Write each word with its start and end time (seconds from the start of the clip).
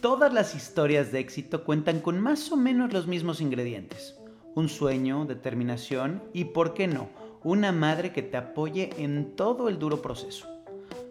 todas 0.00 0.32
las 0.32 0.54
historias 0.54 1.12
de 1.12 1.18
éxito 1.18 1.64
cuentan 1.64 2.00
con 2.00 2.20
más 2.20 2.50
o 2.52 2.56
menos 2.56 2.92
los 2.92 3.06
mismos 3.06 3.40
ingredientes. 3.40 4.16
Un 4.54 4.68
sueño, 4.68 5.26
determinación 5.26 6.22
y, 6.32 6.44
¿por 6.46 6.74
qué 6.74 6.86
no?, 6.86 7.08
una 7.42 7.72
madre 7.72 8.12
que 8.12 8.22
te 8.22 8.36
apoye 8.36 8.90
en 8.98 9.34
todo 9.36 9.68
el 9.68 9.78
duro 9.78 10.02
proceso. 10.02 10.46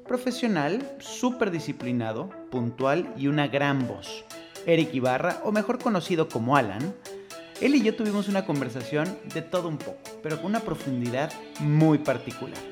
Profesional, 0.08 0.96
súper 1.00 1.52
disciplinado, 1.52 2.30
puntual 2.52 3.14
y 3.18 3.28
una 3.28 3.48
gran 3.48 3.88
voz. 3.88 4.26
Eric 4.66 4.94
Ibarra, 4.94 5.42
o 5.44 5.52
mejor 5.52 5.80
conocido 5.80 6.28
como 6.28 6.56
Alan, 6.56 6.94
él 7.62 7.76
y 7.76 7.82
yo 7.82 7.96
tuvimos 7.96 8.28
una 8.28 8.46
conversación 8.46 9.18
de 9.34 9.42
todo 9.42 9.68
un 9.68 9.78
poco, 9.78 9.98
pero 10.22 10.38
con 10.38 10.48
una 10.48 10.62
profundidad 10.62 11.32
muy 11.60 12.00
particular. 12.00 12.69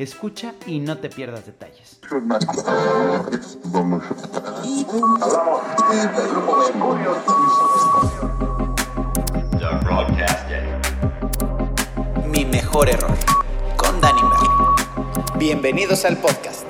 Escucha 0.00 0.54
y 0.64 0.78
no 0.78 0.96
te 0.96 1.10
pierdas 1.10 1.44
detalles. 1.44 2.00
Mi 12.32 12.46
mejor 12.46 12.88
error, 12.88 13.14
con 13.76 14.00
Danny 14.00 14.22
Merlin. 14.22 15.38
Bienvenidos 15.38 16.06
al 16.06 16.16
podcast. 16.16 16.64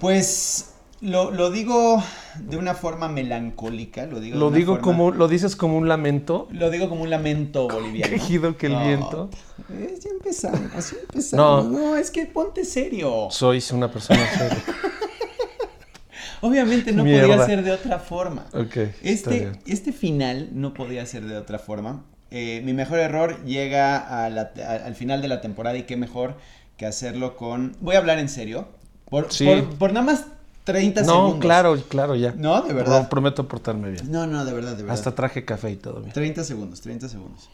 Pues 0.00 0.74
lo, 1.00 1.30
lo 1.30 1.52
digo 1.52 2.02
de 2.40 2.56
una 2.56 2.74
forma 2.74 3.08
melancólica, 3.08 4.06
lo 4.06 4.20
digo. 4.20 4.38
Lo 4.38 4.50
de 4.50 4.58
digo 4.58 4.72
forma- 4.74 4.82
como, 4.84 5.10
lo 5.10 5.28
dices 5.28 5.56
como 5.56 5.76
un 5.78 5.88
lamento. 5.88 6.48
Lo 6.50 6.70
digo 6.70 6.88
como 6.88 7.02
un 7.02 7.10
lamento 7.10 7.68
boliviano. 7.68 8.10
Quejido 8.12 8.56
que 8.56 8.66
el 8.66 8.72
No, 8.72 8.84
viento. 8.86 9.30
eh, 9.72 9.98
ya 10.02 10.10
empezamos, 10.10 10.60
así 10.74 10.96
empezamos. 11.00 11.66
No. 11.66 11.78
No. 11.78 11.96
es 11.96 12.10
que 12.10 12.26
ponte 12.26 12.64
serio. 12.64 13.28
Sois 13.30 13.70
una 13.72 13.90
persona 13.90 14.20
seria. 14.36 14.62
Obviamente 16.40 16.92
no 16.92 17.04
Mierda. 17.04 17.26
podía 17.28 17.46
ser 17.46 17.64
de 17.64 17.72
otra 17.72 17.98
forma. 17.98 18.46
Ok. 18.52 18.76
está 18.76 19.00
Este, 19.02 19.52
este 19.66 19.92
final 19.92 20.50
no 20.52 20.74
podía 20.74 21.06
ser 21.06 21.24
de 21.24 21.36
otra 21.38 21.58
forma. 21.58 22.04
Eh, 22.30 22.60
mi 22.64 22.72
mejor 22.74 22.98
error 22.98 23.42
llega 23.44 23.96
a 24.24 24.28
la- 24.28 24.52
a- 24.66 24.86
al 24.86 24.94
final 24.94 25.22
de 25.22 25.28
la 25.28 25.40
temporada 25.40 25.78
y 25.78 25.84
qué 25.84 25.96
mejor 25.96 26.34
que 26.76 26.84
hacerlo 26.86 27.36
con... 27.36 27.76
Voy 27.80 27.94
a 27.94 27.98
hablar 27.98 28.18
en 28.18 28.28
serio. 28.28 28.68
Por, 29.08 29.32
Sí. 29.32 29.44
por, 29.46 29.64
por 29.78 29.92
nada 29.92 30.04
más 30.04 30.24
30 30.64 31.02
No, 31.02 31.06
segundos. 31.12 31.38
claro, 31.40 31.76
claro, 31.88 32.16
ya. 32.16 32.32
No, 32.36 32.62
de 32.62 32.72
verdad. 32.72 33.00
Pro- 33.02 33.08
prometo 33.10 33.46
portarme 33.48 33.90
bien. 33.90 34.10
No, 34.10 34.26
no, 34.26 34.44
de 34.44 34.52
verdad, 34.52 34.70
de 34.72 34.82
verdad. 34.82 34.94
Hasta 34.94 35.14
traje 35.14 35.44
café 35.44 35.70
y 35.72 35.76
todo 35.76 36.00
bien. 36.00 36.12
30 36.12 36.42
segundos, 36.44 36.80
30 36.80 37.08
segundos. 37.08 37.48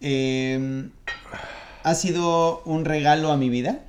Eh, 0.00 0.88
ha 1.82 1.94
sido 1.94 2.62
un 2.64 2.84
regalo 2.84 3.32
a 3.32 3.36
mi 3.36 3.48
vida 3.48 3.80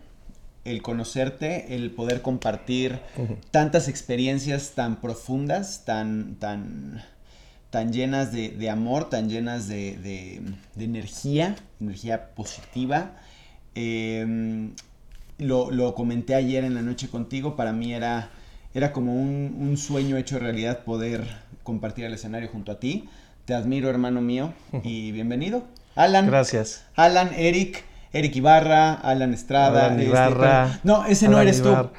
el 0.63 0.81
conocerte, 0.81 1.75
el 1.75 1.91
poder 1.91 2.21
compartir 2.23 2.99
tantas 3.51 3.87
experiencias 3.87 4.71
tan 4.73 4.99
profundas, 4.99 5.83
tan, 5.85 6.35
tan, 6.39 7.03
tan 7.69 7.93
llenas 7.93 8.31
de, 8.31 8.49
de 8.49 8.69
amor, 8.71 9.09
tan 9.09 9.29
llenas 9.29 9.67
de, 9.67 9.97
de- 9.97 10.41
de 10.75 10.85
energía, 10.85 11.55
energía 11.79 12.33
positiva. 12.33 13.11
Eh, 13.75 14.69
lo, 15.37 15.69
lo 15.69 15.93
comenté 15.93 16.33
ayer 16.33 16.63
en 16.63 16.73
la 16.73 16.81
noche 16.81 17.09
contigo, 17.09 17.55
para 17.55 17.71
mí 17.73 17.93
era, 17.93 18.29
era 18.75 18.91
como 18.91 19.13
un, 19.13 19.55
un 19.57 19.77
sueño 19.77 20.17
hecho 20.17 20.37
realidad 20.37 20.83
poder 20.83 21.25
compartir 21.63 22.03
el 22.03 22.13
escenario 22.13 22.49
junto 22.49 22.73
a 22.73 22.79
ti. 22.79 23.07
Te 23.45 23.53
admiro, 23.53 23.89
hermano 23.89 24.21
mío, 24.21 24.53
y 24.83 25.13
bienvenido. 25.13 25.63
Alan. 25.95 26.27
Gracias. 26.27 26.83
Alan, 26.93 27.31
Eric, 27.37 27.85
Eric 28.11 28.35
Ibarra, 28.35 28.93
Alan 28.93 29.33
Estrada. 29.33 29.85
Alan 29.85 29.99
este, 29.99 30.09
Ibarra, 30.09 30.79
no, 30.83 31.05
ese 31.05 31.29
no 31.29 31.37
Alan 31.37 31.47
eres 31.47 31.59
Ibarra. 31.59 31.83
tú. 31.83 31.89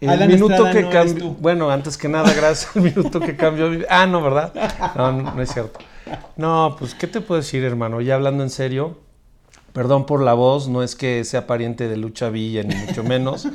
El 0.00 0.08
Alan 0.08 0.28
minuto 0.28 0.54
Estrada 0.54 0.72
que 0.72 0.82
no 0.82 0.90
eres 0.90 1.12
cambió. 1.12 1.30
Bueno, 1.38 1.70
antes 1.70 1.98
que 1.98 2.08
nada, 2.08 2.32
gracias 2.32 2.74
al 2.74 2.82
minuto 2.82 3.20
que 3.20 3.36
cambió. 3.36 3.70
Ah, 3.90 4.06
no, 4.06 4.22
¿verdad? 4.22 4.54
No, 4.96 5.12
no, 5.12 5.34
no 5.34 5.42
es 5.42 5.52
cierto. 5.52 5.80
No, 6.36 6.76
pues, 6.78 6.94
¿qué 6.94 7.06
te 7.08 7.20
puedo 7.20 7.42
decir, 7.42 7.62
hermano? 7.62 8.00
Ya 8.00 8.14
hablando 8.14 8.42
en 8.42 8.48
serio, 8.48 9.00
perdón 9.74 10.06
por 10.06 10.22
la 10.22 10.32
voz, 10.32 10.66
no 10.66 10.82
es 10.82 10.96
que 10.96 11.24
sea 11.24 11.46
pariente 11.46 11.88
de 11.88 11.98
Lucha 11.98 12.30
Villa, 12.30 12.62
ni 12.62 12.74
mucho 12.74 13.04
menos, 13.04 13.46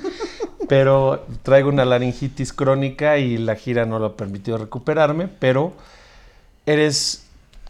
pero 0.72 1.26
traigo 1.44 1.68
una 1.68 1.84
laringitis 1.84 2.54
crónica 2.54 3.18
y 3.18 3.38
la 3.38 3.58
gira 3.58 3.86
no 3.86 4.00
lo 4.00 4.06
ha 4.06 4.16
permitido 4.16 4.58
recuperarme, 4.58 5.28
pero 5.28 5.74
eres 6.66 7.26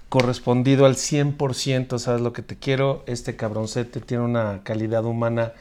correspondido 0.07 0.85
al 0.85 0.97
100%, 0.97 1.97
sabes 1.97 2.21
lo 2.21 2.31
que 2.31 2.43
te 2.43 2.57
quiero. 2.57 3.03
Este 3.07 3.35
cabroncete 3.35 4.01
tiene 4.01 4.23
una 4.23 4.61
calidad 4.61 5.03
humana 5.03 5.53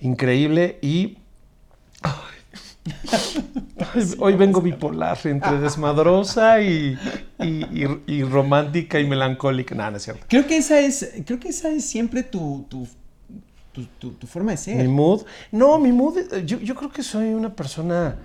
increíble 0.00 0.78
y 0.80 1.18
hoy 4.20 4.34
vengo 4.34 4.60
bipolar, 4.60 5.18
entre 5.24 5.58
desmadrosa 5.58 6.62
y, 6.62 6.96
romántica 8.30 9.00
y 9.00 9.08
melancólica. 9.08 9.74
No, 9.74 9.90
no 9.90 9.96
es 9.96 10.04
cierto. 10.04 10.24
Creo 10.28 10.46
que 10.46 10.58
esa 10.58 10.78
es, 10.78 11.14
creo 11.26 11.40
que 11.40 11.48
esa 11.48 11.70
es 11.70 11.84
siempre 11.84 12.22
tu, 12.22 12.64
tu, 13.72 13.84
tu- 13.98 14.12
tu 14.12 14.26
forma 14.26 14.52
de 14.52 14.56
ser. 14.56 14.76
Mi 14.76 14.88
mood. 14.88 15.22
No, 15.52 15.78
mi 15.78 15.92
mood, 15.92 16.18
eh, 16.18 16.44
yo, 16.46 16.58
yo 16.58 16.74
creo 16.74 16.90
que 16.90 17.02
soy 17.02 17.28
una 17.34 17.54
persona 17.54 18.16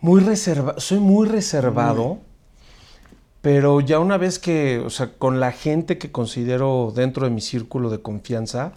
muy 0.00 0.20
reservada. 0.20 0.78
Soy 0.80 0.98
muy 1.00 1.26
reservado. 1.28 2.18
Pero 3.40 3.80
ya 3.80 4.00
una 4.00 4.16
vez 4.18 4.38
que, 4.38 4.78
o 4.84 4.90
sea, 4.90 5.12
con 5.16 5.38
la 5.38 5.52
gente 5.52 5.96
que 5.96 6.10
considero 6.10 6.92
dentro 6.94 7.24
de 7.24 7.30
mi 7.30 7.40
círculo 7.40 7.88
de 7.88 8.02
confianza, 8.02 8.72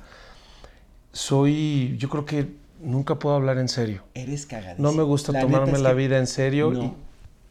soy, 1.11 1.95
yo 1.97 2.09
creo 2.09 2.25
que 2.25 2.53
nunca 2.81 3.17
puedo 3.19 3.35
hablar 3.35 3.57
en 3.57 3.67
serio. 3.69 4.03
Eres 4.13 4.45
cagadísimo. 4.45 4.87
No 4.89 4.95
me 4.95 5.03
gusta 5.03 5.31
La 5.31 5.41
tomarme 5.41 5.73
es 5.73 5.81
la 5.81 5.93
vida 5.93 6.17
en 6.17 6.27
serio. 6.27 6.71
No. 6.71 6.95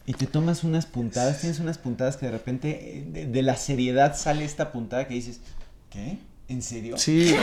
Y 0.07 0.15
te 0.15 0.27
tomas 0.27 0.65
unas 0.65 0.87
puntadas, 0.87 1.41
tienes 1.41 1.61
unas 1.61 1.79
puntadas 1.79 2.17
que 2.17 2.27
de 2.27 2.33
repente 2.33 2.99
eh, 2.99 3.05
de, 3.07 3.27
de 3.27 3.43
la 3.43 3.57
seriedad 3.57 4.17
sale 4.17 4.45
esta 4.45 4.73
puntada 4.73 5.07
que 5.07 5.15
dices, 5.15 5.41
¿qué? 5.91 6.19
¿En 6.51 6.63
serio? 6.63 6.99
sí, 6.99 7.35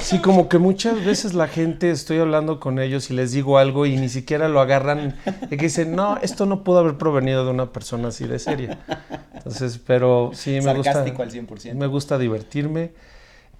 sí, 0.00 0.18
como 0.20 0.48
que 0.48 0.56
muchas 0.58 1.04
veces 1.04 1.34
la 1.34 1.46
gente, 1.46 1.90
estoy 1.90 2.18
hablando 2.18 2.58
con 2.58 2.78
ellos 2.78 3.10
y 3.10 3.14
les 3.14 3.32
digo 3.32 3.58
algo 3.58 3.84
y 3.84 3.96
ni 3.98 4.08
siquiera 4.08 4.48
lo 4.48 4.60
agarran, 4.60 5.16
y 5.50 5.56
que 5.58 5.64
dicen, 5.66 5.94
no, 5.94 6.16
esto 6.22 6.46
no 6.46 6.64
pudo 6.64 6.78
haber 6.78 6.96
provenido 6.96 7.44
de 7.44 7.50
una 7.50 7.70
persona 7.70 8.08
así 8.08 8.26
de 8.26 8.38
seria. 8.38 8.78
Entonces, 9.34 9.78
pero 9.86 10.30
sí 10.32 10.58
me 10.62 10.72
gusta. 10.74 11.02
Al 11.02 11.14
100%. 11.14 11.74
Me 11.74 11.86
gusta 11.86 12.16
divertirme 12.18 12.92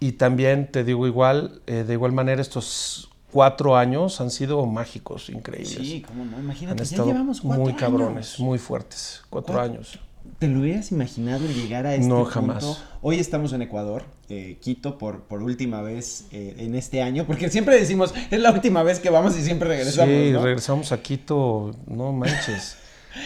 y 0.00 0.12
también 0.12 0.70
te 0.72 0.82
digo 0.82 1.06
igual, 1.06 1.60
eh, 1.66 1.84
de 1.86 1.92
igual 1.92 2.12
manera 2.12 2.40
estos 2.40 3.10
cuatro 3.30 3.76
años 3.76 4.20
han 4.22 4.30
sido 4.30 4.64
mágicos, 4.64 5.28
increíbles. 5.28 5.76
Sí, 5.76 6.02
cómo 6.06 6.24
no, 6.24 6.36
han 6.38 6.44
imagínate, 6.44 6.78
ya 6.78 6.82
estado 6.84 7.08
llevamos 7.08 7.42
cuatro 7.42 7.62
muy 7.64 7.74
cabrones, 7.74 8.28
años. 8.28 8.40
muy 8.40 8.58
fuertes, 8.58 9.22
cuatro 9.28 9.54
Cuatro. 9.56 9.72
años. 9.74 9.98
¿Te 10.38 10.48
lo 10.48 10.60
hubieras 10.60 10.92
imaginado 10.92 11.46
llegar 11.46 11.86
a 11.86 11.94
este 11.94 12.06
No, 12.06 12.16
punto? 12.24 12.30
jamás. 12.30 12.84
Hoy 13.02 13.18
estamos 13.18 13.52
en 13.52 13.62
Ecuador, 13.62 14.04
eh, 14.28 14.58
Quito, 14.60 14.98
por, 14.98 15.22
por 15.22 15.42
última 15.42 15.82
vez 15.82 16.26
eh, 16.32 16.54
en 16.58 16.74
este 16.74 17.02
año, 17.02 17.24
porque 17.26 17.48
siempre 17.50 17.78
decimos, 17.78 18.14
es 18.30 18.40
la 18.40 18.50
última 18.52 18.82
vez 18.82 19.00
que 19.00 19.10
vamos 19.10 19.36
y 19.36 19.42
siempre 19.42 19.68
regresamos, 19.68 20.14
sí, 20.14 20.30
¿no? 20.32 20.42
regresamos 20.42 20.92
a 20.92 21.02
Quito, 21.02 21.72
no 21.86 22.12
manches. 22.12 22.76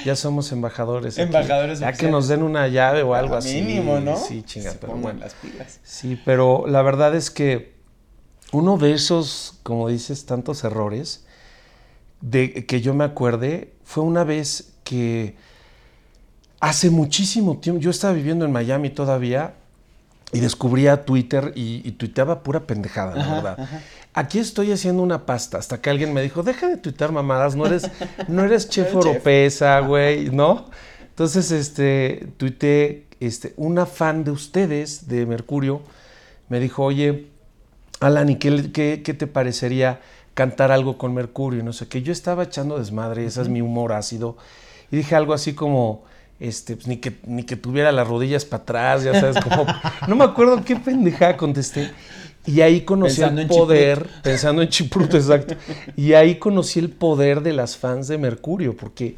Ya 0.07 0.17
somos 0.17 0.51
embajadores. 0.53 1.15
aquí. 1.19 1.23
Embajadores 1.23 1.81
Ya 1.81 1.93
que 1.93 2.09
nos 2.09 2.29
den 2.29 2.43
una 2.43 2.69
llave 2.69 3.03
o 3.03 3.15
algo 3.15 3.34
así. 3.37 3.61
Mínimo, 3.61 4.01
¿no? 4.01 4.17
Sí, 4.17 4.43
chinga, 4.43 4.71
Se 4.71 4.79
pero 4.79 4.95
bueno. 4.95 5.21
las 5.21 5.34
pilas. 5.34 5.81
Sí, 5.83 6.19
pero 6.25 6.65
la 6.67 6.81
verdad 6.83 7.15
es 7.15 7.31
que 7.31 7.75
uno 8.53 8.79
de 8.79 8.95
esos, 8.95 9.59
como 9.65 9.89
dices, 9.89 10.25
tantos 10.25 10.65
errores, 10.65 11.27
de 12.23 12.65
que 12.65 12.81
yo 12.81 12.95
me 12.95 13.05
acuerde, 13.05 13.75
fue 13.84 14.03
una 14.05 14.25
vez 14.25 14.73
que 14.84 15.34
hace 16.62 16.91
muchísimo 16.91 17.56
tiempo, 17.59 17.81
yo 17.81 17.91
estaba 17.91 18.12
viviendo 18.15 18.45
en 18.45 18.53
Miami 18.53 18.89
todavía 18.89 19.55
y 20.33 20.39
descubría 20.39 21.05
Twitter 21.05 21.53
y, 21.56 21.83
y 21.87 21.91
tuiteaba 21.93 22.43
pura 22.45 22.61
pendejada, 22.61 23.17
la 23.17 23.23
Ajá, 23.25 23.34
verdad. 23.34 23.61
ajá. 23.61 23.81
Aquí 24.15 24.39
estoy 24.39 24.71
haciendo 24.71 25.03
una 25.03 25.27
pasta, 25.27 25.59
hasta 25.59 25.81
que 25.81 25.91
alguien 25.91 26.15
me 26.15 26.22
dijo, 26.22 26.45
deja 26.45 26.69
de 26.69 26.77
tuitear 26.77 27.11
mamadas, 27.11 27.56
no 27.56 27.67
eres, 27.67 27.91
no 28.28 28.45
eres 28.45 28.69
chef 28.69 28.95
oropesa, 28.95 29.81
güey, 29.81 30.31
¿no? 30.31 30.66
Entonces, 31.09 31.51
este, 31.51 32.28
tuiteé, 32.36 33.07
este, 33.19 33.54
una 33.57 33.84
fan 33.84 34.22
de 34.22 34.31
ustedes, 34.31 35.09
de 35.09 35.27
Mercurio, 35.27 35.83
me 36.48 36.60
dijo, 36.60 36.84
oye, 36.84 37.27
Alan, 38.01 38.28
¿y 38.28 38.36
qué, 38.36 38.71
qué- 38.72 39.03
qué 39.04 39.15
te 39.15 39.27
parecería 39.27 40.01
cantar 40.34 40.71
algo 40.71 40.97
con 40.97 41.13
Mercurio? 41.13 41.60
Y 41.60 41.63
no 41.65 41.72
sé 41.72 41.89
qué. 41.89 42.03
Yo 42.03 42.13
estaba 42.13 42.45
echando 42.45 42.78
desmadre, 42.78 43.27
ese 43.27 43.42
es 43.42 43.48
mi 43.48 43.60
humor 43.60 43.92
ácido. 43.92 44.36
Y 44.91 44.97
dije 44.97 45.15
algo 45.16 45.34
así 45.34 45.54
como, 45.54 46.04
este, 46.42 46.74
pues, 46.74 46.89
ni, 46.89 46.97
que, 46.97 47.18
ni 47.24 47.44
que 47.44 47.54
tuviera 47.54 47.92
las 47.92 48.09
rodillas 48.09 48.44
para 48.44 48.65
atrás, 48.65 49.04
ya 49.04 49.18
sabes, 49.18 49.42
como, 49.44 49.65
no 50.09 50.16
me 50.16 50.24
acuerdo 50.24 50.65
qué 50.65 50.74
pendejada 50.74 51.36
contesté. 51.36 51.92
Y 52.44 52.60
ahí 52.60 52.80
conocí 52.80 53.21
Pensando 53.21 53.41
el 53.41 53.47
en 53.47 53.56
poder, 53.56 54.06
pensando 54.24 54.62
en 54.62 54.68
Chipruto, 54.68 55.16
exacto. 55.16 55.54
Y 55.97 56.15
ahí 56.15 56.41
conocí 56.41 56.80
el 56.80 56.91
poder 56.91 57.42
de 57.42 57.53
las 57.53 57.77
fans 57.77 58.09
de 58.09 58.18
Mercurio, 58.18 58.77
porque 58.77 59.15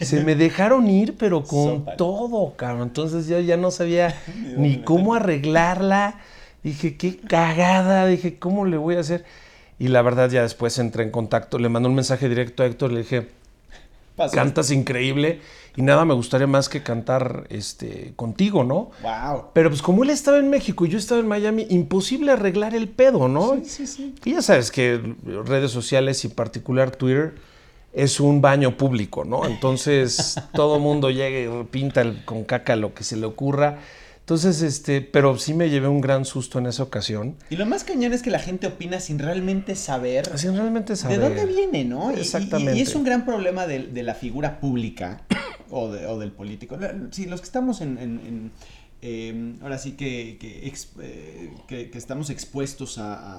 se 0.00 0.24
me 0.24 0.34
dejaron 0.34 0.90
ir, 0.90 1.16
pero 1.16 1.44
con 1.44 1.86
todo, 1.96 2.54
cabrón. 2.56 2.88
Entonces 2.88 3.28
yo 3.28 3.38
ya 3.38 3.56
no 3.56 3.70
sabía 3.70 4.20
ni 4.56 4.78
cómo 4.78 5.14
arreglarla. 5.14 6.18
Dije, 6.64 6.96
qué 6.96 7.16
cagada. 7.16 8.06
Dije, 8.06 8.40
¿cómo 8.40 8.64
le 8.64 8.76
voy 8.76 8.96
a 8.96 9.00
hacer? 9.00 9.24
Y 9.78 9.86
la 9.86 10.02
verdad, 10.02 10.28
ya 10.28 10.42
después 10.42 10.76
entré 10.80 11.04
en 11.04 11.12
contacto, 11.12 11.60
le 11.60 11.68
mandé 11.68 11.88
un 11.88 11.94
mensaje 11.94 12.28
directo 12.28 12.64
a 12.64 12.66
Héctor, 12.66 12.90
le 12.90 13.00
dije, 13.00 13.28
Pasó. 14.16 14.34
cantas 14.34 14.70
increíble 14.70 15.40
y 15.76 15.82
nada 15.82 16.04
me 16.04 16.14
gustaría 16.14 16.46
más 16.46 16.68
que 16.68 16.82
cantar 16.84 17.46
este, 17.50 18.12
contigo, 18.14 18.62
¿no? 18.62 18.90
Wow. 19.02 19.46
Pero 19.52 19.70
pues 19.70 19.82
como 19.82 20.04
él 20.04 20.10
estaba 20.10 20.38
en 20.38 20.48
México 20.50 20.86
y 20.86 20.88
yo 20.90 20.98
estaba 20.98 21.20
en 21.20 21.26
Miami, 21.26 21.66
imposible 21.70 22.30
arreglar 22.30 22.74
el 22.76 22.88
pedo, 22.88 23.26
¿no? 23.28 23.56
Sí, 23.64 23.64
sí, 23.64 23.86
sí. 23.86 24.14
Y 24.24 24.32
ya 24.34 24.42
sabes 24.42 24.70
que 24.70 25.00
redes 25.44 25.72
sociales 25.72 26.22
y 26.24 26.28
en 26.28 26.34
particular 26.34 26.92
Twitter 26.92 27.34
es 27.92 28.20
un 28.20 28.40
baño 28.40 28.76
público, 28.76 29.24
¿no? 29.24 29.46
Entonces 29.46 30.36
todo 30.54 30.78
mundo 30.78 31.10
llega 31.10 31.60
y 31.60 31.64
pinta 31.64 32.00
el- 32.02 32.24
con 32.24 32.44
caca 32.44 32.76
lo 32.76 32.94
que 32.94 33.02
se 33.04 33.16
le 33.16 33.26
ocurra. 33.26 33.78
Entonces, 34.24 34.62
este, 34.62 35.02
pero 35.02 35.36
sí 35.38 35.52
me 35.52 35.68
llevé 35.68 35.86
un 35.86 36.00
gran 36.00 36.24
susto 36.24 36.58
en 36.58 36.64
esa 36.64 36.82
ocasión. 36.82 37.36
Y 37.50 37.56
lo 37.56 37.66
más 37.66 37.84
cañón 37.84 38.14
es 38.14 38.22
que 38.22 38.30
la 38.30 38.38
gente 38.38 38.66
opina 38.66 38.98
sin 38.98 39.18
realmente 39.18 39.76
saber 39.76 40.30
Así 40.32 40.48
realmente 40.48 40.96
saber. 40.96 41.20
de 41.20 41.24
dónde 41.28 41.44
viene, 41.44 41.84
¿no? 41.84 42.10
Y- 42.10 42.16
y- 42.16 42.20
Exactamente. 42.20 42.78
Y, 42.78 42.80
es 42.80 42.94
un 42.94 43.04
gran 43.04 43.26
problema 43.26 43.66
de, 43.66 43.80
de 43.88 44.02
la 44.02 44.14
figura 44.14 44.60
pública 44.60 45.20
o, 45.70 45.92
de- 45.92 46.06
o 46.06 46.18
del 46.18 46.32
político. 46.32 46.78
Sí, 47.10 47.26
los 47.26 47.40
que 47.42 47.44
estamos 47.46 47.82
en... 47.82 47.98
en- 47.98 48.20
en, 48.26 48.52
eh, 49.02 49.56
ahora 49.60 49.76
sí 49.76 49.92
que, 49.92 50.38
que, 50.40 50.66
ex- 50.68 50.88
eh, 51.02 51.52
que- 51.68 51.90
que 51.90 51.98
estamos 51.98 52.30
expuestos 52.30 52.96
a 52.96 53.38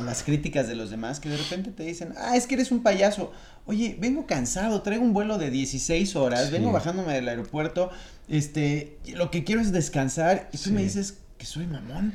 las 0.00 0.22
críticas 0.22 0.68
de 0.68 0.74
los 0.74 0.90
demás, 0.90 1.20
que 1.20 1.28
de 1.28 1.36
repente 1.36 1.70
te 1.70 1.82
dicen, 1.84 2.14
ah, 2.16 2.36
es 2.36 2.46
que 2.46 2.54
eres 2.54 2.70
un 2.70 2.82
payaso. 2.82 3.32
Oye, 3.66 3.96
vengo 4.00 4.26
cansado, 4.26 4.82
traigo 4.82 5.04
un 5.04 5.12
vuelo 5.12 5.38
de 5.38 5.50
16 5.50 6.16
horas, 6.16 6.46
Sí. 6.46 6.52
vengo 6.52 6.72
bajándome 6.72 7.12
del 7.14 7.28
aeropuerto, 7.28 7.90
este, 8.28 8.96
lo 9.14 9.30
que 9.30 9.44
quiero 9.44 9.60
es 9.60 9.72
descansar, 9.72 10.48
y 10.52 10.56
tú 10.58 10.64
Sí. 10.64 10.72
me 10.72 10.82
dices 10.82 11.18
que 11.36 11.46
soy 11.46 11.66
mamón. 11.66 12.14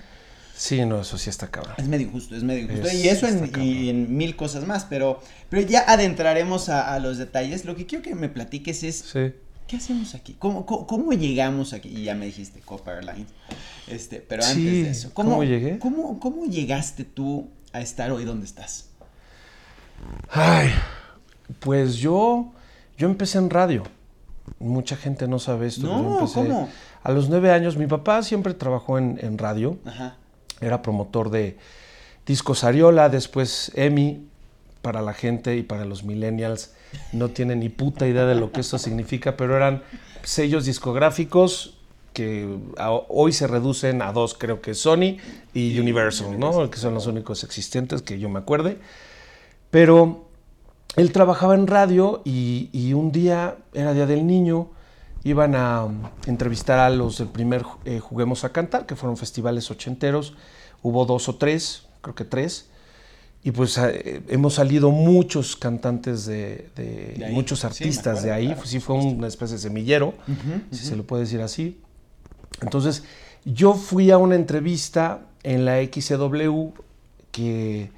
Sí, 0.56 0.86
no, 0.86 1.02
eso 1.02 1.18
sí 1.18 1.30
está 1.30 1.50
cabrón. 1.50 1.74
Es 1.78 1.88
medio 1.88 2.06
injusto, 2.08 2.36
es 2.36 2.44
medio 2.44 2.64
injusto. 2.64 2.88
Es- 2.88 3.04
y 3.04 3.08
eso 3.10 3.28
en, 3.28 3.52
y 3.62 3.90
en 3.90 4.16
mil 4.16 4.36
cosas 4.36 4.68
más, 4.68 4.86
pero, 4.86 5.20
pero 5.50 5.68
ya 5.68 5.82
adentraremos 5.88 6.70
a, 6.70 6.94
a 6.94 7.00
los 7.00 7.18
detalles. 7.18 7.66
Lo 7.66 7.76
que 7.76 7.86
quiero 7.88 8.04
que 8.04 8.14
me 8.14 8.30
platiques 8.30 8.84
es, 8.84 8.98
Sí. 9.12 9.34
¿qué 9.68 9.78
hacemos 9.78 10.14
aquí? 10.14 10.36
¿Cómo, 10.38 10.66
cómo, 10.68 10.86
cómo 10.86 11.14
llegamos 11.14 11.74
aquí? 11.74 11.90
Y 11.90 12.04
ya 12.04 12.14
me 12.16 12.28
dijiste 12.28 12.60
Copa 12.60 12.94
Airlines. 12.94 13.30
Este, 13.88 14.18
pero 14.22 14.44
antes 14.44 14.64
de 14.64 14.90
eso, 14.90 15.12
¿cómo 15.14 15.44
llegué? 15.44 15.80
¿cómo, 15.80 16.20
¿Cómo 16.20 16.46
llegaste 16.46 17.04
tú 17.04 17.50
a 17.74 17.82
estar 17.82 18.12
hoy 18.12 18.24
donde 18.24 18.46
estás? 18.46 18.90
Ay, 20.30 20.70
pues 21.60 21.96
yo, 21.96 22.52
yo 22.98 23.08
empecé 23.08 23.38
en 23.38 23.50
radio. 23.50 23.84
Mucha 24.60 24.96
gente 24.96 25.28
no 25.28 25.40
sabe 25.40 25.68
esto. 25.68 25.82
pero 25.84 25.98
yo 25.98 26.04
No, 26.04 26.20
empecé 26.20 26.34
¿cómo? 26.36 26.70
A 27.04 27.12
los 27.12 27.30
nueve 27.30 27.52
años, 27.52 27.76
mi 27.78 27.88
papá 27.88 28.24
siempre 28.24 28.54
trabajó 28.54 28.98
en, 28.98 29.20
en 29.22 29.38
radio. 29.38 29.78
Ajá. 29.86 30.16
Era 30.62 30.82
promotor 30.82 31.30
de 31.30 31.58
Discos 32.26 32.64
Ariola, 32.64 33.10
después 33.10 33.72
EMI, 33.76 34.28
para 34.82 35.02
la 35.02 35.14
gente 35.14 35.58
y 35.58 35.64
para 35.64 35.86
los 35.86 36.04
millennials. 36.04 36.74
No 37.12 37.30
tienen 37.30 37.60
ni 37.60 37.70
puta 37.70 38.08
idea 38.08 38.26
de 38.26 38.36
lo 38.36 38.52
que 38.52 38.62
esto 38.62 38.78
significa, 38.78 39.36
pero 39.36 39.56
eran 39.58 39.84
sellos 40.24 40.66
discográficos 40.66 41.78
que 42.14 42.48
hoy 43.10 43.32
se 43.34 43.48
reducen 43.48 44.02
a 44.02 44.14
dos, 44.14 44.34
creo 44.36 44.62
que 44.62 44.74
Sony 44.74 45.18
y 45.54 45.78
Universal, 45.80 46.40
¿no? 46.40 46.70
Que 46.70 46.78
son 46.78 46.94
los 46.94 47.08
únicos 47.08 47.44
existentes 47.44 48.02
que 48.02 48.20
yo 48.20 48.30
me 48.30 48.40
acuerde. 48.40 48.78
Pero 49.72 50.26
él 50.96 51.12
trabajaba 51.12 51.56
en 51.56 51.68
radio 51.68 52.22
y, 52.24 52.70
y 52.72 52.94
un 52.94 53.12
día, 53.12 53.58
era 53.74 53.94
Día 53.94 54.06
del 54.06 54.26
Niño, 54.28 54.70
iban 55.24 55.56
a 55.56 55.86
um, 55.86 56.04
entrevistar 56.28 56.80
a 56.80 56.90
los 56.90 57.18
del 57.18 57.30
primer 57.30 57.64
eh, 57.86 58.00
Juguemos 58.00 58.44
a 58.44 58.52
Cantar, 58.52 58.86
que 58.86 58.96
fueron 58.96 59.18
festivales 59.18 59.72
ochenteros. 59.72 60.36
Hubo 60.82 61.06
dos 61.06 61.30
o 61.30 61.36
tres, 61.36 61.88
creo 62.02 62.14
que 62.14 62.26
tres. 62.26 62.68
Y 63.46 63.52
pues 63.52 63.78
eh, 63.78 64.22
hemos 64.30 64.54
salido 64.54 64.92
muchos 64.92 65.56
cantantes 65.58 66.26
de, 66.26 66.70
de- 66.76 67.16
De 67.18 67.26
ahí. 67.26 67.34
muchos 67.34 67.60
Sí, 67.62 67.68
artistas 67.68 68.24
de 68.24 68.32
ahí. 68.32 68.48
claro, 68.48 68.66
sí 68.66 68.80
fue 68.80 68.96
una 68.96 69.28
especie 69.28 69.56
de 69.56 69.62
semillero, 69.62 70.14
si 70.72 70.86
se 70.86 70.96
lo 70.96 71.04
puede 71.04 71.24
decir 71.24 71.42
así. 71.42 71.80
Entonces, 72.64 73.04
yo 73.46 73.74
fui 73.74 74.12
a 74.12 74.18
una 74.18 74.36
entrevista 74.36 75.22
en 75.44 75.66
la 75.66 75.78
XCW 75.84 76.70
que 77.32 77.92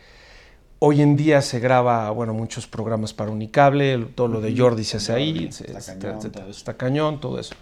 hoy 0.80 1.02
en 1.02 1.16
día 1.16 1.42
se 1.42 1.60
graba, 1.60 2.10
bueno, 2.12 2.34
muchos 2.34 2.68
programas 2.68 3.14
para 3.14 3.32
Unicable, 3.32 3.98
todo 4.16 4.28
lo 4.28 4.42
de 4.42 4.58
Jordi 4.58 4.84
se 4.84 4.98
hace 4.98 5.14
ahí, 5.14 5.48
Está 5.50 5.98
cañón, 5.98 6.32
todo 6.32 6.50
está 6.50 6.74
cañón, 6.76 7.20
todo 7.20 7.40
eso. 7.40 7.56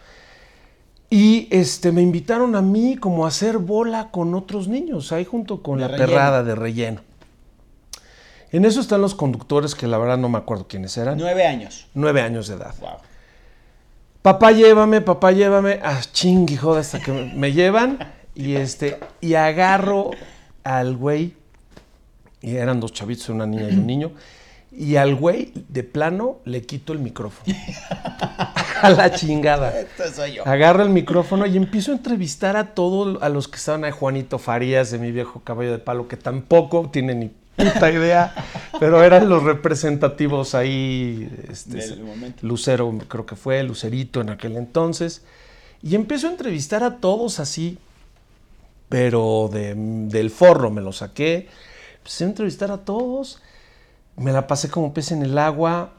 Y 1.09 1.47
este, 1.51 1.91
me 1.91 2.01
invitaron 2.01 2.55
a 2.55 2.61
mí 2.61 2.97
como 2.97 3.25
a 3.25 3.27
hacer 3.27 3.59
bola 3.59 4.09
con 4.09 4.33
otros 4.33 4.67
niños, 4.67 5.11
ahí 5.11 5.25
junto 5.25 5.61
con 5.61 5.77
De 5.77 5.81
la 5.83 5.87
relleno. 5.89 6.07
perrada 6.09 6.43
de 6.43 6.55
relleno. 6.55 7.01
En 8.51 8.65
eso 8.65 8.79
están 8.81 9.01
los 9.01 9.15
conductores 9.15 9.75
que 9.75 9.87
la 9.87 9.97
verdad 9.97 10.17
no 10.17 10.29
me 10.29 10.37
acuerdo 10.37 10.67
quiénes 10.67 10.95
eran. 10.97 11.17
Nueve 11.17 11.45
años. 11.45 11.87
Nueve 11.93 12.21
años 12.21 12.47
de 12.47 12.55
edad. 12.55 12.75
Wow. 12.79 12.97
Papá, 14.23 14.53
llévame, 14.53 15.01
papá, 15.01 15.33
llévame. 15.33 15.81
Ah, 15.83 15.99
chingui, 16.13 16.55
joder, 16.55 16.79
hasta 16.79 17.01
que 17.01 17.11
me, 17.11 17.33
me 17.33 17.51
llevan. 17.51 17.99
Y 18.33 18.55
este, 18.55 18.97
y 19.19 19.33
agarro 19.33 20.11
al 20.63 20.95
güey. 20.95 21.33
Y 22.41 22.55
eran 22.55 22.79
dos 22.79 22.93
chavitos, 22.93 23.27
una 23.27 23.45
niña 23.45 23.69
y 23.69 23.73
un 23.73 23.85
niño. 23.85 24.11
Y 24.71 24.95
al 24.95 25.15
güey, 25.15 25.51
de 25.67 25.83
plano, 25.83 26.37
le 26.45 26.61
quito 26.61 26.93
el 26.93 26.99
micrófono. 26.99 27.53
a 28.81 28.89
la 28.91 29.11
chingada. 29.11 29.77
Esto 29.77 30.03
soy 30.09 30.35
yo. 30.35 30.47
Agarro 30.47 30.83
el 30.83 30.89
micrófono 30.89 31.45
y 31.45 31.57
empiezo 31.57 31.91
a 31.91 31.95
entrevistar 31.95 32.55
a 32.55 32.73
todos, 32.73 33.21
a 33.21 33.27
los 33.27 33.49
que 33.49 33.57
estaban 33.57 33.83
ahí, 33.83 33.91
Juanito 33.91 34.39
Farías, 34.39 34.89
de 34.89 34.99
mi 34.99 35.11
viejo 35.11 35.41
caballo 35.41 35.71
de 35.73 35.79
palo, 35.79 36.07
que 36.07 36.15
tampoco 36.15 36.89
tiene 36.89 37.13
ni 37.13 37.31
puta 37.55 37.91
idea, 37.91 38.33
pero 38.79 39.03
eran 39.03 39.29
los 39.29 39.43
representativos 39.43 40.55
ahí. 40.55 41.29
Este. 41.49 41.77
Lucero, 42.41 42.91
creo 43.07 43.25
que 43.25 43.35
fue, 43.35 43.61
Lucerito 43.63 44.21
en 44.21 44.29
aquel 44.29 44.57
entonces. 44.57 45.23
Y 45.81 45.95
empiezo 45.95 46.27
a 46.27 46.31
entrevistar 46.31 46.83
a 46.83 46.97
todos 46.97 47.39
así, 47.39 47.77
pero 48.89 49.49
de- 49.51 49.73
del 49.75 50.29
forro 50.29 50.69
me 50.69 50.81
lo 50.81 50.91
saqué. 50.91 51.47
Empecé 51.97 52.23
a 52.23 52.27
entrevistar 52.27 52.71
a 52.71 52.77
todos. 52.79 53.41
Me 54.15 54.31
la 54.31 54.47
pasé 54.47 54.69
como 54.69 54.93
pez 54.93 55.11
en 55.11 55.23
el 55.23 55.37
agua, 55.37 55.91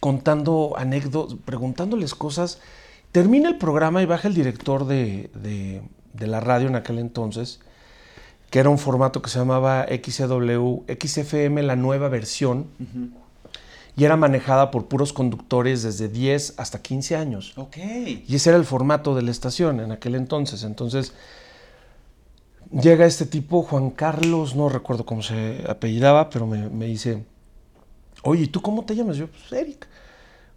contando 0.00 0.74
anécdotas, 0.76 1.36
preguntándoles 1.44 2.14
cosas. 2.14 2.58
Termina 3.12 3.48
el 3.48 3.58
programa 3.58 4.02
y 4.02 4.06
baja 4.06 4.28
el 4.28 4.34
director 4.34 4.86
de, 4.86 5.30
de- 5.34 5.82
de 6.14 6.26
la 6.26 6.40
radio 6.40 6.68
en 6.68 6.76
aquel 6.76 6.98
entonces, 6.98 7.60
que 8.54 8.60
era 8.60 8.70
un 8.70 8.78
formato 8.78 9.20
que 9.20 9.30
se 9.30 9.40
llamaba 9.40 9.84
XCW, 9.88 10.84
XFM, 10.86 11.60
la 11.64 11.74
nueva 11.74 12.08
versión, 12.08 12.68
y 13.96 14.04
era 14.04 14.16
manejada 14.16 14.70
por 14.70 14.86
puros 14.86 15.12
conductores 15.12 15.82
desde 15.82 16.06
10 16.08 16.54
hasta 16.56 16.80
15 16.80 17.16
años. 17.16 17.52
Ok. 17.56 17.78
Y 18.28 18.32
ese 18.32 18.50
era 18.50 18.56
el 18.56 18.64
formato 18.64 19.16
de 19.16 19.22
la 19.22 19.32
estación 19.32 19.80
en 19.80 19.90
aquel 19.90 20.14
entonces. 20.14 20.62
Entonces 20.62 21.14
llega 22.70 23.06
este 23.06 23.26
tipo, 23.26 23.64
Juan 23.64 23.90
Carlos, 23.90 24.54
no 24.54 24.68
recuerdo 24.68 25.04
cómo 25.04 25.24
se 25.24 25.64
apellidaba, 25.68 26.30
pero 26.30 26.46
me, 26.46 26.68
me 26.68 26.86
dice, 26.86 27.24
oye, 28.22 28.44
¿y 28.44 28.46
tú 28.46 28.62
cómo 28.62 28.84
te 28.84 28.94
llamas? 28.94 29.16
Yo, 29.16 29.26
pues 29.26 29.52
Eric. 29.52 29.88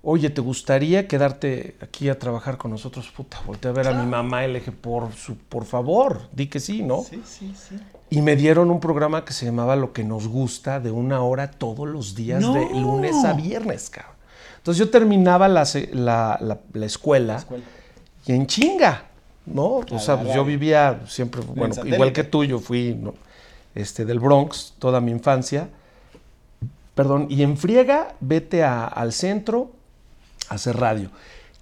Oye, 0.03 0.29
¿te 0.29 0.39
gustaría 0.41 1.07
quedarte 1.07 1.75
aquí 1.81 2.07
a 2.07 2.17
trabajar 2.17 2.57
con 2.57 2.71
nosotros? 2.71 3.07
Puta, 3.15 3.39
volteé 3.45 3.69
a 3.71 3.73
ver 3.73 3.87
a 3.87 3.93
mi 3.93 4.09
mamá 4.09 4.45
y 4.45 4.51
le 4.51 4.59
dije, 4.59 4.71
por, 4.71 5.11
su, 5.13 5.35
por 5.35 5.65
favor, 5.65 6.21
di 6.31 6.47
que 6.47 6.59
sí, 6.59 6.81
¿no? 6.83 7.03
Sí, 7.03 7.21
sí, 7.25 7.53
sí. 7.55 7.75
Y 8.09 8.21
me 8.21 8.37
dieron 8.37 8.71
un 8.71 8.79
programa 8.79 9.25
que 9.25 9.33
se 9.33 9.45
llamaba 9.45 9.75
Lo 9.75 9.91
que 9.91 10.05
nos 10.05 10.27
gusta, 10.29 10.79
de 10.79 10.91
una 10.91 11.21
hora 11.23 11.51
todos 11.51 11.87
los 11.89 12.15
días, 12.15 12.41
¡No! 12.41 12.53
de 12.53 12.69
lunes 12.69 13.25
a 13.25 13.33
viernes, 13.33 13.89
cabrón. 13.89 14.13
Entonces 14.57 14.79
yo 14.79 14.89
terminaba 14.89 15.47
la, 15.49 15.65
la- 15.93 16.37
la- 16.41 16.59
la 16.73 16.85
escuela 16.85 17.37
Escuela. 17.37 17.63
y 18.25 18.31
en 18.33 18.47
chinga, 18.47 19.03
¿no? 19.45 19.81
O 19.91 19.99
sea, 19.99 20.21
pues 20.21 20.33
yo 20.33 20.45
vivía 20.45 21.01
siempre, 21.07 21.41
bueno, 21.41 21.73
satélite. 21.73 21.95
igual 21.97 22.13
que 22.13 22.23
tú, 22.23 22.43
yo 22.45 22.59
fui 22.59 22.93
¿no? 22.93 23.13
este, 23.75 24.05
del 24.05 24.19
Bronx 24.19 24.73
toda 24.79 25.01
mi 25.01 25.11
infancia. 25.11 25.67
Perdón, 26.95 27.27
y 27.29 27.43
en 27.43 27.57
friega, 27.57 28.13
vete 28.21 28.63
a- 28.63 28.85
al 28.85 29.11
centro 29.11 29.71
hacer 30.49 30.77
radio. 30.77 31.09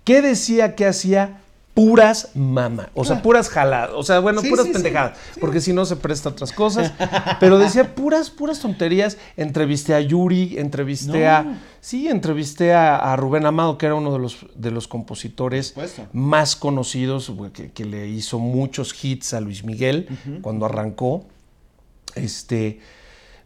¿Qué 0.04 0.22
decía 0.22 0.76
que 0.76 0.86
hacía? 0.86 1.42
Puras 1.74 2.30
mama, 2.36 2.88
o 2.94 3.04
sea, 3.04 3.22
puras 3.22 3.50
jaladas, 3.50 3.90
o 3.96 4.02
sea, 4.02 4.20
bueno, 4.20 4.40
Sí, 4.40 4.50
puras 4.50 4.66
sí, 4.66 4.72
pendejadas, 4.72 5.18
sí. 5.34 5.42
porque 5.42 5.60
si 5.60 5.74
no 5.74 5.84
se 5.84 5.98
presta 5.98 6.30
otras 6.30 6.54
cosas, 6.54 6.94
pero 7.42 7.58
decía 7.58 7.94
puras, 7.96 8.30
puras 8.30 8.62
tonterías. 8.62 9.18
Entrevisté 9.36 9.94
a 9.94 10.00
Yuri, 10.00 10.58
entrevisté 10.58 11.26
No. 11.26 11.30
a, 11.32 11.46
sí, 11.82 12.08
entrevisté 12.08 12.74
a, 12.74 12.96
a 12.96 13.18
Rubén 13.18 13.46
Amado, 13.46 13.78
que 13.78 13.88
era 13.88 13.96
uno 13.96 14.14
de 14.14 14.20
los, 14.20 14.46
de 14.56 14.72
los 14.72 14.88
compositores 14.88 15.74
más 16.14 16.56
conocidos, 16.56 17.30
que 17.74 17.84
le 17.84 18.08
hizo 18.08 18.40
muchos 18.40 18.96
hits 19.04 19.34
a 19.34 19.42
Luis 19.42 19.66
Miguel 19.66 20.08
cuando 20.42 20.66
arrancó. 20.68 21.26
Este, 22.16 22.80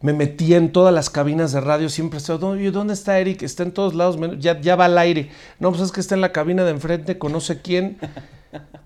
me 0.01 0.13
metí 0.13 0.53
en 0.53 0.71
todas 0.71 0.93
las 0.93 1.09
cabinas 1.09 1.51
de 1.51 1.61
radio, 1.61 1.89
siempre 1.89 2.19
estaba, 2.19 2.47
"Oye, 2.47 2.71
¿dónde 2.71 2.93
está 2.93 3.19
Eric? 3.19 3.43
Está 3.43 3.63
en 3.63 3.73
todos 3.73 3.95
lados, 3.95 4.17
ya, 4.39 4.75
va 4.75 4.85
al 4.85 4.97
aire. 4.97 5.29
No, 5.59 5.69
pues 5.71 5.81
es 5.81 5.91
que 5.91 5.99
está 5.99 6.15
en 6.15 6.21
la 6.21 6.31
cabina 6.31 6.63
de 6.63 6.71
enfrente 6.71 7.17
con 7.17 7.31
no 7.31 7.41
sé 7.41 7.61
quién, 7.61 7.97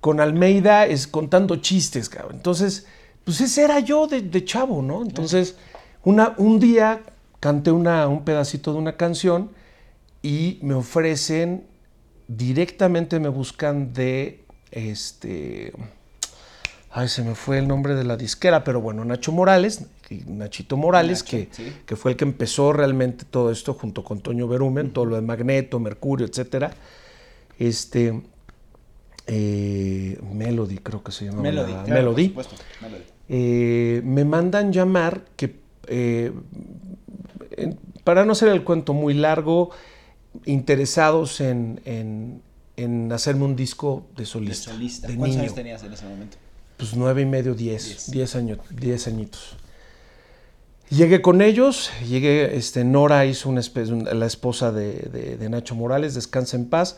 con 0.02 0.20
Almeida, 0.20 0.86
es 0.86 1.08
contando 1.08 1.58
chistes, 1.58 2.10
cabrón. 2.10 2.38
Entonces, 2.38 2.88
pues 3.24 3.42
ese 3.42 3.64
era 3.64 3.80
yo 3.80 4.08
de, 4.08 4.46
chavo, 4.46 4.82
¿no? 4.82 5.04
Entonces, 5.04 5.56
una, 6.04 6.34
un 6.38 6.60
día 6.60 7.02
canté 7.40 7.72
un 7.72 8.24
pedacito 8.26 8.74
de 8.74 8.80
una 8.80 8.98
canción 8.98 9.52
y 10.22 10.60
me 10.62 10.74
ofrecen, 10.74 11.66
directamente 12.28 13.20
me 13.20 13.30
buscan 13.30 13.94
de, 13.94 14.44
este, 14.72 15.74
ay, 16.92 17.08
se 17.08 17.24
me 17.24 17.36
fue 17.36 17.60
el 17.60 17.68
nombre 17.68 17.96
de 17.96 18.04
la 18.04 18.18
disquera, 18.18 18.64
pero 18.64 18.82
bueno, 18.82 19.04
Nacho 19.06 19.32
Morales, 19.32 19.86
Nachito 20.28 20.78
Morales, 20.78 21.20
Nacho, 21.24 21.32
que, 21.32 21.50
sí. 21.52 21.74
que 21.86 21.96
fue 21.96 22.12
el 22.12 22.18
que 22.18 22.24
empezó 22.26 22.74
realmente 22.74 23.26
todo 23.26 23.52
esto 23.52 23.74
junto 23.74 24.04
con 24.04 24.20
Toño 24.22 24.48
Berumen, 24.48 24.92
todo 24.92 25.06
lo 25.06 25.16
de 25.16 25.22
Magneto, 25.22 25.80
Mercurio, 25.80 26.26
etcétera. 26.28 26.72
Este, 27.60 28.22
eh, 29.28 30.20
Melody 30.34 30.78
creo 30.80 31.04
que 31.04 31.12
se 31.12 31.26
llama. 31.26 31.42
Melody. 31.42 31.72
la- 31.74 31.84
claro, 31.84 32.02
Melody. 32.02 32.30
por 32.30 32.44
supuesto, 32.44 32.66
Melody. 32.82 33.04
Eh, 33.30 34.02
me 34.04 34.26
mandan 34.26 34.74
llamar 34.74 35.24
que, 35.38 35.56
eh, 35.88 36.32
para 38.04 38.26
no 38.26 38.34
hacer 38.34 38.50
el 38.50 38.64
cuento 38.64 38.94
muy 38.94 39.14
largo, 39.14 39.70
interesados 40.46 41.40
en, 41.42 41.80
en- 41.86 42.42
en 42.76 43.12
hacerme 43.12 43.46
un 43.46 43.56
disco 43.56 44.06
de 44.16 44.24
De 44.24 44.26
solista. 44.26 44.72
solista. 44.72 45.08
de 45.08 45.16
¿Cuántos 45.16 45.30
niño. 45.36 45.42
años 45.44 45.56
tenías 45.56 45.84
en 45.84 45.94
ese 45.94 46.06
momento? 46.06 46.38
Pues 46.76 46.96
nueve 46.96 47.22
y 47.22 47.26
medio, 47.26 47.54
diez. 47.54 47.86
Diez. 47.86 48.12
Diez, 48.12 48.36
años, 48.36 48.58
diez 48.72 49.08
añitos. 49.08 49.56
Llegué 50.94 51.22
con 51.22 51.42
ellos, 51.42 51.92
llegué, 52.08 52.56
este, 52.56 52.84
Nora 52.84 53.26
hizo 53.26 53.50
una 53.50 53.62
la 54.14 54.26
esposa 54.26 54.72
de, 54.72 54.94
de- 54.94 55.38
de 55.38 55.50
Nacho 55.50 55.74
Morales, 55.76 56.14
descansa 56.14 56.56
en 56.58 56.70
paz, 56.70 56.98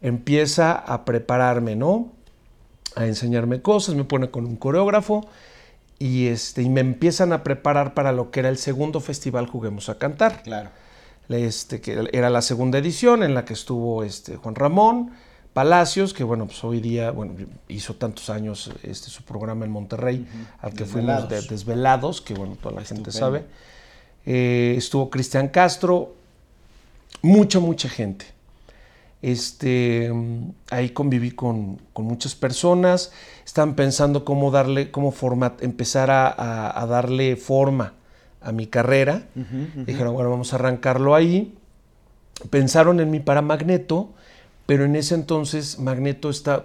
empieza 0.00 0.72
a 0.72 1.04
prepararme, 1.04 1.76
¿no? 1.76 2.12
A 2.96 3.06
enseñarme 3.06 3.62
cosas, 3.62 3.94
me 3.94 4.04
pone 4.04 4.30
con 4.30 4.46
un 4.46 4.56
coreógrafo 4.56 5.26
y, 5.98 6.26
este, 6.26 6.62
y 6.62 6.68
me 6.70 6.80
empiezan 6.80 7.32
a 7.32 7.44
preparar 7.44 7.94
para 7.94 8.10
lo 8.12 8.30
que 8.30 8.40
era 8.40 8.48
el 8.48 8.58
segundo 8.58 9.00
festival 9.00 9.46
Juguemos 9.46 9.88
a 9.90 9.98
Cantar 9.98 10.42
Claro. 10.42 10.70
este, 11.28 11.80
que 11.80 12.08
era 12.12 12.30
la 12.30 12.42
segunda 12.42 12.78
edición 12.78 13.22
en 13.22 13.34
la 13.34 13.44
que 13.44 13.52
estuvo 13.52 14.02
este, 14.02 14.36
Juan 14.36 14.54
Ramón 14.56 15.12
Palacios, 15.60 16.12
que 16.12 16.22
bueno, 16.22 16.44
pues 16.44 16.62
hoy 16.64 16.80
día, 16.80 17.10
bueno, 17.12 17.32
hizo 17.68 17.94
tantos 17.94 18.28
años 18.28 18.70
este, 18.82 19.08
su 19.08 19.22
programa 19.22 19.64
en 19.64 19.70
Monterrey, 19.70 20.26
al 20.60 20.74
que 20.74 20.84
fuimos 20.84 21.28
de 21.30 21.40
Desvelados. 21.48 22.20
Que 22.20 22.34
bueno, 22.34 22.58
toda 22.60 22.74
la 22.74 22.84
gente 22.84 23.10
sabe. 23.20 23.44
Eh, 24.26 24.74
estuvo 24.76 25.08
Cristian 25.08 25.48
Castro, 25.48 26.12
mucha, 27.22 27.58
mucha 27.58 27.88
gente. 27.88 28.26
Este, 29.22 30.12
ahí 30.70 30.90
conviví 30.90 31.30
con, 31.30 31.80
con 31.94 32.04
muchas 32.04 32.34
personas, 32.34 33.12
estaban 33.46 33.74
pensando 33.76 34.26
cómo 34.26 34.50
darle, 34.50 34.90
cómo 34.90 35.10
format, 35.10 35.62
empezar 35.62 36.10
a, 36.10 36.28
a- 36.28 36.82
a 36.82 36.86
darle 36.86 37.36
forma 37.36 37.94
a 38.42 38.52
mi 38.52 38.66
carrera. 38.66 39.22
Dijeron, 39.86 40.12
bueno, 40.12 40.28
vamos 40.28 40.52
a 40.52 40.56
arrancarlo 40.56 41.14
ahí. 41.14 41.54
Pensaron 42.50 43.00
en 43.00 43.10
mí 43.10 43.20
para 43.20 43.40
Magneto, 43.40 44.10
pero 44.66 44.84
en 44.84 44.96
ese 44.96 45.14
entonces 45.14 45.78
Magneto 45.78 46.28
está, 46.30 46.64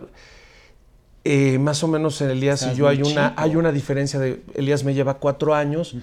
eh, 1.24 1.60
más 1.60 1.84
o 1.84 1.88
menos 1.88 2.20
en 2.22 2.32
Elías 2.32 2.62
Estás 2.62 2.76
y 2.76 2.80
yo 2.80 2.88
hay 2.88 3.02
una, 3.04 3.30
chico. 3.30 3.34
hay 3.42 3.56
una 3.56 3.72
diferencia 3.72 4.20
de, 4.20 4.42
Elías 4.56 4.84
me 4.84 4.94
lleva 4.96 5.16
cuatro 5.16 5.54
años 5.54 5.96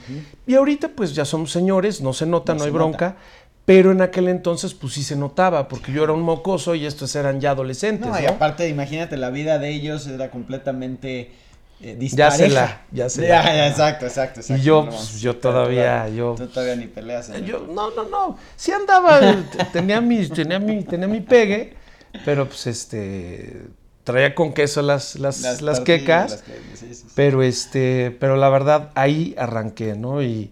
y 0.46 0.54
ahorita 0.54 0.90
pues 0.94 1.14
ya 1.14 1.24
somos 1.24 1.50
señores, 1.50 2.00
no 2.00 2.12
se 2.12 2.24
nota, 2.24 2.52
No 2.52 2.60
no, 2.60 2.64
hay 2.66 2.70
bronca, 2.70 3.16
pero 3.64 3.90
en 3.90 4.00
aquel 4.00 4.28
entonces 4.28 4.74
pues 4.74 4.92
sí 4.94 5.02
se 5.02 5.16
notaba, 5.16 5.66
porque 5.66 5.92
yo 5.92 6.04
era 6.04 6.12
un 6.12 6.22
mocoso 6.22 6.74
y 6.76 6.86
estos 6.86 7.14
eran 7.16 7.40
ya 7.40 7.50
adolescentes, 7.50 8.06
No, 8.06 8.14
¿no? 8.14 8.22
y 8.22 8.26
aparte, 8.26 8.68
imagínate, 8.68 9.16
la 9.16 9.30
vida 9.30 9.58
de 9.58 9.70
ellos 9.70 10.06
era 10.06 10.30
completamente 10.30 11.32
eh, 11.80 11.96
Ya 12.00 12.30
se 12.32 12.48
la- 12.48 12.82
ya 12.90 13.08
se 13.08 13.22
Ya, 13.26 13.42
la- 13.42 13.54
ya, 13.54 13.68
exacto, 13.68 14.04
exacto, 14.06 14.40
exacto. 14.40 14.60
Y 14.60 14.64
yo, 14.64 14.84
no 14.84 14.90
pues, 14.90 15.20
yo 15.20 15.36
todavía, 15.36 16.08
yo- 16.08 16.34
Tú 16.36 16.46
todavía 16.48 16.74
ni 16.74 16.86
peleas. 16.88 17.28
en 17.28 17.36
el- 17.36 17.44
Yo, 17.44 17.60
no, 17.72 17.90
no, 17.92 18.02
no. 18.08 18.36
Sí 18.56 18.72
andaba, 18.72 19.20
tenía 19.72 20.00
mi, 20.00 20.26
tenía 20.26 20.58
mi, 20.58 20.82
tenía 20.82 21.06
mi 21.06 21.20
pegue, 21.20 21.74
pero 22.24 22.46
pues 22.46 22.66
este 22.66 23.62
traía 24.04 24.34
con 24.34 24.54
queso 24.54 24.80
las, 24.82 25.16
las, 25.16 25.36
quecas. 25.84 26.30
las 26.30 26.42
que- 26.42 26.52
sí, 26.76 26.86
sí, 26.88 26.94
sí. 26.94 27.06
Pero 27.14 27.42
este, 27.42 28.10
pero 28.18 28.36
la 28.36 28.48
verdad, 28.48 28.90
ahí 28.94 29.34
arranqué, 29.36 29.94
¿no? 29.96 30.22
Y 30.22 30.50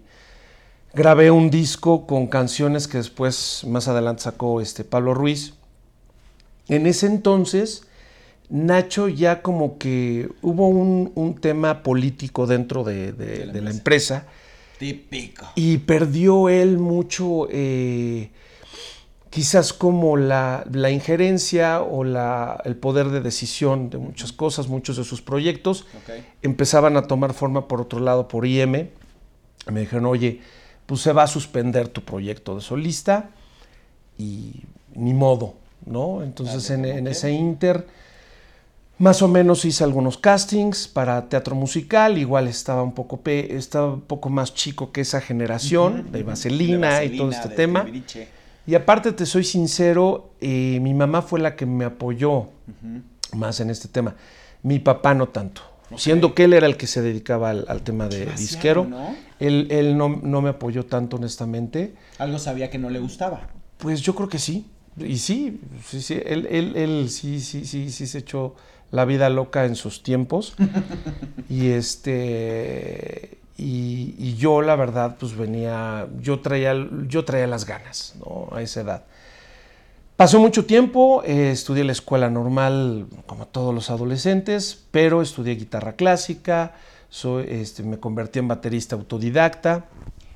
grabé 0.93 1.31
un 1.31 1.49
disco 1.49 2.05
con 2.05 2.27
canciones 2.27 2.87
que 2.87 2.97
después, 2.99 3.63
más 3.67 3.87
adelante, 3.87 4.23
sacó 4.23 4.61
este 4.61 4.83
Pablo 4.83 5.13
Ruiz. 5.13 5.53
En 6.67 6.85
ese 6.85 7.07
entonces, 7.07 7.83
Nacho 8.49 9.07
ya 9.07 9.41
como 9.41 9.77
que 9.77 10.29
hubo 10.41 10.67
un, 10.67 11.11
un 11.15 11.35
tema 11.35 11.81
político 11.83 12.45
dentro 12.47 12.83
de, 12.83 13.11
de- 13.13 13.25
De 13.39 13.45
la 13.47 13.53
de 13.53 13.61
la 13.61 13.71
empresa. 13.71 14.15
empresa. 14.17 14.25
Típico. 14.79 15.47
Y 15.55 15.79
perdió 15.79 16.49
él 16.49 16.77
mucho, 16.77 17.47
eh, 17.49 18.29
quizás 19.29 19.73
como 19.73 20.17
la, 20.17 20.63
la 20.71 20.89
injerencia 20.89 21.81
o 21.81 22.03
la, 22.03 22.61
el 22.65 22.75
poder 22.75 23.09
de 23.09 23.21
decisión 23.21 23.89
de 23.89 23.97
muchas 23.97 24.31
cosas, 24.31 24.67
muchos 24.67 24.97
de 24.97 25.03
sus 25.03 25.21
proyectos 25.21 25.85
empezaban 26.41 26.97
a 26.97 27.03
tomar 27.03 27.33
forma 27.33 27.67
por 27.67 27.81
otro 27.81 27.99
lado 27.99 28.27
por 28.27 28.45
IM. 28.45 28.89
Me 29.69 29.79
dijeron, 29.81 30.05
oye, 30.05 30.39
pues 30.85 31.01
se 31.01 31.11
va 31.11 31.23
a 31.23 31.27
suspender 31.27 31.89
tu 31.89 32.01
proyecto 32.01 32.55
de 32.55 32.61
solista 32.61 33.29
y 34.17 34.63
ni 34.95 35.13
modo, 35.13 35.55
¿no? 35.85 36.23
Entonces 36.23 36.67
Dale, 36.69 36.91
en, 36.91 37.07
ese 37.07 37.31
inter, 37.31 37.85
más 38.97 39.21
o 39.21 39.27
menos 39.27 39.63
hice 39.65 39.83
algunos 39.83 40.17
castings 40.17 40.87
para 40.87 41.27
teatro 41.29 41.53
musical, 41.55 42.17
igual 42.17 42.47
estaba 42.47 42.81
un 42.81 42.93
poco, 42.93 43.17
pe- 43.21 43.55
estaba 43.55 43.93
un 43.93 44.01
poco 44.01 44.29
más 44.29 44.53
chico 44.55 44.91
que 44.91 45.01
esa 45.01 45.21
generación 45.21 46.11
de. 46.11 46.23
Vaselina 46.23 46.99
De 46.99 47.05
y 47.07 47.17
todo 47.17 47.29
este 47.31 47.49
tema. 47.55 47.83
Y 48.67 48.75
aparte, 48.75 49.13
te 49.13 49.25
soy 49.25 49.45
sincero, 49.45 50.31
eh, 50.41 50.79
mi 50.81 50.93
mamá 50.93 51.21
fue 51.21 51.39
la 51.39 51.55
que 51.55 51.65
me 51.65 51.85
apoyó 51.85 52.49
más 53.33 53.61
en 53.61 53.69
este 53.69 53.87
tema. 53.87 54.15
Mi 54.61 54.79
papá 54.79 55.13
no 55.13 55.29
tanto. 55.29 55.61
Siendo 55.95 56.35
que 56.35 56.43
él 56.43 56.53
era 56.53 56.67
el 56.67 56.75
que 56.75 56.85
se 56.85 57.01
dedicaba 57.01 57.51
al, 57.51 57.65
al 57.69 57.81
tema 57.81 58.09
de 58.09 58.19
Demasiado, 58.19 58.41
disquero. 58.41 58.83
¿no? 58.83 59.15
Él, 59.39 59.67
él 59.71 59.97
no, 59.97 60.09
no 60.09 60.41
me 60.41 60.49
apoyó 60.49 60.85
tanto, 60.85 61.15
honestamente. 61.15 61.95
Algo 62.17 62.39
sabía 62.39 62.69
que 62.69 62.77
no 62.77 62.89
le 62.89 62.99
gustaba. 62.99 63.47
Pues 63.77 64.01
yo 64.01 64.13
creo 64.13 64.27
que 64.27 64.37
sí. 64.37 64.65
Y 64.97 65.17
sí, 65.19 65.61
sí, 65.85 66.01
sí. 66.01 66.19
Él, 66.25 66.45
él, 66.51 66.75
él 66.75 67.09
sí, 67.09 67.39
sí, 67.39 67.65
sí, 67.65 67.89
sí 67.89 68.05
se 68.05 68.17
echó 68.17 68.55
la 68.91 69.05
vida 69.05 69.29
loca 69.29 69.63
en 69.63 69.75
sus 69.75 70.03
tiempos. 70.03 70.55
y 71.49 71.67
este. 71.67 73.37
Y, 73.57 74.13
y 74.19 74.35
yo, 74.35 74.61
la 74.61 74.75
verdad, 74.75 75.17
pues 75.19 75.35
venía. 75.35 76.07
Yo 76.21 76.39
traía, 76.41 76.73
yo 77.07 77.25
traía 77.25 77.47
las 77.47 77.65
ganas, 77.65 78.13
¿no? 78.19 78.49
A 78.55 78.61
esa 78.61 78.81
edad. 78.81 79.03
Pasó 80.15 80.39
mucho 80.39 80.65
tiempo, 80.65 81.21
eh, 81.25 81.51
estudié 81.51 81.83
la 81.83 81.91
escuela 81.91 82.29
normal 82.29 83.05
como 83.27 83.45
todos 83.47 83.73
los 83.73 83.89
adolescentes, 83.91 84.85
pero 84.91 85.21
estudié 85.21 85.55
guitarra 85.55 85.93
clásica, 85.93 86.73
soy, 87.09 87.45
este, 87.49 87.83
me 87.83 87.99
convertí 87.99 88.39
en 88.39 88.47
baterista 88.47 88.95
autodidacta. 88.95 89.85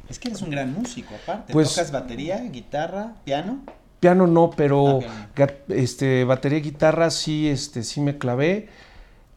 Es 0.07 0.19
que 0.19 0.27
eres 0.29 0.41
un 0.43 0.51
gran 0.51 0.71
músico, 0.73 1.15
aparte. 1.15 1.51
Pues- 1.53 1.69
Tocas 1.73 1.91
batería, 1.91 2.37
guitarra, 2.51 3.13
piano. 3.23 3.61
Piano 3.99 4.27
no, 4.27 4.49
pero 4.51 4.99
Ah, 5.07 5.27
piano. 5.35 5.51
este, 5.69 6.25
batería 6.25 6.59
y 6.59 6.61
guitarra 6.61 7.09
sí, 7.11 7.47
este, 7.47 7.83
sí 7.83 8.01
me 8.01 8.17
clavé. 8.19 8.67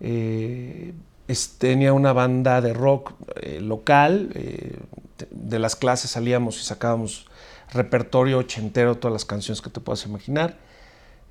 Eh, 0.00 0.92
es- 1.28 1.56
tenía 1.58 1.92
una 1.92 2.12
banda 2.12 2.60
de 2.60 2.72
rock 2.72 3.12
eh, 3.40 3.60
local, 3.60 4.30
eh, 4.34 4.76
de 5.30 5.58
las 5.58 5.76
clases 5.76 6.10
salíamos 6.10 6.60
y 6.60 6.64
sacábamos 6.64 7.26
repertorio 7.72 8.38
ochentero, 8.38 8.96
todas 8.96 9.12
las 9.12 9.24
canciones 9.24 9.60
que 9.60 9.70
te 9.70 9.80
puedas 9.80 10.04
imaginar. 10.06 10.56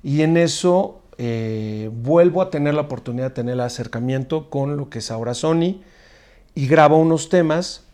Y 0.02 0.22
en 0.22 0.36
eso 0.36 1.00
eh, 1.16 1.90
vuelvo 1.92 2.42
a 2.42 2.50
tener 2.50 2.74
la 2.74 2.82
oportunidad 2.82 3.28
de 3.28 3.34
tener 3.34 3.54
el 3.54 3.60
acercamiento 3.60 4.50
con 4.50 4.76
lo 4.76 4.90
que 4.90 4.98
es 4.98 5.10
ahora 5.10 5.32
Sony 5.32 5.80
y 6.56 6.66
grabo 6.66 6.98
unos 6.98 7.28
temas 7.28 7.84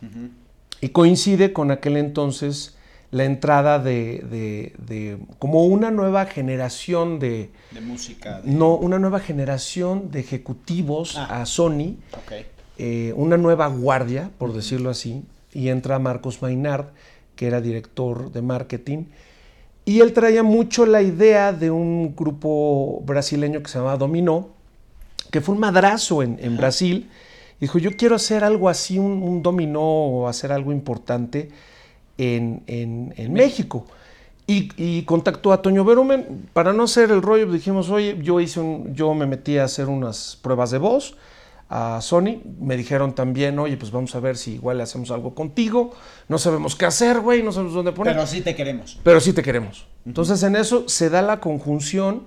y 0.80 0.88
coincide 0.88 1.52
con 1.52 1.70
aquel 1.70 1.96
entonces 1.98 2.76
la 3.10 3.24
entrada 3.24 3.78
de, 3.80 4.24
de- 4.30 4.74
de 4.78 5.18
como 5.38 5.64
una 5.64 5.90
nueva 5.90 6.26
generación 6.26 7.18
de, 7.18 7.50
De 7.72 7.80
música. 7.80 8.40
de- 8.40 8.50
no, 8.52 8.76
una 8.76 8.98
nueva 8.98 9.18
generación 9.20 10.10
de 10.10 10.20
ejecutivos 10.20 11.16
Ah. 11.16 11.40
a 11.42 11.46
Sony, 11.46 11.96
eh, 12.78 13.12
una 13.16 13.36
nueva 13.36 13.66
guardia, 13.66 14.30
por 14.38 14.52
decirlo 14.52 14.90
así, 14.90 15.24
y 15.52 15.68
entra 15.68 15.98
Marcos 15.98 16.40
Maynard, 16.40 16.86
que 17.34 17.46
era 17.48 17.60
director 17.60 18.30
de 18.30 18.42
marketing, 18.42 19.04
y 19.84 20.00
él 20.00 20.12
traía 20.12 20.42
mucho 20.44 20.86
la 20.86 21.02
idea 21.02 21.52
de 21.52 21.70
un 21.70 22.14
grupo 22.14 23.02
brasileño 23.04 23.60
que 23.62 23.68
se 23.70 23.78
llamaba 23.78 23.96
Dominó, 23.96 24.50
que 25.32 25.40
fue 25.40 25.54
un 25.54 25.60
madrazo 25.60 26.22
en, 26.22 26.38
en 26.40 26.56
Brasil. 26.56 27.10
Dijo, 27.60 27.78
yo 27.78 27.90
quiero 27.96 28.14
hacer 28.16 28.44
algo 28.44 28.68
así, 28.68 28.98
un, 28.98 29.22
un 29.22 29.42
dominó 29.42 29.80
o 29.82 30.28
hacer 30.28 30.52
algo 30.52 30.70
importante 30.72 31.50
en, 32.20 32.62
en- 32.66 33.14
en 33.16 33.32
México. 33.32 33.86
Y, 34.46 34.68
y 34.76 35.02
contactó 35.04 35.52
a 35.52 35.62
Toño 35.62 35.84
Berumen. 35.84 36.48
Para 36.52 36.72
no 36.72 36.82
hacer 36.84 37.10
el 37.10 37.22
rollo, 37.22 37.50
dijimos, 37.52 37.88
oye, 37.90 38.18
yo, 38.20 38.40
hice 38.40 38.58
un, 38.60 38.94
yo 38.94 39.14
me 39.14 39.26
metí 39.26 39.58
a 39.58 39.64
hacer 39.64 39.86
unas 39.88 40.38
pruebas 40.42 40.70
de 40.72 40.78
voz 40.78 41.14
a 41.68 42.00
Sony. 42.02 42.42
Me 42.60 42.76
dijeron 42.76 43.14
también, 43.14 43.58
oye, 43.60 43.76
pues 43.76 43.92
vamos 43.92 44.12
a 44.16 44.20
ver 44.20 44.36
si 44.36 44.54
igual 44.54 44.78
le 44.78 44.82
hacemos 44.82 45.12
algo 45.12 45.36
contigo. 45.36 45.92
No 46.28 46.36
sabemos 46.38 46.74
qué 46.74 46.84
hacer, 46.86 47.20
güey, 47.20 47.44
no 47.44 47.52
sabemos 47.52 47.74
dónde 47.74 47.92
poner. 47.92 48.14
Pero 48.14 48.26
sí 48.26 48.40
te 48.40 48.56
queremos. 48.56 48.98
Pero 49.04 49.20
sí 49.20 49.32
te 49.32 49.42
queremos. 49.42 49.86
Entonces 50.04 50.42
en 50.42 50.56
eso 50.56 50.88
se 50.88 51.10
da 51.10 51.22
la 51.22 51.38
conjunción 51.38 52.24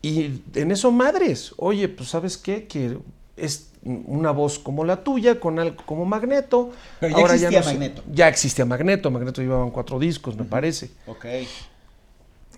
y 0.00 0.42
en 0.54 0.70
eso 0.70 0.92
madres, 0.92 1.54
oye, 1.56 1.88
pues 1.88 2.08
sabes 2.10 2.36
qué, 2.38 2.66
que 2.68 2.98
es 3.36 3.70
una 3.82 4.30
voz 4.30 4.58
como 4.58 4.84
la 4.84 5.02
tuya, 5.02 5.40
con 5.40 5.58
algo 5.58 5.82
como 5.84 6.04
Magneto. 6.04 6.70
Pero 7.00 7.18
ya 7.18 7.48
existía 7.48 7.62
Magneto. 7.62 8.02
Ya 8.12 8.28
existía 8.28 8.64
Magneto, 8.64 9.10
Magneto 9.10 9.42
llevaban 9.42 9.70
cuatro 9.70 9.98
discos, 9.98 10.36
me 10.36 10.44
parece. 10.44 10.90
Ok. 11.06 11.26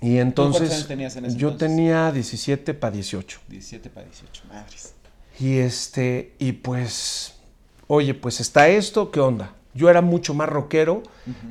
Y 0.00 0.18
entonces 0.18 0.58
cuántos 0.60 0.76
años 0.76 0.88
tenías 0.88 1.16
en 1.16 1.24
ese 1.26 1.36
yo 1.36 1.48
entonces? 1.48 1.76
tenía 1.76 2.12
17 2.12 2.74
para 2.74 2.92
18. 2.92 3.40
17 3.48 3.90
para 3.90 4.06
18, 4.06 4.42
madres. 4.48 4.92
Y 5.40 5.58
este, 5.58 6.34
y 6.38 6.52
pues, 6.52 7.34
oye, 7.86 8.14
pues 8.14 8.40
está 8.40 8.68
esto, 8.68 9.10
¿qué 9.10 9.20
onda? 9.20 9.54
Yo 9.74 9.90
era 9.90 10.02
mucho 10.02 10.34
más 10.34 10.48
rockero, 10.48 11.02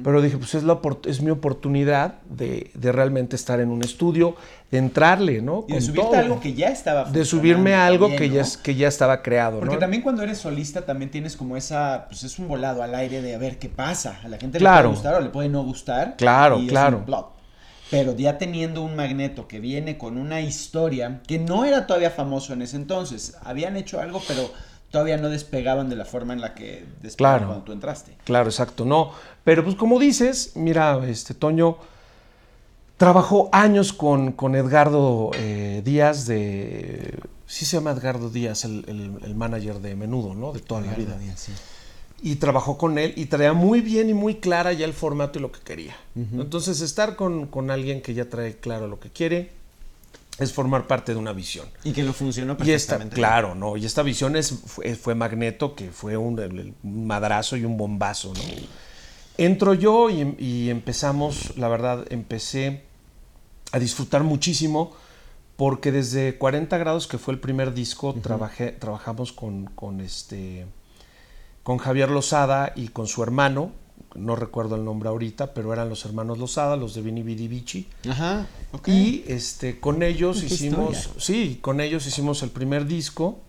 pero 0.03 0.21
dije, 0.21 0.37
pues 0.37 0.55
es, 0.55 0.63
la, 0.63 0.79
es 1.05 1.21
mi 1.21 1.29
oportunidad 1.29 2.15
de, 2.29 2.71
de 2.73 2.91
realmente 2.93 3.35
estar 3.35 3.59
en 3.59 3.69
un 3.69 3.83
estudio, 3.83 4.35
de 4.71 4.77
entrarle, 4.77 5.41
¿no? 5.41 5.65
Y 5.67 5.73
de 5.73 5.77
Con 5.79 5.81
subirte 5.81 6.01
todo. 6.07 6.15
a 6.15 6.19
algo 6.19 6.39
que 6.39 6.53
ya 6.53 6.69
estaba 6.69 7.03
De 7.05 7.25
subirme 7.25 7.73
a 7.75 7.85
algo 7.85 8.09
que, 8.15 8.29
ya, 8.29 8.87
estaba 8.87 9.21
creado, 9.21 9.59
Porque 9.59 9.75
¿no? 9.75 9.79
también 9.79 10.01
cuando 10.01 10.23
eres 10.23 10.37
solista 10.37 10.85
también 10.85 11.11
tienes 11.11 11.35
como 11.35 11.57
esa, 11.57 12.05
pues 12.09 12.23
es 12.23 12.39
un 12.39 12.47
volado 12.47 12.81
al 12.81 12.95
aire 12.95 13.21
de 13.21 13.35
a 13.35 13.37
ver 13.37 13.59
qué 13.59 13.69
pasa. 13.69 14.19
A 14.23 14.27
la 14.29 14.37
gente 14.37 14.57
Claro. 14.57 14.89
le 14.89 14.95
puede 14.95 14.95
gustar 14.95 15.15
o 15.15 15.19
le 15.21 15.29
puede 15.29 15.49
no 15.49 15.63
gustar. 15.63 16.15
Claro, 16.17 16.59
y 16.59 16.65
es 16.65 16.71
claro. 16.71 16.97
un 16.99 17.05
plot. 17.05 17.33
Pero 17.91 18.15
ya 18.15 18.37
teniendo 18.39 18.81
un 18.81 18.95
magneto 18.95 19.47
que 19.47 19.59
viene 19.59 19.97
con 19.99 20.17
una 20.17 20.41
historia 20.41 21.21
que 21.27 21.37
no 21.37 21.65
era 21.65 21.85
todavía 21.85 22.09
famoso 22.09 22.53
en 22.53 22.63
ese 22.63 22.77
entonces. 22.77 23.35
Habían 23.43 23.75
hecho 23.77 24.01
algo, 24.01 24.21
pero 24.27 24.49
todavía 24.93 25.17
no 25.17 25.27
despegaban 25.29 25.89
de 25.89 25.95
la 25.95 26.05
forma 26.05 26.33
en 26.33 26.41
la 26.41 26.53
que 26.53 26.85
despegaban 27.01 27.39
Claro. 27.39 27.47
cuando 27.47 27.65
tú 27.65 27.71
entraste. 27.71 28.15
Claro, 28.25 28.45
exacto, 28.47 28.85
no. 28.85 29.09
Pero 29.43 29.63
pues 29.63 29.75
como 29.75 29.97
dices, 29.97 30.51
mira, 30.53 30.99
este 31.07 31.33
Toño 31.33 31.77
trabajó 32.97 33.49
años 33.51 33.91
con, 33.91 34.33
con 34.33 34.53
Edgardo 34.55 35.31
eh, 35.33 35.81
Díaz 35.83 36.27
de... 36.27 37.17
Sí 37.47 37.65
se 37.65 37.77
llama 37.77 37.89
Edgardo 37.91 38.29
Díaz, 38.29 38.65
el, 38.65 38.85
el- 38.87 39.17
el 39.25 39.35
manager 39.35 39.79
de 39.79 39.95
Menudo, 39.95 40.35
¿no? 40.35 40.53
De 40.53 40.59
toda 40.59 40.81
la 40.81 40.93
vida. 40.93 41.17
Y 42.21 42.35
trabajó 42.35 42.77
con 42.77 42.99
él 42.99 43.13
y 43.17 43.25
traía 43.25 43.53
muy 43.53 43.81
bien 43.81 44.11
y 44.11 44.13
muy 44.13 44.35
clara 44.35 44.73
ya 44.73 44.85
el 44.85 44.93
formato 44.93 45.39
y 45.39 45.41
lo 45.41 45.51
que 45.51 45.59
quería. 45.61 45.95
Entonces 46.15 46.81
estar 46.81 47.15
con, 47.15 47.47
con 47.47 47.71
alguien 47.71 48.03
que 48.03 48.13
ya 48.13 48.29
trae 48.29 48.57
claro 48.57 48.87
lo 48.87 48.99
que 48.99 49.09
quiere 49.09 49.51
es 50.39 50.51
formar 50.51 50.87
parte 50.87 51.13
de 51.13 51.19
una 51.19 51.33
visión. 51.33 51.67
Y 51.83 51.91
que 51.91 52.03
lo 52.03 52.13
funcionó 52.13 52.53
Y 52.53 52.71
esta, 52.71 52.97
perfectamente. 52.97 53.15
claro, 53.15 53.55
¿no? 53.55 53.77
Y 53.77 53.85
esta 53.85 54.01
visión 54.01 54.35
es, 54.35 54.51
fue, 54.65 54.95
fue 54.95 55.15
Magneto, 55.15 55.75
que 55.75 55.91
fue 55.91 56.17
un, 56.17 56.75
madrazo 56.83 57.55
y 57.57 57.65
un 57.65 57.77
bombazo, 57.77 58.33
¿no? 58.33 58.41
Entro 59.37 59.73
yo 59.73 60.09
y, 60.09 60.35
y 60.37 60.69
empezamos, 60.69 61.57
la 61.57 61.67
verdad, 61.67 62.05
empecé 62.11 62.83
a 63.71 63.79
disfrutar 63.79 64.23
muchísimo 64.23 64.93
porque 65.55 65.91
desde 65.91 66.37
40 66.37 66.77
grados, 66.77 67.07
que 67.07 67.17
fue 67.17 67.33
el 67.33 67.39
primer 67.39 67.73
disco, 67.73 68.13
trabajé, 68.13 68.71
trabajamos 68.71 69.31
con, 69.31 69.65
con, 69.65 70.01
este, 70.01 70.65
con 71.63 71.77
Javier 71.77 72.09
Lozada 72.09 72.73
y 72.75 72.89
con 72.89 73.07
su 73.07 73.21
hermano, 73.23 73.71
no 74.15 74.35
recuerdo 74.35 74.75
el 74.75 74.85
nombre 74.85 75.09
ahorita, 75.09 75.53
pero 75.53 75.73
eran 75.73 75.89
los 75.89 76.05
hermanos 76.05 76.37
Lozada, 76.37 76.75
los 76.75 76.93
de 76.93 77.01
Vini 77.01 77.23
Vidi 77.23 77.47
Vici. 77.47 77.87
Ajá, 78.09 78.47
ok. 78.71 78.87
Y 78.87 79.23
este, 79.27 79.79
con 79.79 80.03
ellos 80.03 80.43
hicimos, 80.43 80.97
historia. 80.97 81.21
sí, 81.21 81.57
con 81.61 81.81
ellos 81.81 82.05
hicimos 82.05 82.43
el 82.43 82.49
primer 82.51 82.85
disco 82.85 83.39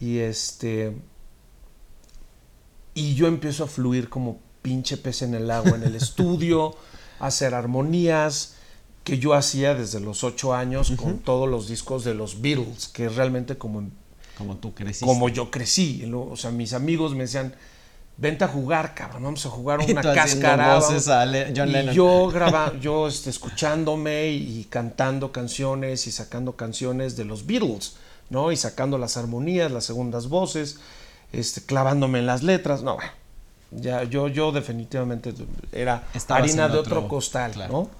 y 0.00 0.18
este, 0.18 0.96
y 2.94 3.14
yo 3.14 3.26
empiezo 3.26 3.64
a 3.64 3.66
fluir 3.66 4.08
como 4.08 4.40
pinche 4.62 4.96
pez 4.96 5.22
en 5.22 5.34
el 5.34 5.50
agua 5.50 5.76
en 5.76 5.82
el 5.82 5.94
estudio, 5.96 6.76
a 7.18 7.26
hacer 7.26 7.54
armonías 7.54 8.56
que 9.04 9.18
yo 9.18 9.34
hacía 9.34 9.74
desde 9.74 9.98
los 10.00 10.22
ocho 10.22 10.54
años 10.54 10.92
con 10.92 11.18
todos 11.18 11.48
los 11.48 11.68
discos 11.68 12.04
de 12.04 12.14
los 12.14 12.40
Beatles, 12.40 12.86
que 12.88 13.06
es 13.06 13.16
realmente 13.16 13.58
como, 13.58 13.90
Como 14.38 14.56
tú 14.58 14.74
creciste. 14.74 15.06
como 15.06 15.28
yo 15.28 15.50
crecí, 15.50 16.08
o 16.14 16.36
sea, 16.36 16.52
mis 16.52 16.72
amigos 16.72 17.12
me 17.14 17.22
decían, 17.24 17.54
vente 18.16 18.44
a 18.44 18.48
jugar, 18.48 18.94
cabrón, 18.94 19.22
vamos 19.24 19.44
a 19.46 19.48
jugar 19.50 19.80
una 19.88 20.02
cáscara. 20.02 20.74
voces 20.76 21.08
a 21.08 21.24
y 21.24 21.52
Lennon. 21.52 21.94
yo 21.94 22.28
graba, 22.32 22.72
yo 22.80 23.08
este, 23.08 23.30
escuchándome 23.30 24.28
y 24.30 24.64
cantando 24.70 25.32
canciones 25.32 26.06
y 26.06 26.12
sacando 26.12 26.52
canciones 26.56 27.16
de 27.16 27.24
los 27.24 27.46
Beatles, 27.46 27.96
¿no? 28.30 28.52
Y 28.52 28.56
sacando 28.56 28.98
las 28.98 29.16
armonías, 29.16 29.70
las 29.72 29.84
segundas 29.84 30.28
voces, 30.28 30.78
este, 31.32 31.62
clavándome 31.62 32.18
en 32.20 32.26
las 32.26 32.42
letras, 32.42 32.82
no, 32.82 32.94
bueno, 32.96 33.10
ya 33.70 34.04
yo, 34.04 34.28
yo 34.28 34.52
definitivamente 34.52 35.32
era 35.72 36.04
Estabas 36.14 36.42
harina 36.44 36.68
de 36.68 36.78
otro- 36.78 36.98
otro 36.98 37.08
costal, 37.08 37.52
claro. 37.52 37.72
¿no? 37.72 37.90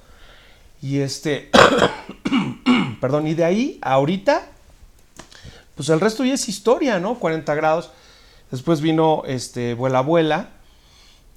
Y 0.83 0.99
este, 0.99 1.49
perdón, 3.01 3.27
y 3.27 3.35
de 3.35 3.45
ahí 3.45 3.79
a 3.83 3.93
ahorita, 3.95 4.47
pues 5.75 5.89
el 5.89 6.01
resto 6.01 6.25
ya 6.25 6.35
es 6.35 6.49
historia, 6.49 6.99
¿no? 7.01 7.19
40 7.19 7.55
grados. 7.55 7.91
Después 8.53 8.81
vino 8.81 9.23
este 9.27 9.75
Vuela 9.75 9.99
Abuela, 9.99 10.51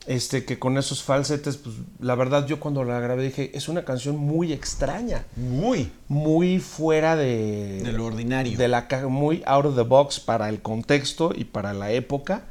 este 0.06 0.46
que 0.46 0.60
con 0.60 0.78
esos 0.78 1.02
falsetes, 1.02 1.58
pues 1.58 1.76
la 2.00 2.14
verdad 2.14 2.46
yo 2.46 2.60
cuando 2.60 2.84
la 2.84 3.00
grabé 3.00 3.24
dije, 3.24 3.52
es 3.58 3.68
una 3.70 3.84
canción 3.86 4.18
muy 4.18 4.54
extraña, 4.54 5.26
Muy. 5.36 5.92
muy 6.08 6.60
fuera 6.60 7.16
de 7.16 7.82
De 7.84 7.92
lo 7.94 8.06
ordinario. 8.06 8.56
de 8.58 8.68
la 8.68 8.88
muy 9.10 9.42
out 9.48 9.66
of 9.66 9.76
the 9.76 9.82
box 9.82 10.20
para 10.20 10.48
el 10.50 10.62
contexto 10.62 11.32
y 11.36 11.46
para 11.46 11.74
la 11.74 11.90
época. 11.92 12.44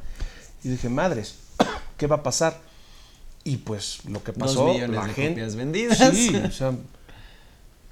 Y 0.65 0.69
dije, 0.69 0.89
madres, 0.89 1.35
¿qué 1.97 2.07
va 2.07 2.17
a 2.17 2.23
pasar? 2.23 2.59
Y 3.45 3.57
pues 3.57 3.99
lo 4.09 4.21
que 4.23 4.31
Dos 4.33 4.49
pasó, 4.55 4.65
millones 4.73 4.95
la 4.99 5.05
de 5.07 5.13
gente, 5.13 5.29
copias 5.41 5.55
vendidas. 5.55 5.97
Sí, 6.13 6.35
o 6.35 6.51
sea, 6.51 6.73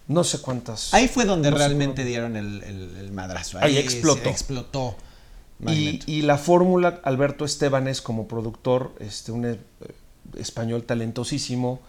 no 0.08 0.24
sé 0.24 0.40
cuántas. 0.42 0.94
Ahí 0.94 1.08
fue 1.08 1.24
donde 1.26 1.52
no 1.52 1.58
realmente 1.58 2.04
dieron 2.04 2.36
el, 2.36 2.64
el- 2.64 2.98
el 3.00 3.12
madrazo. 3.12 3.60
Ahí 3.62 3.76
se 3.76 3.80
explotó. 3.80 4.30
explotó. 4.30 4.96
Y, 5.71 6.21
la 6.23 6.38
fórmula, 6.38 6.99
Alberto 7.04 7.45
Estebanes 7.45 8.02
como 8.02 8.28
productor, 8.28 8.93
este, 8.99 9.32
un 9.32 9.45
eh, 9.45 9.60
español 10.38 10.84
talentosísimo, 10.84 11.82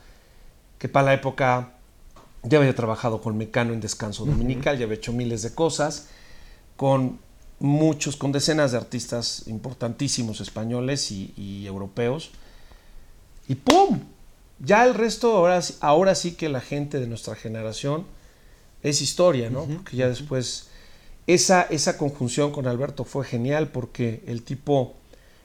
que 0.79 0.89
para 0.89 1.07
la 1.07 1.15
época 1.15 1.75
ya 2.43 2.59
había 2.59 2.75
trabajado 2.75 3.21
con 3.21 3.37
Mecano 3.37 3.73
en 3.73 3.81
Descanso 3.81 4.25
Dominical, 4.27 4.79
ya 4.79 4.85
había 4.85 4.97
hecho 4.97 5.13
miles 5.13 5.43
de 5.43 5.55
cosas, 5.55 6.09
con 6.77 7.19
muchos, 7.59 8.17
con 8.17 8.33
decenas 8.33 8.73
de 8.73 8.79
artistas 8.79 9.45
importantísimos 9.47 10.41
españoles 10.41 11.11
y, 11.11 11.33
y 11.37 11.67
europeos. 11.67 12.31
Y 13.49 13.55
¡pum! 13.55 14.01
Ya 14.59 14.85
el 14.85 14.95
resto, 14.95 15.37
ahora, 15.37 15.61
ahora 15.81 16.15
sí 16.15 16.33
que 16.33 16.49
la 16.49 16.61
gente 16.61 17.01
de 17.01 17.07
nuestra 17.07 17.35
generación 17.35 18.07
es 18.83 19.01
historia, 19.01 19.51
¿no? 19.51 19.65
Porque 19.65 19.97
ya 19.97 20.09
después 20.09 20.69
esa, 21.27 21.63
esa 21.63 21.97
conjunción 21.99 22.53
con 22.53 22.67
Alberto 22.67 23.05
fue 23.05 23.25
genial 23.25 23.69
porque 23.69 24.23
el 24.27 24.43
tipo 24.43 24.95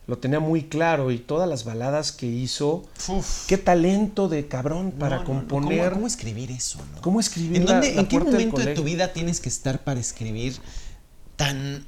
lo 0.07 0.17
tenía 0.17 0.39
muy 0.39 0.63
claro 0.63 1.11
y 1.11 1.19
todas 1.19 1.47
las 1.47 1.65
baladas 1.65 2.11
que 2.11 2.25
hizo, 2.25 2.83
Uf. 3.07 3.45
qué 3.47 3.57
talento 3.59 4.27
de 4.27 4.47
cabrón 4.47 4.91
para 4.91 5.17
No, 5.17 5.23
no, 5.23 5.27
no, 5.33 5.39
componer. 5.47 5.79
¿Cómo, 5.83 5.93
cómo 5.93 6.07
escribir 6.07 6.49
eso? 6.51 6.79
no? 6.95 7.01
¿Cómo 7.01 7.19
escribir 7.19 7.57
¿En, 7.57 7.65
la- 7.67 7.73
dónde- 7.73 7.93
la 7.93 8.01
¿en 8.01 8.07
qué 8.07 8.19
momento 8.19 8.57
de 8.61 8.73
tu 8.73 8.83
vida 8.83 9.13
tienes 9.13 9.39
que 9.39 9.49
estar 9.49 9.83
para 9.83 9.99
escribir 9.99 10.57
tan 11.35 11.85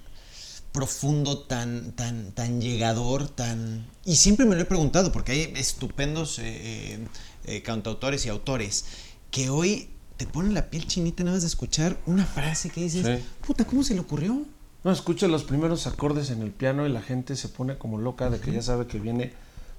profundo, 0.71 1.39
tan, 1.39 1.91
tan, 1.93 2.31
tan 2.31 2.61
llegador, 2.61 3.27
tan... 3.27 3.85
Y 4.05 4.15
siempre 4.15 4.45
me 4.45 4.55
lo 4.55 4.61
he 4.61 4.65
preguntado, 4.65 5.11
porque 5.11 5.31
hay 5.33 5.53
estupendos 5.57 6.39
eh, 6.39 6.43
eh, 6.45 7.07
eh, 7.45 7.61
cantautores 7.61 8.25
y 8.25 8.29
autores 8.29 8.85
que 9.31 9.49
hoy 9.49 9.89
te 10.25 10.27
ponen 10.27 10.53
la 10.53 10.69
piel 10.69 10.85
chinita 10.85 11.23
nada 11.23 11.35
más 11.37 11.41
de 11.41 11.47
escuchar 11.47 11.97
una 12.05 12.25
frase 12.27 12.69
que 12.69 12.81
dices, 12.81 13.05
Sí. 13.07 13.25
puta, 13.45 13.65
¿cómo 13.65 13.83
se 13.83 13.95
le 13.95 14.01
ocurrió? 14.01 14.43
No, 14.83 14.91
escucha 14.91 15.27
los 15.27 15.43
primeros 15.43 15.87
acordes 15.87 16.29
en 16.29 16.43
el 16.43 16.51
piano 16.51 16.85
y 16.85 16.91
la 16.91 17.01
gente 17.01 17.35
se 17.35 17.49
pone 17.49 17.79
como 17.79 17.97
loca 17.97 18.29
de 18.29 18.39
que 18.39 18.51
ya 18.51 18.61
sabe 18.61 18.85
que 18.85 18.99
viene 18.99 19.33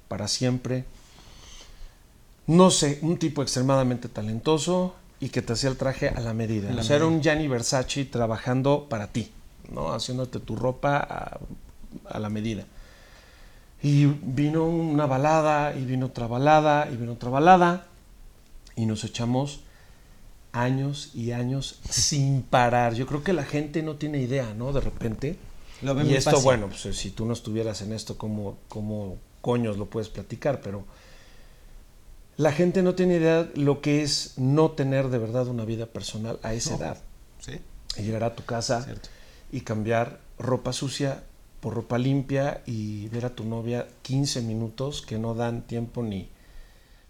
para 0.09 0.27
siempre. 0.27 0.83
No 2.45 2.71
sé, 2.71 2.99
un 3.03 3.17
tipo 3.19 3.41
extremadamente 3.41 4.09
talentoso 4.09 4.95
y 5.21 5.29
que 5.29 5.41
te 5.41 5.53
hacía 5.53 5.69
el 5.69 5.77
traje 5.77 6.09
a 6.09 6.19
la 6.19 6.33
medida. 6.33 6.71
La 6.73 6.81
o 6.81 6.83
sea, 6.83 6.97
era 6.97 7.05
un 7.05 7.21
Gianni 7.21 7.47
Versace 7.47 8.03
trabajando 8.03 8.87
para 8.89 9.07
ti, 9.07 9.31
¿no? 9.71 9.93
Haciéndote 9.93 10.41
tu 10.41 10.57
ropa 10.57 10.97
a, 10.97 11.39
a 12.09 12.19
la 12.19 12.29
medida. 12.29 12.65
Y 13.81 14.05
vino 14.07 14.65
una 14.65 15.05
balada, 15.05 15.73
y 15.73 15.85
vino 15.85 16.07
otra 16.07 16.27
balada, 16.27 16.89
y 16.91 16.97
vino 16.97 17.13
otra 17.13 17.29
balada, 17.29 17.85
y 18.75 18.85
nos 18.85 19.05
echamos 19.05 19.61
años 20.53 21.11
y 21.13 21.31
años 21.31 21.79
sin 21.89 22.43
parar. 22.43 22.93
Yo 22.93 23.05
creo 23.05 23.23
que 23.23 23.33
la 23.33 23.43
gente 23.43 23.83
no 23.83 23.95
tiene 23.95 24.19
idea, 24.19 24.53
¿no? 24.53 24.71
De 24.71 24.79
repente. 24.79 25.37
Lo 25.81 26.01
y 26.01 26.15
esto, 26.15 26.31
fácil. 26.31 26.45
bueno, 26.45 26.69
pues 26.69 26.95
si 26.95 27.11
tú 27.11 27.25
no 27.25 27.33
estuvieras 27.33 27.81
en 27.81 27.91
esto, 27.91 28.17
¿cómo, 28.17 28.57
¿cómo 28.69 29.17
coños 29.41 29.77
lo 29.77 29.87
puedes 29.87 30.07
platicar? 30.07 30.61
Pero 30.61 30.85
la 32.37 32.53
gente 32.53 32.81
no 32.81 32.95
tiene 32.95 33.15
idea 33.17 33.49
lo 33.55 33.81
que 33.81 34.01
es 34.01 34.35
no 34.37 34.71
tener 34.71 35.09
de 35.09 35.17
verdad 35.17 35.47
una 35.47 35.65
vida 35.65 35.87
personal 35.87 36.39
a 36.41 36.53
esa 36.53 36.75
edad. 36.75 36.97
Sí, 37.39 37.59
Y 37.97 38.03
llegar 38.03 38.23
a 38.23 38.35
tu 38.35 38.45
casa 38.45 38.83
cierto. 38.83 39.09
y 39.51 39.61
cambiar 39.61 40.19
ropa 40.39 40.71
sucia 40.71 41.23
por 41.59 41.73
ropa 41.73 41.97
limpia 41.97 42.61
y 42.65 43.07
ver 43.09 43.25
a 43.25 43.35
tu 43.35 43.43
novia 43.43 43.87
15 44.03 44.41
minutos 44.41 45.01
que 45.01 45.17
no 45.19 45.33
dan 45.33 45.61
tiempo 45.63 46.01
ni, 46.03 46.29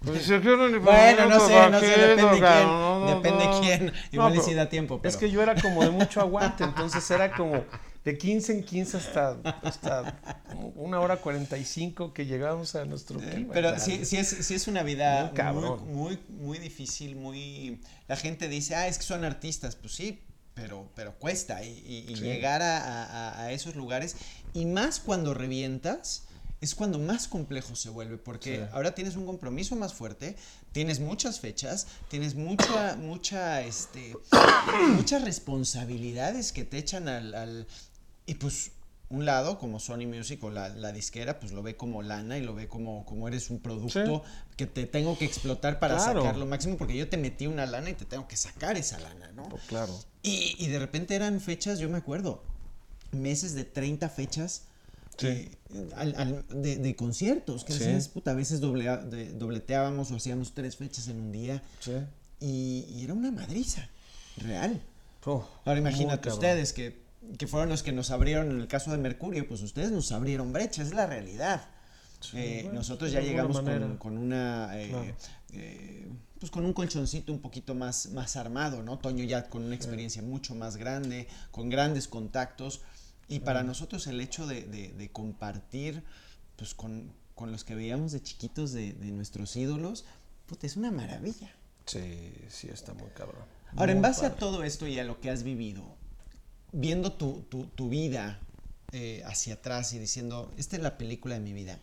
Pues 0.06 0.28
yo 0.28 0.42
quiero 0.42 0.68
ni 0.70 0.80
Bueno, 0.80 1.28
no 1.28 1.40
sé, 1.48 1.70
no 1.70 1.80
sé, 1.80 1.86
depende 1.88 2.40
quién. 2.40 2.68
no, 2.68 3.06
depende 3.08 3.50
quién. 3.62 3.94
Igual 4.12 4.42
sí 4.42 4.54
da 4.54 4.70
tiempo, 4.70 5.00
pero... 5.02 5.10
Es 5.10 5.18
que 5.18 5.32
yo 5.32 5.42
era 5.42 5.56
como 5.56 5.84
de 5.84 5.92
mucho 5.92 6.20
aguante, 6.20 6.64
entonces 6.64 7.10
era 7.12 7.32
como 7.32 7.64
de 8.04 8.18
15 8.18 8.52
en 8.52 8.64
15 8.66 8.98
hasta, 8.98 9.38
hasta 9.64 10.20
una 10.76 11.00
hora 11.00 11.18
45 11.18 12.14
que 12.14 12.26
llegábamos 12.26 12.76
a 12.76 12.84
nuestro 12.84 13.20
Eh, 13.22 13.30
clima. 13.34 13.54
Pero 13.54 13.80
sí, 13.80 14.04
sí, 14.06 14.18
es, 14.18 14.28
sí 14.28 14.56
es 14.56 14.68
una 14.68 14.84
vida 14.84 15.32
Muy 15.34 15.54
muy, 15.54 15.80
muy, 15.94 16.20
muy 16.30 16.58
difícil, 16.60 17.16
muy... 17.16 17.80
La 18.10 18.18
gente 18.18 18.50
dice, 18.50 18.76
ah, 18.76 18.88
es 18.88 18.98
que 18.98 19.04
son 19.06 19.24
artistas. 19.24 19.78
Pues 19.78 19.94
sí, 19.96 20.20
pero, 20.54 20.90
pero 20.96 21.14
cuesta. 21.14 21.64
Y, 21.64 21.70
y- 21.88 22.12
y 22.12 22.16
Sí. 22.18 22.24
llegar 22.24 22.62
a, 22.62 22.78
a- 23.06 23.44
a 23.44 23.52
esos 23.54 23.76
lugares, 23.78 24.18
y 24.54 24.66
más 24.66 25.00
cuando 25.00 25.34
revientas, 25.34 26.26
es 26.64 26.76
cuando 26.76 26.98
más 26.98 27.28
complejo 27.28 27.76
se 27.76 27.90
vuelve, 27.90 28.18
porque 28.18 28.56
Sí. 28.58 28.64
ahora 28.72 28.96
tienes 28.96 29.16
un 29.18 29.26
compromiso 29.26 29.76
más 29.76 29.94
fuerte, 29.94 30.38
tienes 30.72 31.00
muchas 31.02 31.40
fechas, 31.42 31.88
tienes 32.10 32.36
mucha, 32.36 32.96
mucha, 32.96 33.62
este, 33.62 34.16
muchas 34.96 35.24
responsabilidades 35.24 36.52
que 36.52 36.64
te 36.64 36.78
echan 36.78 37.08
al, 37.10 37.34
al- 37.36 37.68
y 38.26 38.36
pues 38.36 38.72
un 39.10 39.26
lado 39.26 39.60
como 39.60 39.80
Sony 39.80 40.08
Music 40.08 40.44
o 40.44 40.50
la, 40.50 40.70
la 40.70 40.92
disquera 40.92 41.40
pues 41.40 41.52
lo 41.52 41.62
ve 41.62 41.76
como 41.76 42.02
lana 42.02 42.38
y 42.38 42.42
lo 42.42 42.56
ve 42.56 42.68
como, 42.68 43.06
como 43.06 43.28
eres 43.28 43.50
un 43.50 43.60
producto 43.60 44.24
que 44.58 44.66
te 44.66 44.86
tengo 44.88 45.18
que 45.18 45.26
explotar 45.26 45.80
para 45.80 45.98
Claro. 45.98 46.22
sacar 46.24 46.38
lo 46.38 46.46
máximo 46.46 46.78
porque 46.78 46.96
yo 46.96 47.10
te 47.10 47.18
metí 47.18 47.46
una 47.46 47.66
lana 47.66 47.90
y 47.90 47.94
te 47.94 48.06
tengo 48.06 48.28
que 48.28 48.38
sacar 48.38 48.78
esa 48.78 49.00
lana, 49.00 49.32
¿no? 49.34 49.44
Pues 49.50 49.64
claro. 49.68 49.94
Y, 50.24 50.56
y 50.58 50.68
de 50.68 50.80
repente 50.80 51.14
eran 51.16 51.42
fechas, 51.42 51.78
yo 51.80 51.90
me 51.90 51.98
acuerdo, 51.98 52.42
meses 53.12 53.54
de 53.54 53.66
30 53.66 54.10
fechas 54.10 54.64
Sí. 55.18 55.28
eh, 55.28 55.50
al- 55.96 56.16
al- 56.16 56.46
de, 56.62 56.78
de 56.78 56.96
conciertos, 56.96 57.64
que 57.64 57.74
Sí. 57.74 57.80
decías, 57.80 58.08
puta, 58.10 58.32
a 58.32 58.34
veces 58.34 58.62
de- 58.62 59.32
dobleteábamos 59.34 60.12
o 60.12 60.16
hacíamos 60.16 60.54
tres 60.54 60.78
fechas 60.78 61.08
en 61.08 61.20
un 61.20 61.32
día 61.32 61.62
Sí. 61.80 61.94
y, 62.40 62.86
y 62.90 63.04
era 63.04 63.14
una 63.14 63.32
madriza, 63.32 63.88
real. 64.38 64.82
Oh, 65.26 65.48
Ahora 65.66 65.80
imagínate 65.80 66.30
ustedes 66.30 66.74
que, 66.74 67.02
que 67.38 67.48
fueron 67.48 67.70
los 67.70 67.84
que 67.84 67.92
nos 67.94 68.12
abrieron 68.12 68.52
en 68.52 68.60
el 68.60 68.68
caso 68.68 68.92
de 68.92 68.98
Mercurio, 68.98 69.48
pues 69.48 69.62
ustedes 69.62 69.92
nos 69.92 70.12
abrieron 70.12 70.52
brecha, 70.52 70.82
es 70.82 70.94
la 70.94 71.06
realidad. 71.06 71.66
Eh, 72.34 72.62
bueno, 72.64 72.80
nosotros 72.80 73.12
ya 73.12 73.20
llegamos 73.22 73.60
con, 74.00 74.18
una 74.18 74.72
eh, 74.80 74.90
Claro. 74.90 75.16
eh, 75.54 76.08
pues 76.40 76.52
con 76.52 76.66
un 76.66 76.74
colchoncito 76.74 77.32
un 77.32 77.40
poquito 77.40 77.76
más, 77.76 78.08
más 78.12 78.36
armado, 78.38 78.82
¿no? 78.84 78.98
Toño 78.98 79.24
ya 79.26 79.50
con 79.50 79.64
una 79.64 79.76
experiencia 79.76 80.22
mucho 80.22 80.56
más 80.56 80.76
grande, 80.78 81.28
con 81.52 81.70
grandes 81.70 82.08
contactos. 82.08 82.82
Y 83.28 83.40
para 83.40 83.64
nosotros 83.64 84.06
el 84.08 84.20
hecho 84.22 84.46
de, 84.48 84.64
de- 84.64 84.90
de 84.94 85.12
compartir 85.12 86.04
pues 86.56 86.74
con, 86.74 87.12
con 87.36 87.52
los 87.52 87.64
que 87.64 87.74
veíamos 87.76 88.12
de 88.12 88.22
chiquitos 88.22 88.72
de, 88.74 88.94
de 88.94 89.12
nuestros 89.12 89.56
ídolos, 89.56 90.06
puta, 90.46 90.68
es 90.68 90.78
una 90.78 90.92
maravilla. 90.92 91.52
Sí, 91.86 92.34
sí, 92.50 92.68
está 92.70 92.94
muy 92.94 93.10
cabrón. 93.12 93.44
Ahora, 93.76 93.92
en 93.92 94.02
base 94.02 94.26
a 94.26 94.36
todo 94.36 94.64
esto 94.64 94.88
y 94.88 95.00
a 95.00 95.04
lo 95.04 95.20
que 95.20 95.30
has 95.32 95.44
vivido, 95.44 95.84
viendo 96.72 97.14
tu, 97.14 97.42
tu- 97.50 97.66
tu 97.68 97.90
vida 97.90 98.40
eh, 98.92 99.24
hacia 99.26 99.56
atrás 99.56 99.94
y 99.94 100.00
diciendo, 100.00 100.54
esta 100.58 100.76
es 100.76 100.84
la 100.84 100.98
película 100.98 101.36
de 101.36 101.42
mi 101.42 101.54
vida. 101.54 101.80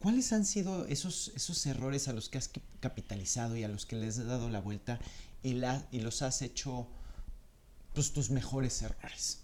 ¿cuáles 0.00 0.34
han 0.34 0.44
sido 0.44 0.84
esos, 0.86 1.32
esos 1.34 1.64
errores 1.64 2.08
a 2.08 2.12
los 2.12 2.28
que 2.28 2.36
has 2.36 2.48
cap- 2.48 2.62
capitalizado 2.80 3.56
y 3.56 3.64
a 3.64 3.68
los 3.68 3.86
que 3.86 3.96
les 3.96 4.18
has 4.18 4.26
dado 4.26 4.50
la 4.50 4.60
vuelta 4.60 4.98
y, 5.42 5.54
la, 5.54 5.86
y 5.90 6.00
los 6.00 6.20
has 6.20 6.42
hecho 6.42 6.86
pues, 7.94 8.12
tus 8.12 8.28
mejores 8.30 8.82
errores? 8.82 9.40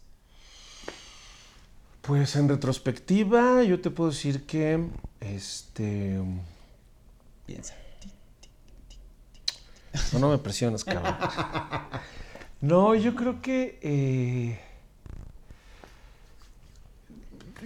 Pues 2.03 2.35
en 2.35 2.49
retrospectiva, 2.49 3.63
yo 3.63 3.81
te 3.81 3.91
puedo 3.91 4.11
decir 4.11 4.45
que 4.45 4.89
este. 5.21 6.21
Piensa. 7.47 7.75
No, 10.13 10.19
no 10.19 10.31
me 10.31 10.39
presiones, 10.39 10.85
cabrón. 10.85 11.15
No, 12.61 12.95
yo 12.95 13.15
creo 13.15 13.41
que. 13.43 13.79
eh, 13.83 14.61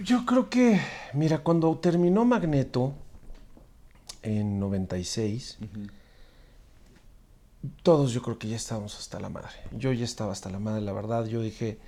yo 0.03 0.25
creo 0.25 0.49
que. 0.49 0.81
Mira, 1.13 1.39
cuando 1.39 1.75
terminó 1.79 2.25
Magneto 2.25 2.93
en 4.23 4.59
96, 4.59 5.57
todos 7.83 8.11
yo 8.13 8.21
creo 8.21 8.37
que 8.37 8.47
ya 8.49 8.55
estábamos 8.55 8.97
hasta 8.99 9.19
la 9.19 9.29
madre. 9.29 9.53
Yo 9.71 9.91
ya 9.93 10.05
estaba 10.05 10.31
hasta 10.31 10.49
la 10.49 10.59
madre, 10.59 10.81
la 10.81 10.93
verdad. 10.93 11.25
Yo 11.25 11.41
dije. 11.41 11.79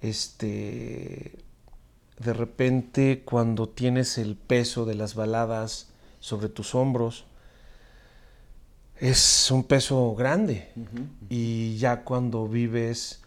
Este. 0.00 1.38
De 2.18 2.32
repente, 2.32 3.22
cuando 3.24 3.68
tienes 3.68 4.18
el 4.18 4.36
peso 4.36 4.84
de 4.84 4.94
las 4.94 5.14
baladas 5.14 5.88
sobre 6.20 6.48
tus 6.48 6.74
hombros, 6.74 7.24
es 8.98 9.50
un 9.50 9.64
peso 9.64 10.14
grande. 10.14 10.68
Y 11.28 11.76
ya 11.76 12.02
cuando 12.04 12.46
vives 12.48 13.20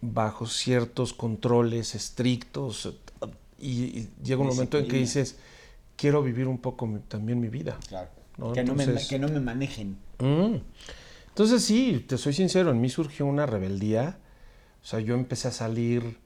bajo 0.00 0.46
ciertos 0.46 1.12
controles 1.12 1.94
estrictos 1.94 2.94
y, 3.58 3.70
y 3.98 4.10
llega 4.22 4.40
un 4.42 4.48
momento 4.48 4.78
en 4.78 4.86
que 4.88 4.96
dices, 4.98 5.36
quiero 5.96 6.22
vivir 6.22 6.46
un 6.46 6.58
poco 6.58 6.86
mi- 6.86 7.00
también 7.00 7.40
mi 7.40 7.48
vida. 7.48 7.76
Claro. 7.88 8.08
¿no? 8.36 8.52
Que, 8.52 8.62
no 8.62 8.74
me, 8.74 8.86
que 9.08 9.18
no 9.18 9.28
me 9.28 9.40
manejen. 9.40 9.96
Mm. 10.20 10.56
Entonces 11.28 11.64
sí, 11.64 12.04
te 12.06 12.18
soy 12.18 12.32
sincero, 12.32 12.70
en 12.70 12.80
mí 12.80 12.88
surgió 12.88 13.26
una 13.26 13.46
rebeldía. 13.46 14.18
O 14.82 14.86
sea, 14.86 15.00
yo 15.00 15.14
empecé 15.14 15.48
a 15.48 15.52
salir 15.52 16.18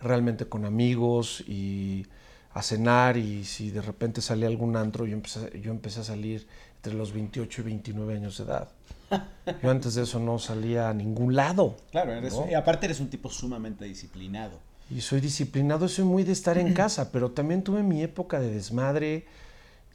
realmente 0.00 0.46
con 0.46 0.64
amigos 0.64 1.42
y 1.46 2.06
a 2.52 2.62
cenar 2.62 3.16
y 3.16 3.44
si 3.44 3.70
de 3.70 3.82
repente 3.82 4.20
salía 4.20 4.48
algún 4.48 4.76
antro, 4.76 5.06
yo 5.06 5.14
empecé, 5.14 5.60
yo 5.60 5.70
empecé 5.70 6.00
a 6.00 6.04
salir 6.04 6.46
entre 6.76 6.94
los 6.94 7.12
28 7.12 7.60
y 7.60 7.64
29 7.64 8.14
años 8.14 8.38
de 8.38 8.44
edad. 8.44 8.68
Yo 9.62 9.70
antes 9.70 9.94
de 9.94 10.02
eso 10.02 10.20
no 10.20 10.38
salía 10.38 10.90
a 10.90 10.94
ningún 10.94 11.34
lado. 11.34 11.76
Claro, 11.90 12.12
eres, 12.12 12.34
¿no? 12.34 12.48
y 12.48 12.54
aparte 12.54 12.86
eres 12.86 13.00
un 13.00 13.08
tipo 13.08 13.30
sumamente 13.30 13.86
disciplinado. 13.86 14.58
Y 14.90 15.00
soy 15.00 15.20
disciplinado, 15.20 15.88
soy 15.88 16.04
muy 16.04 16.24
de 16.24 16.32
estar 16.32 16.58
en 16.58 16.74
casa, 16.74 17.10
pero 17.10 17.30
también 17.30 17.62
tuve 17.62 17.82
mi 17.82 18.02
época 18.02 18.38
de 18.38 18.50
desmadre. 18.50 19.24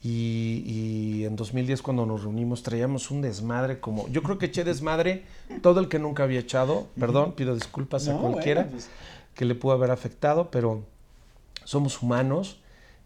Y, 0.04 0.64
y 0.66 1.26
en 1.26 1.38
2010 1.38 1.82
cuando 1.82 2.06
nos 2.06 2.24
reunimos 2.24 2.62
traíamos 2.62 3.10
un 3.10 3.22
desmadre 3.22 3.80
como... 3.80 4.10
Yo 4.10 4.22
creo 4.22 4.38
que 4.38 4.48
eché 4.48 4.66
desmadre 4.66 5.24
todo 5.62 5.80
el 5.80 5.88
que 5.88 5.98
nunca 5.98 6.24
había 6.24 6.42
echado. 6.42 6.88
Perdón, 7.00 7.32
pido 7.38 7.56
disculpas 7.56 8.08
a 8.10 8.14
No, 8.14 8.22
cualquiera 8.22 8.64
bueno, 8.64 8.78
pues. 8.78 8.90
Que 9.36 9.46
le 9.46 9.56
pudo 9.56 9.74
haber 9.74 9.92
afectado, 9.92 10.52
pero 10.52 10.84
somos 11.64 12.02
humanos, 12.02 12.60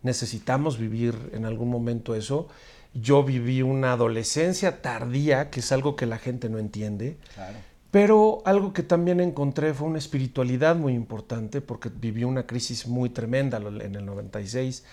necesitamos 0.03 0.77
vivir 0.77 1.31
en 1.33 1.45
algún 1.45 1.69
momento 1.69 2.15
eso. 2.15 2.47
Yo 2.93 3.23
viví 3.23 3.61
una 3.61 3.93
adolescencia 3.93 4.81
tardía, 4.81 5.49
que 5.49 5.59
es 5.59 5.71
algo 5.71 5.95
que 5.95 6.05
la 6.05 6.17
gente 6.17 6.49
no 6.49 6.57
entiende. 6.57 7.17
Claro. 7.35 7.57
Pero 7.91 8.41
algo 8.45 8.73
que 8.73 8.83
también 8.83 9.21
encontré 9.21 9.73
fue 9.73 9.87
una 9.87 9.97
espiritualidad 9.97 10.75
muy 10.75 10.93
importante 10.93 11.61
porque 11.61 11.89
viví 11.89 12.23
una 12.23 12.45
crisis 12.45 12.87
muy 12.87 13.09
tremenda 13.09 13.57
en 13.57 13.95
el 13.95 14.05
96. 14.05 14.83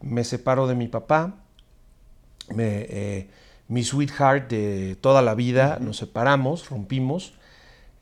Me 0.00 0.22
separo 0.24 0.66
de 0.66 0.74
mi 0.74 0.88
papá, 0.88 1.36
me, 2.54 2.86
eh, 2.88 3.30
mi 3.68 3.84
sweetheart 3.84 4.50
de 4.50 4.96
toda 5.00 5.22
la 5.22 5.34
vida, 5.34 5.78
nos 5.80 5.96
separamos, 5.96 6.68
rompimos. 6.68 7.34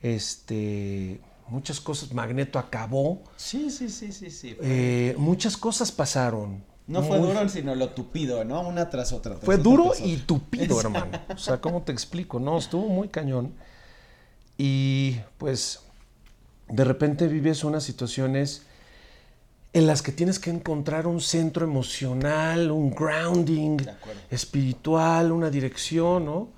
Este, 0.03 1.20
muchas 1.51 1.81
cosas, 1.81 2.13
Magneto 2.13 2.59
acabó, 2.59 3.23
Sí, 3.37 3.71
sí, 3.71 3.89
sí, 3.89 4.13
sí, 4.13 4.31
sí. 4.31 4.57
eh, 4.63 5.15
muchas 5.19 5.57
cosas 5.57 5.91
pasaron. 5.93 6.65
No 6.87 7.03
fue 7.03 7.19
Muy- 7.19 7.29
duro, 7.29 7.49
sino 7.49 7.75
lo 7.77 7.91
tupido, 7.91 8.45
¿no? 8.45 8.61
Una 8.67 8.91
tras 8.91 9.13
otra. 9.13 9.33
tras 9.35 9.45
Fue 9.45 9.55
otra, 9.57 9.63
duro 9.65 9.85
tras 9.93 10.01
y 10.01 10.17
tupido, 10.17 10.81
hermano. 10.81 11.19
O 11.33 11.39
sea, 11.39 11.61
¿cómo 11.61 11.83
te 11.83 11.93
explico? 11.93 12.41
No, 12.41 12.59
estuvo 12.59 12.89
muy 12.89 13.09
cañón. 13.09 13.53
Y 14.59 15.17
pues 15.39 15.81
de 16.69 16.85
repente 16.85 17.27
vives 17.29 17.65
unas 17.65 17.83
situaciones 17.85 18.63
en 19.73 19.87
las 19.87 20.03
que 20.03 20.11
tienes 20.13 20.39
que 20.41 20.51
encontrar 20.51 21.07
un 21.07 21.21
centro 21.21 21.65
emocional, 21.65 22.71
un 22.73 22.91
grounding 22.91 23.77
espiritual, 24.31 25.31
una 25.33 25.49
dirección, 25.49 26.25
¿no? 26.25 26.49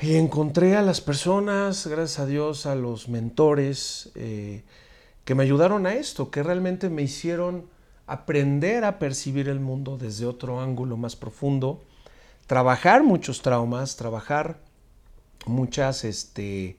Y 0.00 0.16
encontré 0.16 0.76
a 0.76 0.82
las 0.82 1.00
personas, 1.00 1.86
gracias 1.86 2.18
a 2.18 2.26
Dios, 2.26 2.66
a 2.66 2.74
los 2.74 3.08
mentores 3.08 4.10
eh, 4.14 4.62
que 5.24 5.34
me 5.34 5.42
ayudaron 5.42 5.86
a 5.86 5.94
esto, 5.94 6.30
que 6.30 6.42
realmente 6.42 6.90
me 6.90 7.02
hicieron 7.02 7.64
aprender 8.06 8.84
a 8.84 8.98
percibir 8.98 9.48
el 9.48 9.58
mundo 9.58 9.96
desde 9.96 10.26
otro 10.26 10.60
ángulo 10.60 10.98
más 10.98 11.16
profundo, 11.16 11.82
trabajar 12.46 13.04
muchos 13.04 13.40
traumas, 13.40 13.96
trabajar 13.96 14.58
muchas, 15.46 16.04
este, 16.04 16.76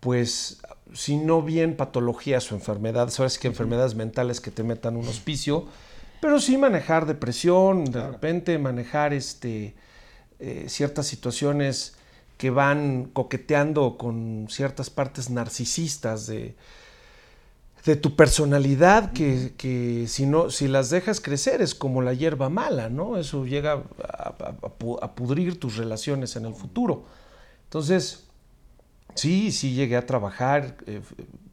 pues, 0.00 0.60
si 0.92 1.16
no 1.16 1.42
bien 1.42 1.76
patologías 1.76 2.50
o 2.50 2.56
enfermedades, 2.56 3.14
sabes 3.14 3.38
que 3.38 3.46
enfermedades 3.46 3.94
mentales 3.94 4.40
que 4.40 4.50
te 4.50 4.64
metan 4.64 4.96
un 4.96 5.06
hospicio, 5.06 5.66
pero 6.20 6.40
sí 6.40 6.58
manejar 6.58 7.06
depresión, 7.06 7.84
de 7.84 8.04
repente 8.04 8.58
manejar 8.58 9.14
este, 9.14 9.76
eh, 10.40 10.64
ciertas 10.68 11.06
situaciones 11.06 11.94
que 12.36 12.50
van 12.50 13.10
coqueteando 13.12 13.96
con 13.96 14.46
ciertas 14.50 14.90
partes 14.90 15.30
narcisistas 15.30 16.26
de, 16.26 16.54
de 17.84 17.96
tu 17.96 18.14
personalidad 18.14 19.12
que, 19.12 19.54
que, 19.56 20.06
si 20.08 20.26
no 20.26 20.50
si 20.50 20.68
las 20.68 20.90
dejas 20.90 21.20
crecer 21.20 21.62
es 21.62 21.74
como 21.74 22.02
la 22.02 22.12
hierba 22.12 22.48
mala, 22.48 22.90
¿no? 22.90 23.16
Eso 23.16 23.46
llega 23.46 23.82
a, 24.02 24.34
a 25.02 25.14
pudrir 25.14 25.58
tus 25.58 25.76
relaciones 25.76 26.36
en 26.36 26.44
el 26.44 26.54
futuro. 26.54 27.04
Entonces, 27.64 28.24
sí, 29.14 29.50
sí 29.50 29.74
llegué 29.74 29.96
a 29.96 30.06
trabajar 30.06 30.76
eh, 30.86 31.00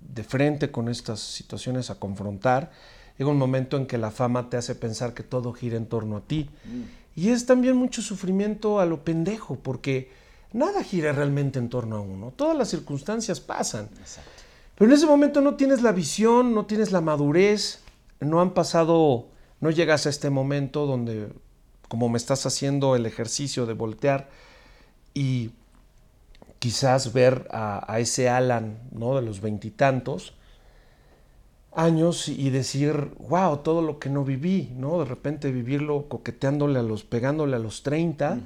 de 0.01 0.23
frente 0.23 0.71
con 0.71 0.89
estas 0.89 1.19
situaciones, 1.19 1.89
a 1.89 1.95
confrontar. 1.95 2.71
Llega 3.17 3.29
un 3.29 3.37
momento 3.37 3.77
en 3.77 3.85
que 3.85 3.97
la 3.97 4.11
fama 4.11 4.49
te 4.49 4.57
hace 4.57 4.75
pensar 4.75 5.13
que 5.13 5.23
todo 5.23 5.53
gira 5.53 5.77
en 5.77 5.85
torno 5.85 6.17
a 6.17 6.21
ti. 6.21 6.49
Mm. 6.65 6.81
Y 7.15 7.29
es 7.29 7.45
también 7.45 7.75
mucho 7.77 8.01
sufrimiento 8.01 8.79
a 8.79 8.85
lo 8.85 9.03
pendejo, 9.03 9.55
porque 9.55 10.11
nada 10.53 10.83
gira 10.83 11.11
realmente 11.11 11.59
en 11.59 11.69
torno 11.69 11.97
a 11.97 12.01
uno. 12.01 12.31
Todas 12.35 12.57
las 12.57 12.69
circunstancias 12.69 13.39
pasan. 13.39 13.89
Exacto. 13.99 14.31
Pero 14.75 14.91
en 14.91 14.97
ese 14.97 15.05
momento 15.05 15.41
no 15.41 15.55
tienes 15.55 15.81
la 15.81 15.91
visión, 15.91 16.55
no 16.55 16.65
tienes 16.65 16.91
la 16.91 17.01
madurez, 17.01 17.81
no 18.19 18.41
han 18.41 18.53
pasado, 18.53 19.27
no 19.59 19.69
llegas 19.69 20.05
a 20.05 20.09
este 20.09 20.29
momento 20.29 20.85
donde, 20.85 21.29
como 21.87 22.09
me 22.09 22.17
estás 22.17 22.45
haciendo 22.45 22.95
el 22.95 23.05
ejercicio 23.05 23.65
de 23.65 23.73
voltear 23.73 24.29
y 25.13 25.51
quizás 26.59 27.13
ver 27.13 27.47
a, 27.51 27.99
ese 27.99 28.29
Alan, 28.29 28.79
¿no? 28.91 29.15
De 29.15 29.21
los 29.21 29.41
veintitantos 29.41 30.33
años 31.75 32.27
y 32.29 32.49
decir, 32.51 33.11
wow, 33.19 33.57
todo 33.57 33.81
lo 33.81 33.99
que 33.99 34.09
no 34.09 34.23
viví, 34.23 34.71
¿no? 34.77 34.99
De 34.99 35.05
repente 35.05 35.51
vivirlo 35.51 36.07
coqueteándole 36.07 36.79
a 36.79 36.83
los, 36.83 37.03
pegándole 37.03 37.55
a 37.55 37.59
los 37.59 37.83
30. 37.83 38.39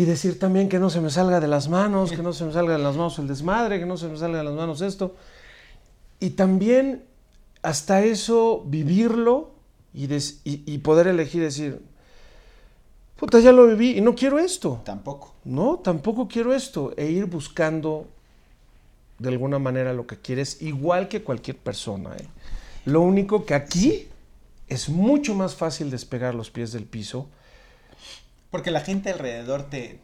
Y 0.00 0.06
decir 0.06 0.38
también 0.38 0.70
que 0.70 0.78
no 0.78 0.88
se 0.88 1.02
me 1.02 1.10
salga 1.10 1.40
de 1.40 1.46
las 1.46 1.68
manos, 1.68 2.10
que 2.10 2.22
no 2.22 2.32
se 2.32 2.46
me 2.46 2.54
salga 2.54 2.72
de 2.72 2.82
las 2.82 2.96
manos 2.96 3.18
el 3.18 3.28
desmadre, 3.28 3.78
que 3.78 3.84
no 3.84 3.98
se 3.98 4.08
me 4.08 4.16
salga 4.16 4.38
de 4.38 4.44
las 4.44 4.54
manos 4.54 4.80
esto. 4.80 5.14
Y 6.20 6.30
también 6.30 7.04
hasta 7.60 8.02
eso 8.02 8.64
vivirlo 8.66 9.50
y, 9.92 10.08
y, 10.42 10.78
poder 10.78 11.06
elegir 11.06 11.42
decir, 11.42 11.82
puta, 13.16 13.40
ya 13.40 13.52
lo 13.52 13.66
viví 13.66 13.98
y 13.98 14.00
no 14.00 14.14
quiero 14.14 14.38
esto. 14.38 14.80
Tampoco. 14.86 15.34
No, 15.44 15.80
tampoco 15.84 16.28
quiero 16.28 16.54
esto. 16.54 16.94
E 16.96 17.10
ir 17.10 17.26
buscando 17.26 18.06
de 19.18 19.28
alguna 19.28 19.58
manera 19.58 19.92
lo 19.92 20.06
que 20.06 20.16
quieres, 20.16 20.62
igual 20.62 21.08
que 21.08 21.22
cualquier 21.22 21.58
persona. 21.58 22.16
¿eh? 22.16 22.26
Lo 22.86 23.02
único 23.02 23.44
que 23.44 23.52
aquí 23.52 24.08
es 24.66 24.88
mucho 24.88 25.34
más 25.34 25.56
fácil 25.56 25.90
despegar 25.90 26.34
los 26.34 26.48
pies 26.48 26.72
del 26.72 26.86
piso 26.86 27.28
porque 28.50 28.70
la 28.70 28.80
gente 28.80 29.10
alrededor 29.10 29.70
te, 29.70 29.98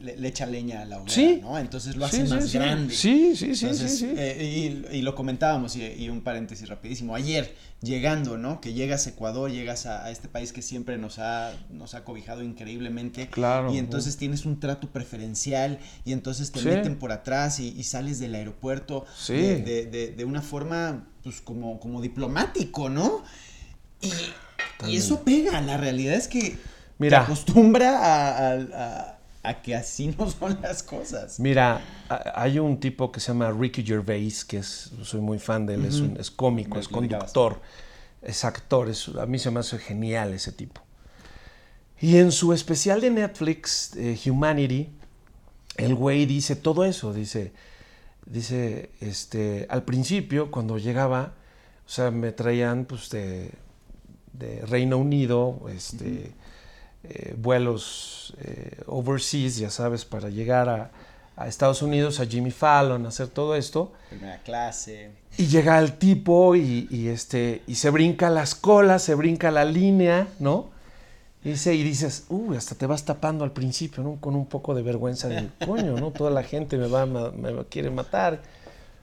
le, 0.00 0.28
echa 0.28 0.46
leña 0.46 0.82
a 0.82 0.84
la 0.84 1.00
hoguera, 1.00 1.42
¿no? 1.42 1.58
Entonces 1.58 1.96
lo 1.96 2.04
hace 2.04 2.24
más 2.24 2.52
grande. 2.52 2.94
Sí, 2.94 3.34
sí, 3.36 3.54
sí, 3.54 3.74
sí. 3.74 4.12
Eh, 4.16 4.88
y, 4.92 5.02
lo 5.02 5.14
comentábamos, 5.14 5.76
y, 5.76 6.08
un 6.08 6.22
paréntesis 6.22 6.68
rapidísimo. 6.68 7.14
Ayer, 7.14 7.54
llegando, 7.80 8.38
¿no? 8.38 8.60
Que 8.60 8.72
llegas 8.72 9.06
a 9.06 9.10
Ecuador, 9.10 9.50
llegas 9.50 9.86
a, 9.86 10.10
este 10.10 10.28
país 10.28 10.52
que 10.52 10.62
siempre 10.62 10.98
nos 10.98 11.18
ha, 11.18 11.52
nos 11.70 11.94
ha 11.94 12.04
cobijado 12.04 12.42
increíblemente. 12.42 13.28
Claro. 13.28 13.72
Y 13.72 13.78
entonces 13.78 14.16
tienes 14.16 14.46
un 14.46 14.60
trato 14.60 14.90
preferencial, 14.90 15.78
y 16.04 16.12
entonces 16.12 16.52
te 16.52 16.62
meten 16.62 16.98
por 16.98 17.12
atrás 17.12 17.58
y, 17.60 17.82
sales 17.82 18.20
del 18.20 18.34
aeropuerto 18.36 19.04
de, 19.28 19.62
de, 19.62 20.14
de, 20.16 20.24
una 20.24 20.40
forma, 20.40 21.08
pues, 21.24 21.40
como, 21.40 21.80
como 21.80 22.00
diplomático, 22.00 22.88
¿no? 22.88 23.24
Y, 24.00 24.12
y 24.88 24.96
eso 24.96 25.22
pega. 25.24 25.60
La 25.60 25.76
realidad 25.76 26.14
es 26.14 26.28
que 26.28 26.56
Mira, 27.02 27.18
te 27.18 27.24
acostumbra 27.24 29.18
a, 29.42 29.62
que 29.62 29.74
así 29.74 30.14
no 30.16 30.30
son 30.30 30.58
las 30.62 30.84
cosas. 30.84 31.40
Mira, 31.40 31.80
hay 32.34 32.60
un 32.60 32.78
tipo 32.78 33.10
que 33.10 33.18
se 33.18 33.28
llama 33.28 33.50
Ricky 33.50 33.82
Gervais, 33.82 34.44
que 34.44 34.58
es, 34.58 34.92
soy 35.02 35.20
muy 35.20 35.40
fan 35.40 35.66
de 35.66 35.74
él, 35.74 35.84
es, 35.84 36.00
un, 36.00 36.16
es 36.16 36.30
cómico, 36.30 36.78
es 36.78 36.86
conductor, 36.86 37.60
es 38.22 38.44
actor, 38.44 38.88
es, 38.88 39.08
a 39.08 39.26
mí 39.26 39.40
se 39.40 39.50
me 39.50 39.58
hace 39.60 39.78
genial 39.78 40.32
ese 40.32 40.52
tipo. 40.52 40.80
Y 42.00 42.18
en 42.18 42.30
su 42.30 42.52
especial 42.52 43.00
de 43.00 43.10
Netflix, 43.10 43.96
eh, 43.96 44.18
Humanity, 44.26 44.88
el 45.76 45.94
güey 45.96 46.24
dice 46.26 46.54
todo 46.54 46.84
eso, 46.84 47.12
dice, 47.12 47.52
dice, 48.26 48.90
este, 49.00 49.66
al 49.70 49.82
principio 49.82 50.52
cuando 50.52 50.78
llegaba, 50.78 51.34
o 51.84 51.88
sea, 51.88 52.12
me 52.12 52.30
traían 52.30 52.84
pues 52.84 53.10
de, 53.10 53.50
de 54.32 54.64
Reino 54.66 54.98
Unido, 54.98 55.66
este, 55.68 56.32
eh, 57.04 57.34
vuelos 57.36 58.34
eh, 58.40 58.80
overseas, 58.86 59.56
ya 59.56 59.70
sabes, 59.70 60.04
para 60.04 60.28
llegar 60.28 60.68
a, 60.68 60.90
Estados 61.46 61.82
Unidos, 61.82 62.20
a 62.20 62.26
Jimmy 62.26 62.52
Fallon, 62.52 63.04
hacer 63.04 63.26
todo 63.26 63.56
esto. 63.56 63.92
Primera 64.10 64.38
clase. 64.44 65.10
Y 65.36 65.46
llega 65.46 65.76
el 65.80 65.94
tipo 65.94 66.54
y, 66.54 67.08
este, 67.08 67.62
y 67.66 67.74
se 67.74 67.90
brinca 67.90 68.30
las 68.30 68.54
colas, 68.54 69.02
se 69.02 69.16
brinca 69.16 69.50
la 69.50 69.64
línea, 69.64 70.28
¿no? 70.38 70.70
Y, 71.42 71.50
dice, 71.50 71.74
y 71.74 71.82
dices, 71.82 72.26
uy, 72.28 72.56
hasta 72.56 72.76
te 72.76 72.86
vas 72.86 73.04
tapando 73.04 73.42
al 73.42 73.50
principio, 73.50 74.04
¿no? 74.04 74.18
Con 74.20 74.36
un 74.36 74.46
poco 74.46 74.72
de 74.72 74.82
vergüenza 74.82 75.26
de, 75.26 75.48
coño, 75.66 75.96
¿no? 75.96 76.12
Toda 76.12 76.30
la 76.30 76.44
gente 76.44 76.76
me 76.76 76.86
va, 76.86 77.06
me, 77.06 77.30
me 77.30 77.64
quiere 77.64 77.90
matar. 77.90 78.40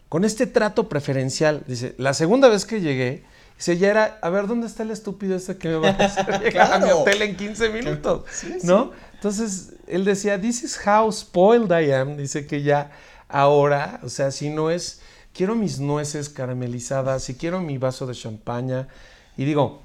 Con 0.07 0.23
este 0.23 0.47
trato 0.47 0.87
preferencial, 0.87 1.63
dice, 1.67 1.93
la 1.97 2.13
segunda 2.13 2.47
vez 2.47 2.65
que 2.65 2.79
llegué, 2.79 3.23
Dice, 3.59 3.77
ya 3.77 3.89
era, 3.89 4.19
a 4.21 4.29
ver, 4.29 4.47
¿dónde 4.47 4.67
está 4.67 4.83
el 4.83 4.91
estúpido 4.91 5.35
ese 5.35 5.57
que 5.57 5.67
me 5.67 5.75
va 5.75 5.89
a 5.89 6.05
hacer 6.05 6.39
llegar 6.41 6.71
a 6.71 6.79
mi 6.79 6.89
hotel 6.91 7.21
en 7.23 7.35
15 7.35 7.69
minutos? 7.71 8.23
¿No? 8.63 8.93
Entonces, 9.15 9.73
él 9.85 10.05
decía, 10.05 10.39
this 10.39 10.63
is 10.63 10.79
how 10.87 11.11
spoiled 11.11 11.69
I 11.69 11.91
am. 11.91 12.15
Dice 12.15 12.47
que 12.47 12.63
ya 12.63 12.89
ahora, 13.27 13.99
o 14.01 14.07
sea, 14.07 14.31
si 14.31 14.49
no 14.49 14.71
es, 14.71 15.01
quiero 15.33 15.55
mis 15.55 15.81
nueces 15.81 16.29
caramelizadas, 16.29 17.21
si 17.25 17.35
quiero 17.35 17.59
mi 17.59 17.77
vaso 17.77 18.07
de 18.07 18.15
champaña. 18.15 18.87
Y 19.35 19.43
digo, 19.43 19.81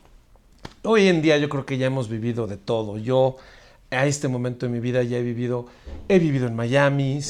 hoy 0.85 1.09
en 1.09 1.21
día 1.21 1.37
yo 1.39 1.49
creo 1.49 1.67
que 1.67 1.77
ya 1.77 1.87
hemos 1.87 2.09
vivido 2.09 2.47
de 2.47 2.59
todo. 2.59 2.97
Yo 2.97 3.39
a 3.91 4.07
este 4.07 4.29
momento 4.29 4.67
de 4.67 4.73
mi 4.73 4.79
vida 4.79 5.03
ya 5.03 5.19
he 5.19 5.23
vivido, 5.23 5.67
he 6.07 6.21
vivido 6.21 6.47
en 6.47 6.55
Miami, 6.55 7.21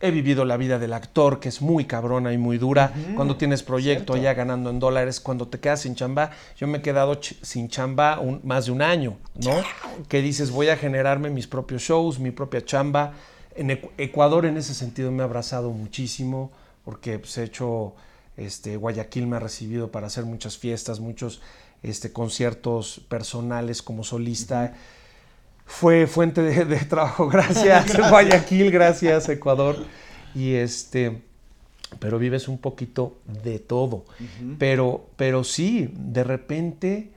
he 0.00 0.10
vivido 0.10 0.46
la 0.46 0.56
vida 0.56 0.78
del 0.78 0.94
actor, 0.94 1.40
que 1.40 1.50
es 1.50 1.60
muy 1.60 1.84
cabrona 1.84 2.32
y 2.32 2.38
muy 2.38 2.56
dura. 2.56 2.92
cuando 3.14 3.36
tienes 3.36 3.62
proyecto 3.62 4.16
ya 4.16 4.32
ganando 4.32 4.70
en 4.70 4.78
dólares, 4.78 5.20
cuando 5.20 5.48
te 5.48 5.60
quedas 5.60 5.82
sin 5.82 5.94
chamba, 5.94 6.30
yo 6.56 6.66
me 6.66 6.78
he 6.78 6.82
quedado 6.82 7.20
sin 7.22 7.68
chamba 7.68 8.20
más 8.42 8.66
de 8.66 8.72
un 8.72 8.80
año, 8.80 9.18
¿no? 9.34 9.52
Que 10.08 10.22
dices, 10.22 10.50
voy 10.50 10.68
a 10.68 10.76
generarme 10.76 11.28
mis 11.28 11.46
propios 11.46 11.82
shows, 11.82 12.18
mi 12.18 12.30
propia 12.30 12.64
chamba. 12.64 13.12
En 13.54 13.70
Ecuador 13.98 14.46
en 14.46 14.56
ese 14.56 14.74
sentido 14.74 15.12
me 15.12 15.22
ha 15.22 15.26
abrazado 15.26 15.70
muchísimo, 15.70 16.50
porque 16.84 17.18
pues, 17.18 17.36
he 17.36 17.44
hecho, 17.44 17.94
este, 18.38 18.76
Guayaquil 18.76 19.26
me 19.26 19.36
ha 19.36 19.40
recibido 19.40 19.90
para 19.90 20.06
hacer 20.06 20.24
muchas 20.24 20.56
fiestas, 20.56 20.98
muchos 21.00 21.42
este, 21.82 22.10
conciertos 22.10 23.02
personales 23.08 23.82
como 23.82 24.02
solista 24.02 24.74
fue 25.70 26.08
fuente 26.08 26.42
de, 26.42 26.76
trabajo. 26.84 27.28
Gracias, 27.32 27.96
Guayaquil, 27.96 28.70
gracias, 28.70 29.28
Ecuador. 29.28 29.76
Y 30.34 30.54
este, 30.54 31.22
pero 32.00 32.18
vives 32.18 32.48
un 32.48 32.58
poquito 32.58 33.18
de 33.42 33.60
todo. 33.60 34.04
pero, 34.58 35.06
pero 35.16 35.44
sí, 35.44 35.88
de 35.94 36.24
repente 36.24 37.10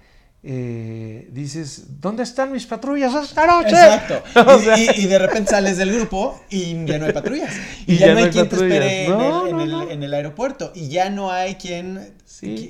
eh, 0.46 1.30
dices, 1.32 2.02
¿dónde 2.02 2.24
están 2.24 2.52
mis 2.52 2.66
patrullas 2.66 3.14
esta 3.16 3.48
noche? 3.48 3.70
Exacto. 3.70 4.24
y, 4.98 5.06
de 5.06 5.18
repente 5.18 5.52
sales 5.52 5.78
del 5.78 5.94
grupo 5.94 6.38
y 6.50 6.86
ya 6.86 7.00
no 7.00 7.06
hay 7.06 7.14
patrullas. 7.14 7.54
Y, 7.88 7.98
ya, 7.98 8.14
no 8.14 8.20
hay, 8.20 8.30
quien 8.30 8.50
te 8.50 8.56
espere 8.56 9.06
en, 9.06 10.04
el, 10.04 10.14
aeropuerto. 10.14 10.72
Y 10.76 10.90
ya 10.90 11.10
no 11.10 11.32
hay 11.32 11.56
quien, 11.56 12.14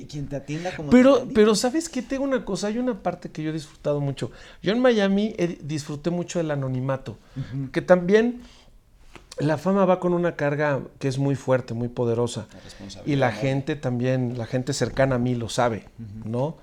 quien 0.08 0.28
te 0.28 0.36
atienda 0.36 0.74
como 0.76 0.90
Pero, 0.90 1.26
pero 1.34 1.54
¿sabes 1.54 1.88
qué? 1.88 2.02
Tengo 2.02 2.22
una 2.24 2.44
cosa, 2.44 2.68
hay 2.68 2.78
una 2.78 3.02
parte 3.02 3.30
que 3.30 3.42
yo 3.42 3.50
he 3.50 3.52
disfrutado 3.52 4.00
mucho. 4.00 4.30
Yo 4.62 4.72
en 4.72 4.80
Miami 4.80 5.34
disfruté 5.60 6.10
mucho 6.10 6.38
del 6.38 6.52
anonimato, 6.52 7.18
que 7.72 7.82
también 7.82 8.42
la 9.38 9.58
fama 9.58 9.84
va 9.84 9.98
con 9.98 10.14
una 10.14 10.36
carga 10.36 10.80
que 11.00 11.08
es 11.08 11.18
muy 11.18 11.34
fuerte, 11.34 11.74
muy 11.74 11.88
poderosa. 11.88 12.46
y 13.04 13.16
la 13.16 13.32
gente 13.32 13.74
también, 13.74 14.38
la 14.38 14.46
gente 14.46 14.72
cercana 14.72 15.16
a 15.16 15.18
mí 15.18 15.34
lo 15.34 15.48
sabe, 15.48 15.88
¿no? 16.24 16.56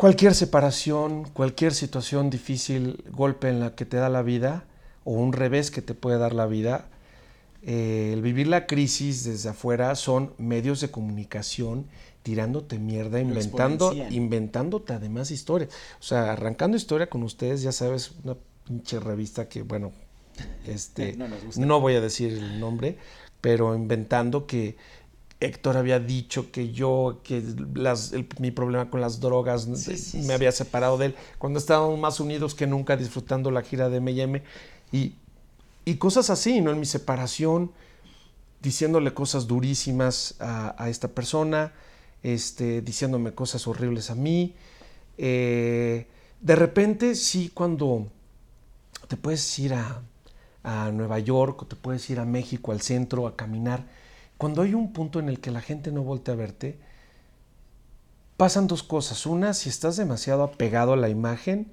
Cualquier 0.00 0.34
separación, 0.34 1.24
cualquier 1.24 1.74
situación 1.74 2.30
difícil, 2.30 3.04
golpe 3.10 3.50
en 3.50 3.60
la 3.60 3.74
que 3.74 3.84
te 3.84 3.98
da 3.98 4.08
la 4.08 4.22
vida, 4.22 4.64
o 5.04 5.12
un 5.12 5.34
revés 5.34 5.70
que 5.70 5.82
te 5.82 5.92
puede 5.92 6.16
dar 6.16 6.32
la 6.32 6.46
vida, 6.46 6.88
eh, 7.62 8.12
el 8.14 8.22
vivir 8.22 8.46
la 8.46 8.66
crisis 8.66 9.24
desde 9.24 9.50
afuera 9.50 9.94
son 9.96 10.32
medios 10.38 10.80
de 10.80 10.90
comunicación 10.90 11.84
tirándote 12.22 12.78
mierda, 12.78 13.20
inventando, 13.20 13.92
inventándote 13.92 14.94
además 14.94 15.30
historias. 15.30 15.68
O 16.00 16.02
sea, 16.02 16.32
arrancando 16.32 16.78
historia 16.78 17.10
con 17.10 17.22
ustedes, 17.22 17.60
ya 17.60 17.72
sabes, 17.72 18.12
una 18.24 18.38
pinche 18.66 19.00
revista 19.00 19.50
que, 19.50 19.60
bueno, 19.60 19.92
este, 20.66 21.14
no 21.58 21.78
voy 21.78 21.96
a 21.96 22.00
decir 22.00 22.32
el 22.32 22.58
nombre, 22.58 22.96
pero 23.42 23.74
inventando 23.74 24.46
que 24.46 24.76
Héctor 25.40 25.78
había 25.78 25.98
dicho 25.98 26.52
que 26.52 26.70
yo, 26.70 27.20
que 27.24 27.42
mi 28.38 28.50
problema 28.50 28.90
con 28.90 29.00
las 29.00 29.20
drogas 29.20 29.66
me 30.14 30.34
había 30.34 30.52
separado 30.52 30.98
de 30.98 31.06
él, 31.06 31.14
cuando 31.38 31.58
estábamos 31.58 31.98
más 31.98 32.20
unidos 32.20 32.54
que 32.54 32.66
nunca 32.66 32.96
disfrutando 32.96 33.50
la 33.50 33.62
gira 33.62 33.88
de 33.88 33.96
M&M 33.96 34.42
y, 34.92 35.14
y 35.86 35.94
cosas 35.96 36.28
así, 36.28 36.60
¿no? 36.60 36.70
En 36.70 36.78
mi 36.78 36.86
separación. 36.86 37.72
diciéndole 38.62 39.14
cosas 39.14 39.46
durísimas 39.46 40.36
a, 40.38 40.90
esta 40.90 41.08
persona, 41.08 41.72
este, 42.22 42.82
diciéndome 42.82 43.32
cosas 43.32 43.66
horribles 43.66 44.10
a 44.10 44.14
mí. 44.14 44.54
Eh, 45.16 46.06
de 46.42 46.56
repente, 46.56 47.14
sí, 47.14 47.50
cuando 47.54 48.08
te 49.08 49.16
puedes 49.16 49.58
ir 49.58 49.72
a, 49.72 50.02
a 50.62 50.90
Nueva 50.90 51.18
York 51.18 51.62
o 51.62 51.66
te 51.66 51.76
puedes 51.76 52.08
ir 52.10 52.20
a 52.20 52.26
México, 52.26 52.72
al 52.72 52.82
centro, 52.82 53.26
a 53.26 53.34
caminar, 53.34 53.86
cuando 54.40 54.62
hay 54.62 54.72
un 54.72 54.94
punto 54.94 55.20
en 55.20 55.28
el 55.28 55.38
que 55.38 55.50
la 55.50 55.60
gente 55.60 55.92
no 55.92 56.02
voltea 56.02 56.32
a 56.32 56.36
verte, 56.38 56.78
pasan 58.38 58.66
dos 58.68 58.82
cosas. 58.82 59.26
Una, 59.26 59.52
si 59.52 59.68
estás 59.68 59.98
demasiado 59.98 60.42
apegado 60.42 60.94
a 60.94 60.96
la 60.96 61.10
imagen, 61.10 61.70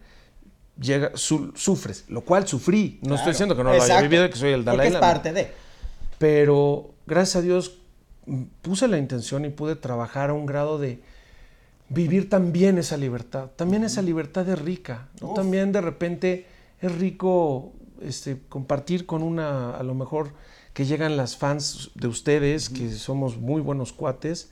llega, 0.78 1.12
sufres, 1.16 2.04
lo 2.10 2.26
cual 2.26 2.46
sufrí. 2.46 3.00
No 3.04 3.16
estoy 3.16 3.32
diciendo 3.32 3.56
que 3.56 3.64
no 3.64 3.74
lo 3.74 3.82
haya 3.82 4.02
vivido 4.02 4.30
que 4.30 4.36
soy 4.36 4.52
el 4.52 4.66
Dalai 4.66 4.92
Lama. 4.92 4.98
es 4.98 5.14
parte 5.14 5.32
de. 5.32 5.50
Pero 6.18 6.90
gracias 7.06 7.38
a 7.38 7.42
Dios 7.42 7.78
puse 8.62 8.90
la 8.90 8.98
intención 8.98 9.46
y 9.46 9.50
pude 9.50 9.78
trabajar 9.78 10.32
a 10.32 10.34
un 10.34 10.46
grado 10.46 10.78
de 10.78 11.00
vivir 11.88 12.30
también 12.30 12.78
esa 12.78 12.98
libertad. 12.98 13.46
También 13.56 13.86
esa 13.86 14.02
libertad 14.02 14.50
es 14.50 14.60
rica. 14.60 15.08
También 15.36 15.72
de 15.72 15.80
repente 15.80 16.48
es 16.82 16.94
rico 16.94 17.72
este, 18.02 18.42
compartir 18.50 19.06
con 19.06 19.24
una, 19.24 19.72
a 19.72 19.84
lo 19.84 19.96
mejor 19.96 20.34
que 20.78 20.86
llegan 20.86 21.18
las 21.18 21.36
fans 21.36 21.90
de 21.96 22.08
ustedes, 22.08 22.70
que 22.70 22.92
somos 22.92 23.38
muy 23.38 23.62
buenos 23.62 23.94
cuates, 23.94 24.52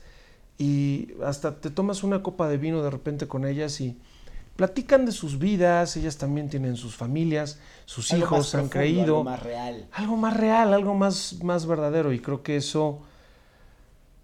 y 0.57 1.09
hasta 1.23 1.61
te 1.61 1.69
tomas 1.69 2.01
una 2.03 2.23
copa 2.23 2.49
de 2.49 2.57
vino 2.57 2.81
de 2.81 2.89
repente 2.89 3.27
con 3.27 3.45
ellas 3.45 3.79
y 3.79 3.95
platican 4.55 5.05
de 5.05 5.11
sus 5.11 5.37
vidas, 5.37 5.95
ellas 5.97 6.17
también 6.17 6.49
tienen 6.49 6.77
sus 6.77 6.95
familias, 6.95 7.59
sus 7.85 8.11
hijos 8.11 8.55
han 8.55 8.69
creído. 8.69 9.17
Algo 9.17 9.23
más 9.23 9.43
real. 9.43 9.87
Algo 9.91 10.17
más 10.17 10.35
real, 10.35 10.73
algo 10.73 10.95
más, 10.95 11.43
más 11.43 11.67
verdadero. 11.67 12.11
Y 12.11 12.19
creo 12.19 12.41
que 12.41 12.55
eso, 12.55 13.01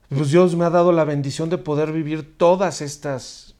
pues 0.09 0.31
Dios 0.31 0.55
me 0.55 0.65
ha 0.65 0.71
dado 0.71 0.91
la 0.93 1.03
bendición 1.03 1.51
de 1.51 1.59
poder 1.59 1.91
vivir 1.91 2.35
todas 2.35 2.81
estas, 2.81 3.53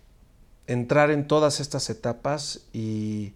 entrar 0.66 1.12
en 1.12 1.28
todas 1.28 1.60
estas 1.60 1.92
etapas 1.92 2.62
y, 2.74 3.34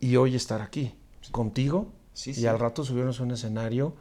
y 0.00 0.16
hoy 0.16 0.34
estar 0.34 0.62
aquí 0.62 0.96
contigo. 1.30 1.92
Y 2.26 2.46
al 2.46 2.58
rato 2.58 2.82
subirnos 2.82 3.20
a 3.20 3.22
un 3.22 3.30
escenario 3.30 3.94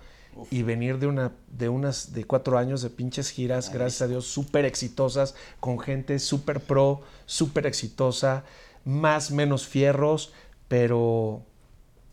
y 0.51 0.63
venir 0.63 0.99
de 0.99 1.07
una 1.07 1.31
de 1.47 1.69
unas 1.69 2.13
de 2.13 2.23
cuatro 2.23 2.57
años 2.57 2.81
de 2.81 2.89
pinches 2.89 3.29
giras, 3.29 3.71
gracias 3.71 4.01
a 4.01 4.07
Dios, 4.07 4.25
súper 4.25 4.65
exitosas, 4.65 5.35
con 5.59 5.79
gente 5.79 6.19
súper 6.19 6.61
pro, 6.61 7.01
súper 7.25 7.65
exitosa, 7.65 8.43
más, 8.85 9.31
menos 9.31 9.67
fierros, 9.67 10.31
pero 10.67 11.41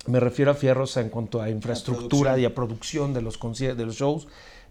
me 0.06 0.20
refiero 0.20 0.50
a 0.50 0.54
fierros 0.54 0.96
en 0.96 1.08
cuanto 1.08 1.40
a 1.40 1.50
infraestructura 1.50 2.38
y 2.38 2.44
a 2.44 2.54
producción 2.54 3.14
de 3.14 3.22
los, 3.22 3.38
de 3.40 3.87
los 3.87 3.96
shows, 3.96 4.28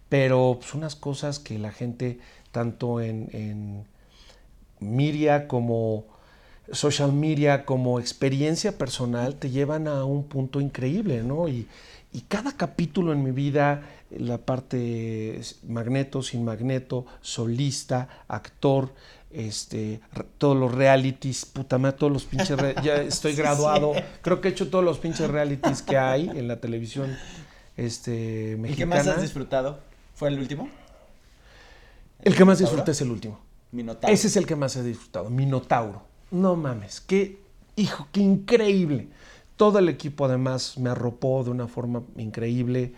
pero 0.10 0.58
pues, 0.60 0.74
unas 0.74 0.96
cosas 0.96 1.40
que 1.40 1.58
la 1.58 1.72
gente, 1.72 2.20
tanto 2.52 3.02
en, 3.02 3.30
en 3.34 3.88
Miria 4.80 5.48
como 5.48 6.13
social 6.72 7.14
media, 7.14 7.66
como 7.66 8.00
experiencia 8.00 8.78
personal, 8.78 9.36
te 9.36 9.50
llevan 9.50 9.88
a 9.88 10.06
un 10.06 10.24
punto 10.24 10.62
increíble, 10.62 11.24
¿no? 11.24 11.48
Y, 11.48 11.68
y 12.14 12.22
cada 12.22 12.56
capítulo 12.56 13.12
en 13.12 13.24
mi 13.24 13.32
vida, 13.32 13.82
la 14.12 14.38
parte 14.38 15.42
magneto, 15.68 16.22
sin 16.22 16.46
magneto, 16.46 17.06
solista, 17.22 18.08
actor, 18.28 18.94
este, 19.32 20.00
todos 20.38 20.56
los 20.56 20.72
realities, 20.72 21.46
puta 21.46 21.80
madre, 21.80 21.98
todos 21.98 22.14
los 22.14 22.26
pinches, 22.26 22.58
ya 22.84 22.96
estoy 23.02 23.34
graduado, 23.34 23.94
creo 24.22 24.40
que 24.40 24.50
he 24.50 24.52
hecho 24.52 24.70
todos 24.70 24.86
los 24.86 25.00
pinches 25.00 25.30
realities 25.30 25.82
que 25.82 25.98
hay 25.98 26.30
en 26.30 26.48
la 26.48 26.60
televisión 26.60 27.18
este, 27.76 28.56
mexicana. 28.60 28.70
¿El 28.70 28.76
que 28.76 28.86
más 28.86 29.08
has 29.08 29.22
disfrutado? 29.22 29.80
¿Fue 30.14 30.30
el 30.30 30.38
último? 30.38 30.70
El, 32.22 32.36
que 32.36 32.46
más 32.46 32.60
disfruté 32.60 32.92
es 32.92 33.02
el 33.02 33.10
último. 33.10 33.40
Minotauro. 33.72 34.14
Ese 34.14 34.28
es 34.28 34.38
el 34.38 34.46
que 34.46 34.56
más 34.56 34.76
he 34.76 34.84
disfrutado, 34.84 35.32
Minotauro. 35.32 36.04
No 36.34 36.58
mames, 36.58 37.00
qué, 37.00 37.40
hijo, 37.76 38.08
qué 38.12 38.20
increíble. 38.20 39.08
Todo 39.56 39.80
el 39.80 39.88
equipo 39.88 40.26
además 40.26 40.78
me 40.78 40.90
arropó 40.90 41.44
de 41.44 41.52
una 41.52 41.68
forma 41.68 42.04
increíble. 42.18 42.94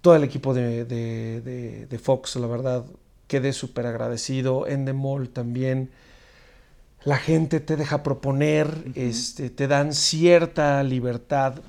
Todo 0.00 0.16
el 0.16 0.24
equipo 0.24 0.54
de, 0.54 0.84
de, 0.84 1.86
de 1.86 1.98
Fox, 1.98 2.36
la 2.36 2.48
verdad, 2.48 2.84
quedé 3.28 3.52
súper 3.52 3.86
agradecido. 3.86 4.66
Endemol 4.66 5.28
también. 5.28 5.90
La 7.04 7.18
gente 7.18 7.60
te 7.60 7.76
deja 7.76 8.02
proponer, 8.02 8.68
este, 8.96 9.48
te 9.50 9.68
dan 9.68 9.92
cierta 9.92 10.82
libertad. 10.82 11.60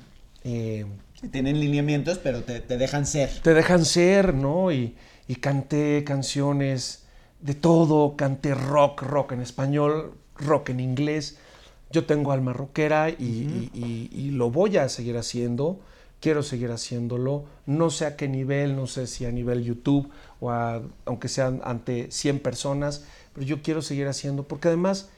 Eh, 0.42 0.84
tienen 1.30 1.60
lineamientos, 1.60 2.18
pero 2.18 2.42
te, 2.42 2.60
dejan 2.60 3.06
ser. 3.06 3.30
Te 3.42 3.54
dejan 3.54 3.84
ser, 3.84 4.34
¿no? 4.34 4.72
Y, 4.72 4.96
canté 5.40 6.02
canciones 6.04 7.04
de 7.40 7.54
todo, 7.54 8.16
canté 8.16 8.54
rock, 8.54 9.02
rock 9.02 9.32
en 9.32 9.40
español, 9.42 10.14
rock 10.38 10.70
en 10.70 10.80
inglés. 10.80 11.38
Yo 11.90 12.04
tengo 12.04 12.32
alma 12.32 12.52
rockera 12.52 13.08
y, 13.10 13.70
y, 13.72 14.30
lo 14.32 14.50
voy 14.50 14.76
a 14.76 14.88
seguir 14.88 15.16
haciendo. 15.16 15.80
Quiero 16.20 16.42
seguir 16.42 16.70
haciéndolo. 16.70 17.44
No 17.66 17.90
sé 17.90 18.04
a 18.04 18.16
qué 18.16 18.28
nivel, 18.28 18.76
no 18.76 18.86
sé 18.86 19.06
si 19.06 19.24
a 19.24 19.30
nivel 19.30 19.64
YouTube 19.64 20.10
o 20.40 20.50
aunque 20.50 21.28
sean 21.28 21.60
ante 21.64 22.10
100 22.10 22.40
personas, 22.40 23.04
pero 23.32 23.46
yo 23.46 23.62
quiero 23.62 23.82
seguir 23.82 24.06
haciendo, 24.06 24.44
porque 24.44 24.68
además 24.68 25.08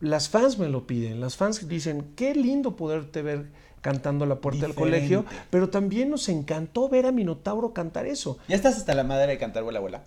las 0.00 0.28
fans 0.28 0.58
me 0.58 0.68
lo 0.68 0.86
piden, 0.86 1.20
las 1.20 1.36
fans 1.36 1.68
dicen, 1.68 2.12
qué 2.16 2.34
lindo 2.34 2.74
poderte 2.76 3.22
ver 3.22 3.46
cantando 3.80 4.26
la 4.26 4.36
puerta 4.36 4.66
del 4.66 4.74
colegio, 4.74 5.24
pero 5.50 5.70
también 5.70 6.10
nos 6.10 6.28
encantó 6.28 6.88
ver 6.88 7.06
a 7.06 7.12
Minotauro 7.12 7.72
cantar 7.72 8.06
eso. 8.06 8.38
¿Ya 8.48 8.56
estás 8.56 8.76
hasta 8.76 8.94
la 8.94 9.04
madre 9.04 9.32
de 9.32 9.38
cantar 9.38 9.60
abuela 9.60 9.78
abuela? 9.78 10.02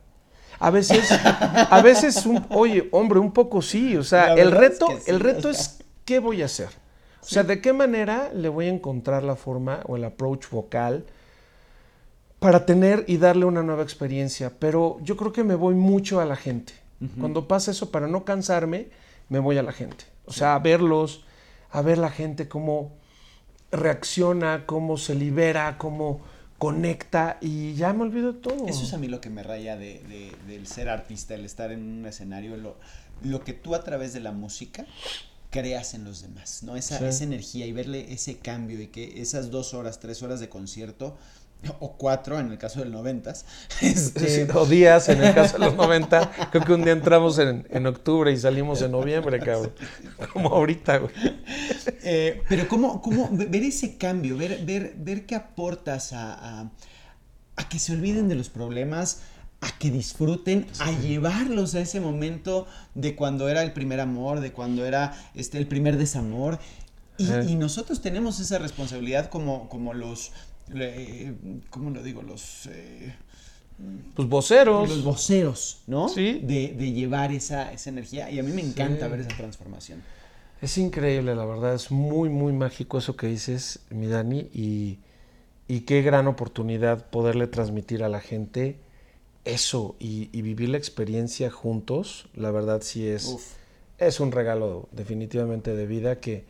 A 0.60 0.70
veces, 0.70 1.12
a 1.12 1.82
veces, 1.82 2.26
un, 2.26 2.46
oye, 2.50 2.88
hombre, 2.92 3.20
un 3.20 3.32
poco 3.32 3.62
sí, 3.62 3.98
o 3.98 4.04
sea, 4.04 4.34
el 4.34 4.52
reto, 4.52 4.88
el 5.08 5.20
reto 5.20 5.50
es, 5.50 5.80
¿qué 6.06 6.20
voy 6.20 6.42
a 6.42 6.46
hacer? 6.46 6.70
O 7.22 7.26
sea, 7.26 7.44
¿de 7.44 7.62
qué 7.62 7.74
manera 7.74 8.30
le 8.34 8.50
voy 8.50 8.66
a 8.66 8.70
encontrar 8.70 9.24
la 9.24 9.36
forma 9.36 9.82
o 9.86 9.96
el 9.96 10.04
approach 10.04 10.50
vocal 10.50 11.06
para 12.44 12.66
tener 12.66 13.06
y 13.08 13.16
darle 13.16 13.46
una 13.46 13.64
nueva 13.64 13.84
experiencia. 13.84 14.52
Pero 14.60 14.98
yo 15.02 15.16
creo 15.16 15.32
que 15.32 15.46
me 15.46 15.56
voy 15.56 15.76
mucho 15.76 16.20
a 16.20 16.26
la 16.26 16.36
gente. 16.36 16.74
Cuando 17.18 17.48
pasa 17.48 17.72
eso, 17.72 17.90
para 17.90 18.08
no 18.08 18.26
cansarme, 18.26 18.90
me 19.30 19.40
voy 19.40 19.58
a 19.58 19.64
la 19.64 19.72
gente. 19.72 20.04
O 20.26 20.34
sea, 20.34 20.56
a 20.56 20.60
verlos, 20.60 21.24
a 21.72 21.82
ver 21.82 21.98
la 21.98 22.10
gente 22.10 22.50
cómo 22.50 22.92
reacciona, 23.72 24.66
cómo 24.66 24.98
se 24.98 25.16
libera, 25.16 25.78
cómo 25.78 26.20
conecta 26.64 27.38
y 27.42 27.74
ya 27.74 27.92
me 27.92 28.04
olvido 28.04 28.32
de 28.32 28.40
todo. 28.40 28.68
Eso 28.68 28.84
es 28.84 28.94
a 28.94 28.98
mí 28.98 29.10
lo 29.10 29.20
que 29.20 29.30
me 29.30 29.44
raya 29.44 29.76
de, 29.76 30.32
del 30.48 30.66
ser 30.66 30.88
artista, 30.88 31.36
el 31.36 31.44
estar 31.44 31.74
en 31.74 31.84
un 31.84 32.06
escenario, 32.06 32.56
lo, 32.56 32.78
lo 33.22 33.44
que 33.44 33.52
tú 33.52 33.76
a 33.76 33.84
través 33.84 34.14
de 34.14 34.22
la 34.22 34.32
música 34.32 34.86
creas 35.50 35.94
en 35.94 36.06
los 36.06 36.22
demás, 36.22 36.64
¿no? 36.64 36.78
Esa, 36.78 37.06
esa 37.06 37.24
energía 37.26 37.66
y 37.66 37.74
verle 37.74 38.14
ese 38.14 38.38
cambio 38.38 38.82
y 38.82 38.88
que 38.88 39.22
esas 39.22 39.52
dos 39.52 39.74
horas, 39.74 40.00
tres 40.00 40.24
horas 40.24 40.40
de 40.40 40.48
concierto 40.48 41.18
o 41.80 41.98
cuatro 41.98 42.40
en 42.40 42.52
el 42.52 42.58
caso 42.58 42.80
del 42.80 42.92
noventas. 42.92 43.46
Este... 43.82 44.48
o 44.54 44.66
días 44.66 45.10
en 45.10 45.24
el 45.24 45.34
caso 45.34 45.58
de 45.58 45.66
los 45.66 45.76
90. 45.78 46.50
Creo 46.52 46.64
que 46.64 46.74
un 46.74 46.84
día 46.84 46.94
entramos 46.94 47.40
en, 47.40 47.68
en 47.70 47.86
octubre 47.88 48.32
y 48.32 48.38
salimos 48.38 48.82
en 48.82 48.92
noviembre, 48.92 49.40
cabrón. 49.40 49.74
Como 50.32 50.50
ahorita, 50.50 50.98
güey. 50.98 51.14
Eh, 52.04 52.42
pero 52.50 52.68
cómo, 52.68 53.02
cómo 53.02 53.30
ver 53.32 53.64
ese 53.64 53.98
cambio, 53.98 54.38
ver, 54.38 54.66
ver, 54.66 54.94
ver 54.98 55.26
qué 55.26 55.36
aportas 55.36 56.14
a, 56.14 56.34
a, 56.34 56.72
a, 57.56 57.70
que 57.70 57.80
se 57.80 57.94
olviden 57.94 58.28
de 58.28 58.36
los 58.36 58.50
problemas, 58.50 59.22
a 59.62 59.78
que 59.78 59.90
disfruten, 59.90 60.68
a 60.80 60.92
llevarlos 60.92 61.76
a 61.76 61.80
ese 61.80 62.02
momento 62.02 62.68
de 62.96 63.16
cuando 63.16 63.48
era 63.48 63.64
el 63.64 63.72
primer 63.72 64.00
amor, 64.00 64.42
de 64.42 64.52
cuando 64.52 64.86
era 64.86 65.14
este, 65.34 65.58
el 65.58 65.68
primer 65.68 65.98
desamor. 65.98 66.60
Y, 67.18 67.32
y 67.32 67.56
nosotros 67.56 68.02
tenemos 68.02 68.40
esa 68.40 68.58
responsabilidad 68.58 69.30
como, 69.30 69.70
como 69.70 69.94
los 69.94 70.32
¿cómo 71.70 71.90
lo 71.90 72.04
digo? 72.04 72.22
Los... 72.22 72.68
Eh, 72.68 73.14
pues 74.16 74.28
voceros. 74.30 74.90
Los 74.90 75.04
voceros, 75.04 75.82
¿no? 75.88 76.08
Sí. 76.08 76.40
De, 76.44 76.92
llevar 76.92 77.32
esa, 77.32 77.72
energía. 77.86 78.30
Y 78.30 78.40
a 78.40 78.44
mí 78.44 78.52
me 78.52 78.62
encanta 78.62 79.08
ver 79.08 79.22
esa 79.22 79.36
transformación. 79.36 80.04
Es 80.62 80.78
increíble, 80.78 81.36
la 81.36 81.46
verdad. 81.46 81.74
Es 81.74 81.92
muy, 81.92 82.30
muy 82.30 82.54
mágico 82.54 82.98
eso 82.98 83.16
que 83.16 83.28
dices, 83.28 83.80
mi 83.90 84.08
Dani. 84.08 84.50
Y, 84.54 85.00
qué 85.88 86.04
gran 86.04 86.28
oportunidad 86.28 87.10
poderle 87.10 87.48
transmitir 87.48 88.04
a 88.04 88.10
la 88.10 88.20
gente 88.20 88.78
eso 89.44 89.96
y, 90.00 90.28
vivir 90.42 90.70
la 90.70 90.78
experiencia 90.78 91.50
juntos. 91.50 92.28
La 92.36 92.52
verdad 92.52 92.82
sí 92.84 93.08
es, 93.08 93.58
es 93.98 94.20
un 94.20 94.32
regalo 94.32 94.88
definitivamente 94.92 95.76
de 95.76 95.88
vida 95.88 96.20
que 96.20 96.46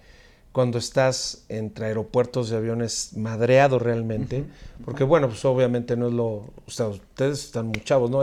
cuando 0.54 0.78
estás 0.78 1.44
entre 1.50 1.88
aeropuertos 1.88 2.50
de 2.50 2.58
aviones 2.58 3.18
madreado 3.18 3.80
realmente, 3.80 4.46
porque 4.86 5.04
bueno, 5.04 5.28
pues 5.28 5.44
obviamente 5.44 5.98
no 5.98 6.08
es 6.08 6.14
lo, 6.14 6.26
o 6.28 6.54
sea, 6.68 6.88
ustedes 6.88 7.44
están 7.44 7.68
muy 7.68 7.82
chavos, 7.82 8.10
¿no? 8.10 8.22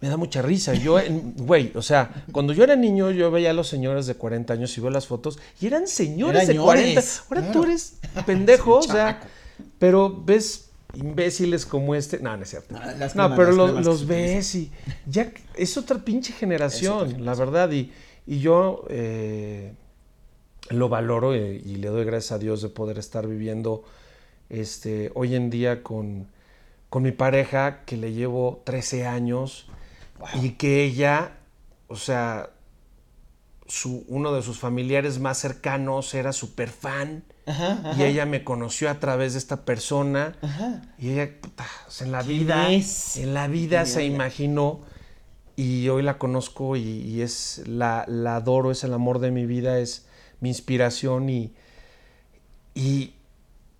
me 0.00 0.08
da 0.08 0.16
mucha 0.16 0.42
risa. 0.42 0.74
Yo, 0.74 0.98
güey, 1.36 1.72
o 1.74 1.82
sea, 1.82 2.24
cuando 2.32 2.52
yo 2.52 2.64
era 2.64 2.76
niño, 2.76 3.10
yo 3.10 3.30
veía 3.30 3.50
a 3.50 3.52
los 3.52 3.68
señores 3.68 4.06
de 4.06 4.14
40 4.14 4.52
años 4.52 4.76
y 4.76 4.80
veo 4.80 4.90
las 4.90 5.06
fotos 5.06 5.38
y 5.60 5.66
eran 5.66 5.86
señores 5.86 6.48
de 6.48 6.56
40. 6.56 7.02
Ahora 7.28 7.52
tú 7.52 7.64
eres 7.64 7.98
pendejo, 8.24 8.76
o 8.78 8.82
sea, 8.82 9.22
pero 9.78 10.22
ves 10.24 10.70
imbéciles 10.94 11.66
como 11.66 11.94
este. 11.94 12.18
No, 12.20 12.36
no 12.36 12.42
es 12.42 12.50
cierto. 12.50 12.74
No, 12.74 12.80
las 12.80 13.14
No, 13.14 13.28
cremas, 13.28 13.36
pero 13.36 13.80
los 13.80 14.06
ves 14.06 14.54
y 14.54 14.70
ya 15.06 15.30
es 15.54 15.76
otra 15.76 15.98
pinche 15.98 16.32
generación, 16.32 17.24
la 17.24 17.34
verdad. 17.34 17.70
Y, 17.70 17.92
y 18.26 18.40
yo 18.40 18.84
eh, 18.88 19.72
lo 20.70 20.88
valoro 20.88 21.34
eh, 21.34 21.60
y, 21.64 21.76
le 21.76 21.88
doy 21.88 22.04
gracias 22.04 22.32
a 22.32 22.38
Dios 22.38 22.62
de 22.62 22.68
poder 22.68 22.98
estar 22.98 23.26
viviendo 23.26 23.84
este, 24.48 25.10
hoy 25.14 25.34
en 25.34 25.50
día 25.50 25.82
con, 25.82 26.28
con 26.88 27.02
mi 27.02 27.12
pareja 27.12 27.84
que 27.84 27.96
le 27.96 28.12
llevo 28.12 28.62
13 28.64 29.06
años 29.06 29.66
y 30.42 30.52
que 30.52 30.84
ella, 30.84 31.32
o 31.88 31.96
sea, 31.96 32.50
su, 33.66 34.04
uno 34.08 34.32
de 34.32 34.42
sus 34.42 34.58
familiares 34.58 35.18
más 35.18 35.38
cercanos 35.38 36.14
era 36.14 36.32
súper 36.32 36.68
fan. 36.68 37.24
Ajá, 37.46 37.92
Y 37.96 38.02
ella 38.02 38.26
me 38.26 38.42
conoció 38.42 38.90
a 38.90 38.98
través 38.98 39.34
de 39.34 39.38
esta 39.38 39.64
persona. 39.64 40.36
Ajá. 40.42 40.82
Y 40.98 41.10
ella, 41.10 41.30
puta, 41.40 41.64
en 42.00 42.12
la 42.12 42.22
¿Quién 42.22 42.40
vida, 42.40 42.72
es? 42.72 43.16
en 43.18 43.34
la 43.34 43.46
vida 43.46 43.86
se 43.86 44.04
imaginó 44.04 44.80
y 45.54 45.88
hoy 45.88 46.02
la 46.02 46.18
conozco 46.18 46.76
y, 46.76 46.82
y 46.82 47.22
es 47.22 47.62
la, 47.66 48.04
la 48.08 48.36
adoro, 48.36 48.70
es 48.70 48.84
el 48.84 48.92
amor 48.92 49.20
de 49.20 49.30
mi 49.30 49.46
vida, 49.46 49.78
es 49.78 50.05
mi 50.40 50.48
inspiración 50.50 51.28
y, 51.30 51.52
y 52.74 53.12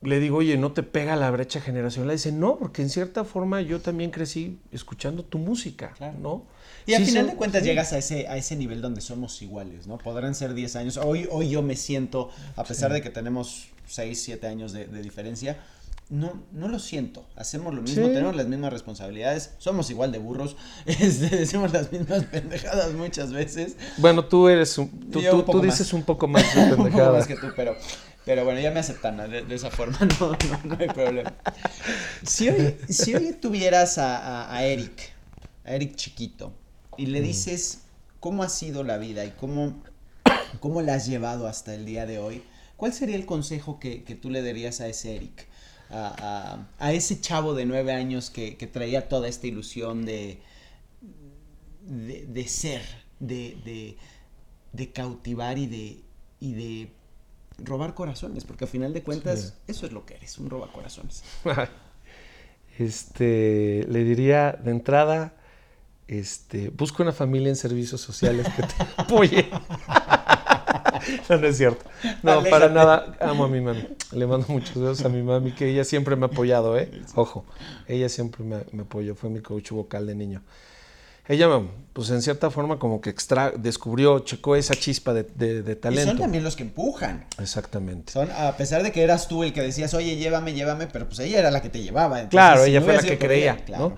le 0.03 0.21
digo, 0.21 0.39
oye, 0.39 0.57
¿no 0.57 0.73
te 0.73 0.83
pega 0.83 1.17
la 1.17 1.31
brecha 1.31 1.61
generacional? 1.61 2.09
Le 2.09 2.15
dice, 2.15 2.33
no, 2.33 2.57
porque 2.59 2.83
en 2.83 2.91
cierta 2.91 3.25
forma 3.25 3.61
yo 3.63 3.81
también 3.81 4.11
crecí 4.11 4.59
escuchando 4.73 5.25
tu 5.25 5.39
música, 5.39 5.95
Claro. 5.97 6.19
¿no? 6.21 6.45
Y 6.87 6.95
al 6.95 7.05
Sí, 7.05 7.11
final 7.11 7.27
de 7.29 7.35
cuentas 7.35 7.63
sí. 7.63 7.69
llegas 7.69 7.93
a 7.93 7.99
ese, 7.99 8.29
a 8.29 8.37
ese 8.37 8.55
nivel 8.57 8.81
donde 8.81 9.01
somos 9.01 9.41
iguales, 9.43 9.87
¿no? 9.87 9.99
Podrán 9.99 10.35
ser 10.35 10.55
10 10.55 10.77
años. 10.77 10.97
Hoy, 10.99 11.27
hoy 11.31 11.49
yo 11.51 11.63
me 11.63 11.75
siento, 11.77 12.31
a 12.55 12.63
pesar 12.65 12.93
de 12.93 13.03
que 13.03 13.11
tenemos 13.11 13.69
6, 13.87 14.23
7 14.23 14.47
años 14.47 14.73
de, 14.73 14.87
de 14.87 15.03
diferencia, 15.03 15.59
no, 16.09 16.43
no 16.53 16.69
lo 16.69 16.79
siento. 16.79 17.27
Hacemos 17.37 17.75
lo 17.75 17.83
mismo, 17.83 18.07
Sí. 18.07 18.13
tenemos 18.13 18.37
las 18.37 18.47
mismas 18.47 18.73
responsabilidades, 18.73 19.53
somos 19.59 19.91
igual 19.91 20.13
de 20.13 20.19
burros, 20.19 20.57
este, 20.87 21.29
decimos 21.37 21.73
las 21.73 21.91
mismas 21.93 22.25
pendejadas 22.25 22.93
muchas 22.93 23.33
veces. 23.33 23.77
Bueno, 23.99 24.25
tú 24.25 24.49
eres 24.49 24.77
un, 24.79 24.89
tú, 25.11 25.11
tú- 25.11 25.19
un 25.21 25.31
tú 25.41 25.45
poco 25.45 25.61
dices 25.61 25.81
más. 25.89 25.93
un 25.95 26.03
poco 26.05 26.29
más 26.29 26.55
de 26.55 26.63
Un 26.63 26.71
poco 26.71 26.83
pendejada. 26.85 27.13
más 27.19 27.27
que 27.27 27.35
tú, 27.37 27.49
pero, 27.57 27.77
pero 28.25 28.45
bueno, 28.45 28.61
ya 28.61 28.71
me 28.71 28.81
aceptan 28.81 29.17
de, 29.31 29.43
de 29.43 29.55
esa 29.55 29.71
forma, 29.71 29.99
no, 30.21 30.29
no, 30.31 30.37
no 30.65 30.77
hay 30.79 30.89
problema. 30.89 31.35
Si 32.23 32.49
hoy, 32.49 32.77
si 32.89 33.15
hoy 33.15 33.33
tuvieras 33.33 33.99
a, 33.99 34.17
a- 34.47 34.57
a 34.57 34.65
Eric, 34.65 35.13
a 35.65 35.73
Eric 35.75 35.97
chiquito, 35.97 36.53
y 36.97 37.07
le 37.07 37.21
dices 37.21 37.81
cómo 38.21 38.43
ha 38.43 38.49
sido 38.49 38.85
la 38.85 38.97
vida 38.99 39.25
y 39.25 39.31
cómo, 39.33 39.83
cómo 40.61 40.83
la 40.83 40.95
has 40.95 41.07
llevado 41.07 41.47
hasta 41.49 41.75
el 41.75 41.85
día 41.85 42.07
de 42.07 42.19
hoy, 42.19 42.43
¿cuál 42.77 42.93
sería 42.93 43.17
el 43.17 43.27
consejo 43.27 43.79
que, 43.81 44.03
que 44.05 44.15
tú 44.15 44.31
le 44.31 44.43
darías 44.43 44.81
a 44.81 44.87
ese 44.89 45.17
Eric? 45.17 45.47
A, 45.91 46.67
a- 46.79 46.87
a 46.87 46.93
ese 46.93 47.21
chavo 47.21 47.55
de 47.55 47.65
nueve 47.67 47.93
años 47.93 48.31
que, 48.31 48.57
que 48.57 48.67
traía 48.67 49.09
toda 49.09 49.29
esta 49.29 49.47
ilusión 49.47 50.05
de, 50.05 50.41
de, 51.83 52.27
de 52.27 52.49
ser, 52.49 52.83
de, 53.21 53.57
de, 53.65 53.97
de 54.73 54.93
cautivar 54.93 55.59
y 55.59 55.67
de, 55.67 56.01
y 56.41 56.53
de 56.55 56.91
robar 57.59 57.95
corazones, 57.95 58.45
porque 58.45 58.65
a 58.65 58.69
final 58.69 58.93
de 58.93 59.03
cuentas 59.03 59.41
Sí. 59.41 59.53
eso 59.73 59.87
es 59.87 59.93
lo 59.93 60.05
que 60.05 60.15
eres, 60.15 60.37
un 60.39 60.51
roba 60.51 60.71
corazones. 60.73 61.23
Este, 62.79 63.87
le 63.89 64.05
diría 64.05 64.53
de 64.53 64.71
entrada, 64.71 65.35
este, 66.09 66.69
busca 66.69 67.03
una 67.03 67.13
familia 67.13 67.49
en 67.49 67.57
servicios 67.57 68.01
sociales 68.01 68.47
que 68.55 68.63
te 68.63 68.75
apoye. 68.99 69.49
no, 71.29 71.37
no 71.39 71.47
es 71.47 71.57
cierto. 71.57 71.85
No, 72.23 72.33
Aléjate. 72.33 72.51
para 72.51 72.69
nada. 72.69 73.17
Amo 73.21 73.45
a 73.45 73.49
mi 73.49 73.61
mami. 73.61 73.87
Le 74.13 74.27
mando 74.27 74.47
muchos 74.49 74.75
besos 74.77 75.05
a 75.05 75.09
mi 75.09 75.23
mami, 75.23 75.53
que 75.53 75.69
ella 75.71 75.85
siempre 75.85 76.17
me 76.17 76.27
ha 76.27 76.29
apoyado, 76.29 76.79
¿eh? 76.79 76.91
Ojo, 77.15 77.45
ella 77.89 78.09
siempre 78.09 78.45
me, 78.45 78.59
me 78.73 78.83
apoyó, 78.83 79.15
fue 79.15 79.31
mi 79.31 79.41
coach 79.41 79.71
vocal 79.71 80.07
de 80.07 80.15
niño. 80.15 80.43
Ella, 81.29 81.49
pues 81.93 82.11
en 82.11 82.23
cierta 82.23 82.51
forma, 82.51 82.79
como 82.79 83.01
que 83.01 83.11
extra, 83.11 83.51
descubrió, 83.51 84.21
checó 84.21 84.55
esa 84.55 84.75
chispa 84.77 85.13
de, 85.13 85.25
de- 85.25 85.63
de 85.63 85.73
Y 85.73 85.75
talento. 85.75 86.11
son 86.13 86.19
también 86.21 86.45
los 86.45 86.55
que 86.55 86.63
empujan. 86.63 87.27
Exactamente. 87.41 88.13
Son, 88.13 88.31
a 88.31 88.57
pesar 88.57 88.85
de 88.85 88.93
que 88.93 89.03
eras 89.03 89.27
tú 89.27 89.43
el 89.43 89.53
que 89.53 89.61
decías, 89.61 89.93
oye, 89.95 90.15
llévame, 90.17 90.53
llévame, 90.55 90.87
pero 90.87 91.07
pues 91.09 91.19
ella 91.19 91.41
era 91.41 91.51
la 91.51 91.61
que 91.63 91.69
te 91.69 91.83
llevaba. 91.83 92.21
entonces, 92.21 92.31
Claro, 92.31 92.63
si 92.65 92.71
ella 92.71 92.79
no 92.79 92.87
fue 92.87 92.95
la 92.95 93.03
que 93.03 93.09
ella, 93.09 93.19
creía, 93.19 93.57
claro. 93.65 93.89
¿no? 93.89 93.97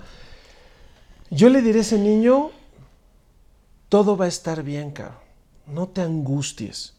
Yo 1.29 1.49
le 1.49 1.61
diré 1.61 1.77
a 1.77 1.81
ese 1.83 1.99
niño, 1.99 2.49
todo 3.89 4.17
va 4.17 4.25
a 4.25 4.27
estar 4.27 4.63
bien, 4.63 4.89
cabrón. 4.89 5.17
No 5.71 5.87
te 5.89 6.01
angusties. 6.01 6.93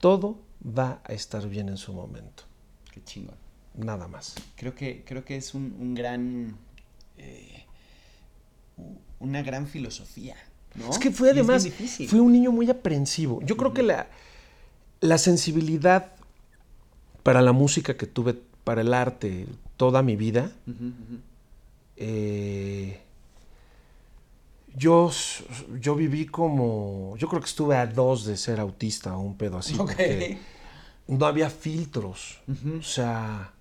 Todo 0.00 0.38
va 0.66 1.00
a 1.04 1.12
estar 1.12 1.48
bien 1.48 1.68
en 1.68 1.76
su 1.76 1.92
momento. 1.92 2.44
Qué 2.92 3.02
chingón. 3.04 3.36
Nada 3.74 4.06
más. 4.08 4.34
Creo 4.56 4.74
que, 4.74 5.04
creo 5.04 5.24
que 5.24 5.36
es 5.36 5.54
un, 5.54 5.74
un 5.78 5.94
gran. 5.94 6.56
eh, 7.18 7.64
una 9.20 9.42
gran 9.42 9.66
filosofía. 9.66 10.36
¿no? 10.74 10.90
Es 10.90 10.98
que 10.98 11.10
fue 11.10 11.30
además, 11.30 11.68
fue 12.08 12.20
un 12.20 12.32
niño 12.32 12.50
muy 12.52 12.68
aprensivo. 12.68 13.40
Yo 13.42 13.56
creo 13.56 13.72
que 13.72 13.82
la, 13.82 14.08
la 15.00 15.18
sensibilidad 15.18 16.12
para 17.22 17.40
la 17.40 17.52
música 17.52 17.96
que 17.96 18.06
tuve, 18.06 18.34
para 18.64 18.80
el 18.82 18.92
arte, 18.92 19.46
toda 19.76 20.02
mi 20.02 20.16
vida, 20.16 20.50
eh, 21.96 23.00
yo, 24.76 25.10
yo 25.80 25.94
viví 25.94 26.26
como, 26.26 27.14
yo 27.16 27.28
creo 27.28 27.40
que 27.40 27.48
estuve 27.48 27.76
a 27.76 27.86
dos 27.86 28.24
de 28.24 28.36
ser 28.36 28.60
autista 28.60 29.16
o 29.16 29.20
un 29.20 29.36
pedo 29.36 29.58
así. 29.58 29.74
Ok. 29.78 29.88
porque 29.88 30.38
no 31.06 31.26
había 31.26 31.50
filtros. 31.50 32.40
O 32.78 32.82
sea, 32.82 33.52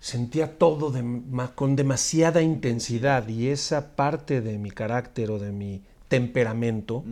sentía 0.00 0.58
todo 0.58 0.90
de 0.90 1.22
con 1.54 1.76
demasiada 1.76 2.42
intensidad 2.42 3.28
y 3.28 3.48
esa 3.48 3.94
parte 3.94 4.40
de 4.40 4.58
mi 4.58 4.70
carácter 4.70 5.30
o 5.30 5.38
de 5.38 5.52
mi 5.52 5.82
temperamento 6.08 7.04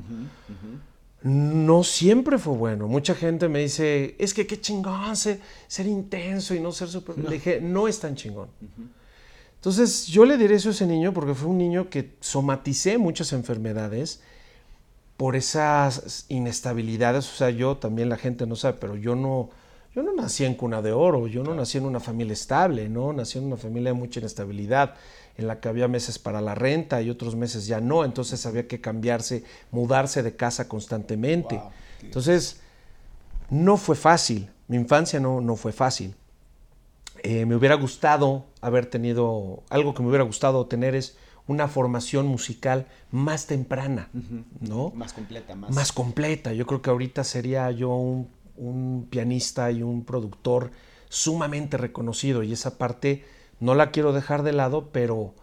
no 1.22 1.84
siempre 1.84 2.38
fue 2.38 2.54
bueno. 2.54 2.88
Mucha 2.88 3.14
gente 3.14 3.48
me 3.48 3.60
dice, 3.60 4.16
es 4.18 4.34
que 4.34 4.46
qué 4.46 4.60
chingón 4.60 5.16
ser, 5.16 5.40
ser 5.68 5.86
intenso 5.86 6.54
y 6.54 6.60
no 6.60 6.72
ser 6.72 6.88
súper... 6.88 7.18
Le 7.18 7.30
dije, 7.30 7.60
no 7.60 7.86
es 7.86 8.00
tan 8.00 8.16
chingón. 8.16 8.48
Entonces 9.62 10.08
yo 10.08 10.24
le 10.24 10.36
diré 10.38 10.56
eso 10.56 10.70
a 10.70 10.72
ese 10.72 10.88
niño 10.88 11.12
porque 11.12 11.34
fue 11.34 11.48
un 11.48 11.56
niño 11.56 11.88
que 11.88 12.16
somaticé 12.18 12.98
muchas 12.98 13.32
enfermedades 13.32 14.20
por 15.16 15.36
esas 15.36 16.24
inestabilidades. 16.28 17.32
O 17.32 17.36
sea, 17.36 17.50
yo 17.50 17.76
también 17.76 18.08
la 18.08 18.16
gente 18.16 18.44
no 18.44 18.56
sabe, 18.56 18.78
pero 18.80 18.96
yo 18.96 19.14
no, 19.14 19.50
yo 19.94 20.02
no 20.02 20.12
nací 20.14 20.44
en 20.44 20.56
cuna 20.56 20.82
de 20.82 20.90
oro, 20.90 21.28
yo 21.28 21.44
no 21.44 21.54
nací 21.54 21.78
en 21.78 21.84
una 21.84 22.00
familia 22.00 22.32
estable, 22.32 22.88
¿no? 22.88 23.12
Nací 23.12 23.38
en 23.38 23.44
una 23.44 23.56
familia 23.56 23.92
de 23.92 23.98
mucha 24.00 24.18
inestabilidad, 24.18 24.96
en 25.36 25.46
la 25.46 25.60
que 25.60 25.68
había 25.68 25.86
meses 25.86 26.18
para 26.18 26.40
la 26.40 26.56
renta 26.56 27.00
y 27.00 27.08
otros 27.08 27.36
meses 27.36 27.68
ya 27.68 27.80
no. 27.80 28.04
Entonces 28.04 28.44
había 28.46 28.66
que 28.66 28.80
cambiarse, 28.80 29.44
mudarse 29.70 30.24
de 30.24 30.34
casa 30.34 30.66
constantemente. 30.66 31.54
Wow, 31.54 31.70
Entonces, 32.02 32.58
no 33.48 33.76
fue 33.76 33.94
fácil. 33.94 34.50
Mi 34.66 34.76
infancia 34.76 35.20
no, 35.20 35.40
no 35.40 35.54
fue 35.54 35.70
fácil. 35.70 36.16
Eh, 37.22 37.46
me 37.46 37.54
hubiera 37.56 37.76
gustado 37.76 38.46
haber 38.60 38.86
tenido, 38.86 39.62
algo 39.70 39.94
que 39.94 40.02
me 40.02 40.08
hubiera 40.08 40.24
gustado 40.24 40.66
tener 40.66 40.94
es 40.94 41.16
una 41.46 41.68
formación 41.68 42.26
musical 42.26 42.86
más 43.10 43.46
temprana, 43.46 44.08
¿no? 44.60 44.90
Más 44.94 45.12
completa, 45.12 45.54
más. 45.54 45.70
Más 45.74 45.92
completa. 45.92 46.52
Yo 46.52 46.66
creo 46.66 46.82
que 46.82 46.90
ahorita 46.90 47.24
sería 47.24 47.70
yo 47.70 47.90
un, 47.94 48.28
un 48.56 49.06
pianista 49.10 49.70
y 49.70 49.82
un 49.82 50.04
productor 50.04 50.70
sumamente 51.08 51.76
reconocido 51.76 52.42
y 52.42 52.52
esa 52.52 52.78
parte 52.78 53.24
no 53.60 53.74
la 53.74 53.90
quiero 53.90 54.12
dejar 54.12 54.42
de 54.42 54.52
lado, 54.52 54.88
pero 54.92 55.34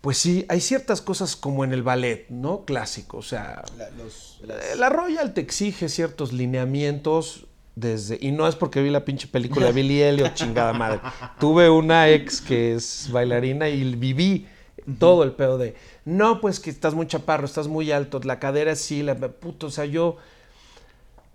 pues 0.00 0.16
sí, 0.16 0.46
hay 0.48 0.60
ciertas 0.60 1.02
cosas 1.02 1.34
como 1.34 1.64
en 1.64 1.72
el 1.72 1.82
ballet, 1.82 2.28
¿no? 2.28 2.64
Clásico, 2.64 3.16
o 3.18 3.22
sea, 3.22 3.62
La, 3.76 3.90
los, 3.90 4.38
eh, 4.42 4.46
las- 4.46 4.78
la 4.78 4.88
Royal 4.90 5.34
te 5.34 5.40
exige 5.40 5.88
ciertos 5.88 6.32
lineamientos 6.32 7.47
desde 7.78 8.18
y 8.20 8.32
no 8.32 8.48
es 8.48 8.56
porque 8.56 8.82
vi 8.82 8.90
la 8.90 9.04
pinche 9.04 9.28
película 9.28 9.66
de 9.66 9.72
Billy 9.72 10.02
Elliot, 10.02 10.34
chingada 10.34 10.72
madre. 10.72 11.00
Tuve 11.38 11.70
una 11.70 12.08
ex 12.08 12.40
que 12.40 12.74
es 12.74 13.08
bailarina 13.10 13.68
y 13.68 13.94
viví 13.94 14.46
todo 14.98 15.22
el 15.22 15.32
pedo 15.32 15.58
de 15.58 15.76
no, 16.04 16.40
pues 16.40 16.60
que 16.60 16.70
estás 16.70 16.94
muy 16.94 17.06
chaparro, 17.06 17.44
estás 17.44 17.68
muy 17.68 17.92
alto, 17.92 18.20
la 18.24 18.38
cadera 18.38 18.74
sí, 18.74 19.02
la 19.02 19.14
puto, 19.16 19.66
o 19.66 19.70
sea, 19.70 19.84
yo 19.84 20.16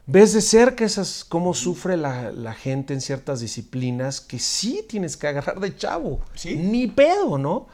ves 0.06 0.34
de 0.34 0.42
cerca 0.42 0.84
esas 0.84 1.24
cómo 1.24 1.54
sufre 1.54 1.96
la, 1.96 2.32
la 2.32 2.54
gente 2.54 2.94
en 2.94 3.02
ciertas 3.02 3.40
disciplinas 3.40 4.20
que 4.20 4.40
sí 4.40 4.84
tienes 4.88 5.16
que 5.16 5.28
agarrar 5.28 5.60
de 5.60 5.76
chavo. 5.76 6.22
Sí. 6.34 6.56
Ni 6.56 6.88
pedo, 6.88 7.38
¿no? 7.38 7.68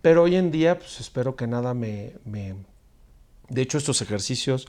Pero 0.00 0.24
hoy 0.24 0.36
en 0.36 0.50
día, 0.50 0.78
pues 0.78 1.00
espero 1.00 1.34
que 1.36 1.46
nada 1.46 1.74
me, 1.74 2.14
me... 2.24 2.54
De 3.48 3.62
hecho, 3.62 3.78
estos 3.78 4.00
ejercicios, 4.00 4.68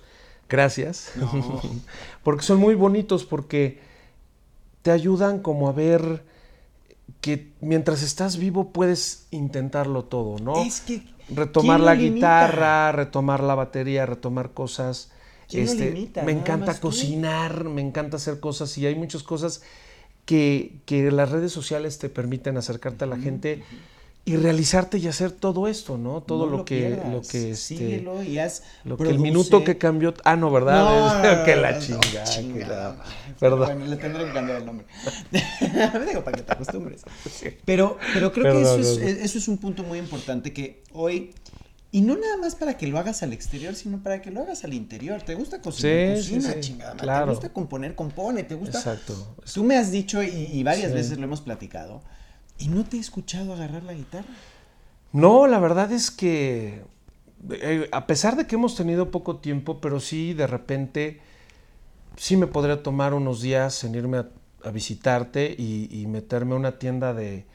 gracias, 0.49 1.11
No. 1.15 1.61
porque 2.23 2.43
son 2.43 2.59
muy 2.59 2.75
bonitos, 2.75 3.25
porque 3.25 3.79
te 4.81 4.91
ayudan 4.91 5.39
como 5.39 5.67
a 5.69 5.71
ver 5.71 6.23
que 7.21 7.51
mientras 7.61 8.01
estás 8.03 8.37
vivo 8.37 8.71
puedes 8.71 9.27
intentarlo 9.31 10.03
todo, 10.05 10.39
¿no? 10.39 10.61
Es 10.63 10.81
que. 10.81 11.03
retomar 11.29 11.77
¿quién 11.77 11.85
la 11.85 11.95
guitarra, 11.95 12.91
retomar 12.91 13.41
la 13.43 13.55
batería, 13.55 14.05
retomar 14.05 14.51
cosas. 14.51 15.11
¿Quién 15.47 15.65
lo 15.65 15.71
Este, 15.71 15.91
limita? 15.91 16.23
me 16.23 16.31
encanta 16.31 16.79
cocinar, 16.79 17.63
me 17.65 17.81
encanta 17.81 18.17
hacer 18.17 18.39
cosas 18.39 18.77
y 18.77 18.85
hay 18.85 18.95
muchas 18.95 19.23
cosas 19.23 19.61
que, 20.25 20.77
que 20.85 21.11
las 21.11 21.31
redes 21.31 21.51
sociales 21.51 21.97
te 21.99 22.09
permiten 22.09 22.57
acercarte 22.57 23.03
a 23.03 23.07
la 23.07 23.17
gente 23.17 23.63
y 24.25 24.37
realizarte 24.37 24.97
y 24.99 25.07
hacer 25.07 25.31
todo 25.31 25.67
esto, 25.67 25.97
¿no? 25.97 26.21
Todo 26.23 26.45
No 26.45 26.51
lo, 26.51 26.57
lo 26.59 26.65
que 26.65 26.91
lo 26.91 27.21
que 27.21 27.51
este, 27.51 27.55
síguelo 27.55 28.23
y 28.23 28.39
haz, 28.39 28.63
lo 28.85 28.95
que 28.97 29.09
el 29.09 29.19
minuto 29.19 29.65
que 29.65 29.77
cambió, 29.77 30.13
ah 30.23 30.37
no, 30.37 30.49
¿verdad? 30.49 31.37
No, 31.39 31.43
que 31.45 31.55
la 31.57 31.77
chingada, 31.79 32.23
chingada. 32.23 33.03
Perdón. 33.39 33.59
Bueno, 33.65 33.85
le 33.85 33.97
tendré 33.97 34.25
que 34.25 34.31
cambiar 34.31 34.59
el 34.59 34.65
nombre. 34.65 34.85
Digo, 36.07 36.23
para 36.23 36.37
que 36.37 36.43
te 36.43 36.53
acostumbres. 36.53 37.01
Pero, 37.65 37.97
pero 38.13 38.31
creo 38.31 38.53
que 38.53 38.61
eso 38.61 38.77
es, 38.79 38.97
eso 38.97 39.37
es 39.37 39.47
un 39.49 39.57
punto 39.57 39.83
muy 39.83 39.99
importante 39.99 40.53
que 40.53 40.83
hoy, 40.93 41.33
y 41.91 42.01
no 42.01 42.15
nada 42.15 42.37
más 42.37 42.55
para 42.55 42.77
que 42.77 42.87
lo 42.87 42.97
hagas 42.99 43.23
al 43.23 43.33
exterior, 43.33 43.75
sino 43.75 44.01
para 44.01 44.21
que 44.21 44.31
lo 44.31 44.41
hagas 44.43 44.63
al 44.63 44.73
interior. 44.73 45.21
¿Te 45.21 45.35
gusta 45.35 45.61
cocinar? 45.61 46.15
Sí, 46.17 46.23
sí, 46.23 46.35
Cocina, 46.35 46.53
sí, 46.53 46.59
chingada. 46.61 46.93
madre. 46.93 47.03
claro. 47.03 47.25
¿Te 47.25 47.31
gusta 47.31 47.49
componer? 47.53 47.95
Compone. 47.95 48.43
¿Te 48.43 48.55
gusta? 48.55 48.77
Exacto. 48.77 49.35
Tú 49.53 49.63
me 49.65 49.75
has 49.77 49.91
dicho, 49.91 50.23
y, 50.23 50.29
y 50.29 50.63
varias 50.63 50.91
Sí. 50.91 50.95
veces 50.95 51.17
lo 51.17 51.25
hemos 51.25 51.41
platicado, 51.41 52.01
y 52.57 52.67
no 52.67 52.83
te 52.83 52.97
he 52.97 52.99
escuchado 52.99 53.53
agarrar 53.53 53.83
la 53.83 53.93
guitarra. 53.93 54.27
No, 55.11 55.47
la 55.47 55.59
verdad 55.59 55.91
es 55.91 56.11
que 56.11 56.83
eh, 57.51 57.89
a 57.91 58.07
pesar 58.07 58.35
de 58.35 58.47
que 58.47 58.55
hemos 58.55 58.75
tenido 58.75 59.11
poco 59.11 59.37
tiempo, 59.37 59.79
pero 59.81 59.99
sí 59.99 60.33
de 60.33 60.47
repente 60.47 61.19
sí 62.17 62.37
me 62.37 62.47
podría 62.47 62.83
tomar 62.83 63.13
unos 63.13 63.41
días 63.41 63.83
en 63.83 63.95
irme 63.95 64.17
a, 64.17 64.29
a 64.63 64.71
visitarte 64.71 65.53
y, 65.57 65.89
y 65.91 66.07
meterme 66.07 66.53
a 66.53 66.57
una 66.57 66.79
tienda 66.79 67.13
de, 67.13 67.45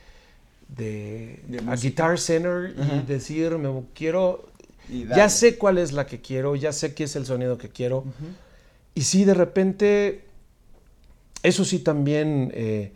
de, 0.68 1.40
De 1.46 1.58
a. 1.70 1.76
Guitar 1.76 2.18
Center 2.18 2.74
y 2.76 3.06
decirme 3.06 3.68
quiero 3.94 4.48
Y 4.88 5.06
ya 5.06 5.28
sé 5.28 5.58
cuál 5.58 5.78
es 5.78 5.92
la 5.92 6.06
que 6.06 6.20
quiero, 6.20 6.54
ya 6.56 6.72
sé 6.72 6.94
qué 6.94 7.04
es 7.04 7.16
el 7.16 7.26
sonido 7.26 7.58
que 7.58 7.68
quiero. 7.70 8.04
Y 8.94 9.02
sí, 9.02 9.24
de 9.24 9.34
repente, 9.34 10.24
eso 11.42 11.64
sí 11.64 11.78
también, 11.78 12.50
eh, 12.54 12.92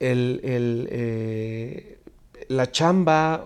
el, 0.00 0.40
el, 0.44 0.88
eh, 0.90 1.98
la 2.48 2.70
chamba, 2.70 3.44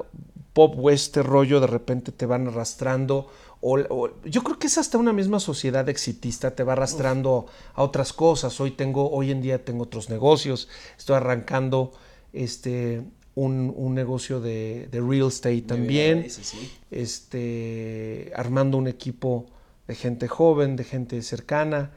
pop 0.53 0.75
o 0.79 0.91
este 0.91 1.23
rollo, 1.23 1.61
de 1.61 1.67
repente 1.67 2.13
te 2.13 2.27
van 2.27 2.49
arrastrando. 2.49 3.29
O, 3.61 3.79
o- 3.79 4.11
yo 4.25 4.43
creo 4.43 4.59
que 4.59 4.67
es 4.67 4.77
hasta 4.77 4.99
una 4.99 5.13
misma 5.13 5.39
sociedad 5.41 5.89
exitista, 5.89 6.51
te 6.55 6.65
va 6.65 6.73
arrastrando 6.73 7.47
a 7.75 7.83
otras 7.83 8.13
cosas. 8.13 8.61
Hoy 8.61 8.73
tengo, 8.73 9.11
hoy 9.11 9.31
en 9.31 9.41
día 9.41 9.65
tengo 9.65 9.85
otros 9.85 10.11
negocios, 10.11 10.69
estoy 10.99 11.17
arrancando 11.17 11.93
este 12.33 13.03
un, 13.35 13.73
un 13.75 13.95
negocio 13.95 14.41
de, 14.41 14.89
de 14.91 15.01
real 15.01 15.29
estate 15.29 15.63
también 15.63 16.29
sí. 16.29 16.71
este, 16.91 18.31
armando 18.37 18.77
un 18.79 18.89
equipo 18.89 19.47
de 19.89 19.95
gente 19.95 20.29
joven, 20.29 20.77
de 20.77 20.85
gente 20.85 21.23
cercana, 21.23 21.93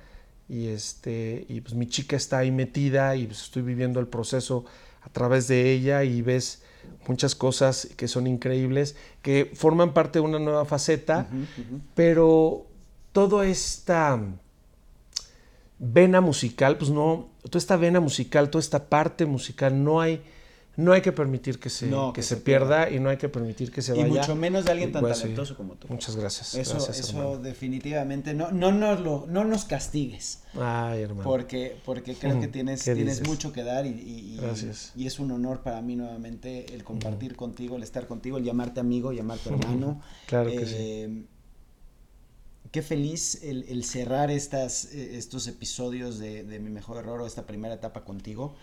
y, 0.48 0.68
este, 0.68 1.46
y 1.50 1.62
pues 1.62 1.74
mi 1.74 1.88
chica 1.88 2.16
está 2.16 2.40
ahí 2.40 2.52
metida 2.52 3.16
y 3.16 3.26
pues 3.26 3.44
estoy 3.44 3.64
viviendo 3.64 4.00
el 4.00 4.08
proceso 4.08 4.66
a 5.02 5.10
través 5.10 5.48
de 5.48 5.72
ella 5.72 6.04
y 6.04 6.22
ves 6.22 6.64
muchas 7.08 7.36
cosas 7.36 7.90
que 7.96 8.08
son 8.08 8.28
increíbles, 8.28 8.96
que 9.22 9.52
forman 9.54 9.94
parte 9.94 10.20
de 10.20 10.26
una 10.26 10.40
nueva 10.40 10.66
faceta, 10.66 11.28
pero 11.94 12.66
toda 13.12 13.46
esta 13.48 14.20
vena 15.80 16.22
musical, 16.22 16.78
pues 16.78 16.92
no, 16.92 17.30
toda 17.44 17.60
esta 17.60 17.78
vena 17.78 18.00
musical, 18.00 18.50
toda 18.50 18.62
esta 18.62 18.90
parte 18.90 19.26
musical, 19.26 19.84
no 19.84 20.02
hay, 20.02 20.22
no 20.78 20.92
hay 20.94 21.02
que 21.02 21.12
permitir 21.12 21.60
que 21.60 21.70
se, 21.70 21.88
No, 21.88 22.12
que 22.12 22.20
que 22.20 22.24
se 22.24 22.36
se 22.36 22.42
pierda 22.42 22.90
y 22.90 23.00
no 23.00 23.10
hay 23.10 23.18
que 23.18 23.30
permitir 23.30 23.72
que 23.72 23.82
se 23.82 23.96
Y 23.98 24.02
vaya. 24.02 24.22
mucho 24.22 24.36
menos 24.36 24.66
de 24.66 24.72
alguien 24.72 24.92
tan 24.92 25.04
talentoso 25.04 25.56
como 25.56 25.76
tú. 25.76 25.88
Muchas 25.90 26.16
gracias. 26.16 26.54
Eso, 26.56 26.72
gracias, 26.72 27.00
eso 27.00 27.18
hermano. 27.18 27.38
definitivamente 27.38 28.34
no, 28.34 28.52
no, 28.52 28.72
nos 28.72 29.00
lo, 29.00 29.26
no 29.28 29.46
nos 29.46 29.66
castigues. 29.66 30.40
Ay, 30.60 31.02
hermano. 31.02 31.24
Porque, 31.24 31.78
porque 31.86 32.16
creo 32.16 32.40
que 32.40 32.48
Mm, 32.48 32.52
tienes, 32.52 32.84
¿qué 32.84 32.94
tienes 32.96 33.20
dices? 33.20 33.28
mucho 33.28 33.54
que 33.54 33.64
dar 33.64 33.86
y, 33.86 33.90
y- 33.90 34.40
y- 34.42 35.02
y 35.04 35.08
es 35.08 35.20
un 35.20 35.32
honor 35.32 35.62
para 35.62 35.82
mí 35.82 35.96
nuevamente 35.96 36.74
el 36.74 36.84
compartir 36.84 37.36
contigo, 37.36 37.78
el 37.78 37.84
estar 37.84 38.08
contigo, 38.08 38.38
el 38.38 38.44
llamarte 38.44 38.80
amigo, 38.80 39.12
llamarte 39.14 39.50
hermano. 39.50 40.02
Claro 40.28 40.50
que 40.50 40.66
sí. 40.66 40.76
Eh, 40.78 41.24
Qué 42.72 42.82
feliz 42.82 43.42
el, 43.44 43.64
el 43.70 43.86
cerrar 43.86 44.32
estas, 44.32 44.86
eh, 44.94 45.18
estos 45.18 45.48
episodios 45.48 46.18
de, 46.20 46.44
de 46.44 46.60
Mi 46.60 46.70
Mejor 46.70 46.98
Error 46.98 47.22
o 47.22 47.26
esta 47.28 47.46
primera 47.46 47.76
etapa 47.76 48.04
contigo. 48.04 48.56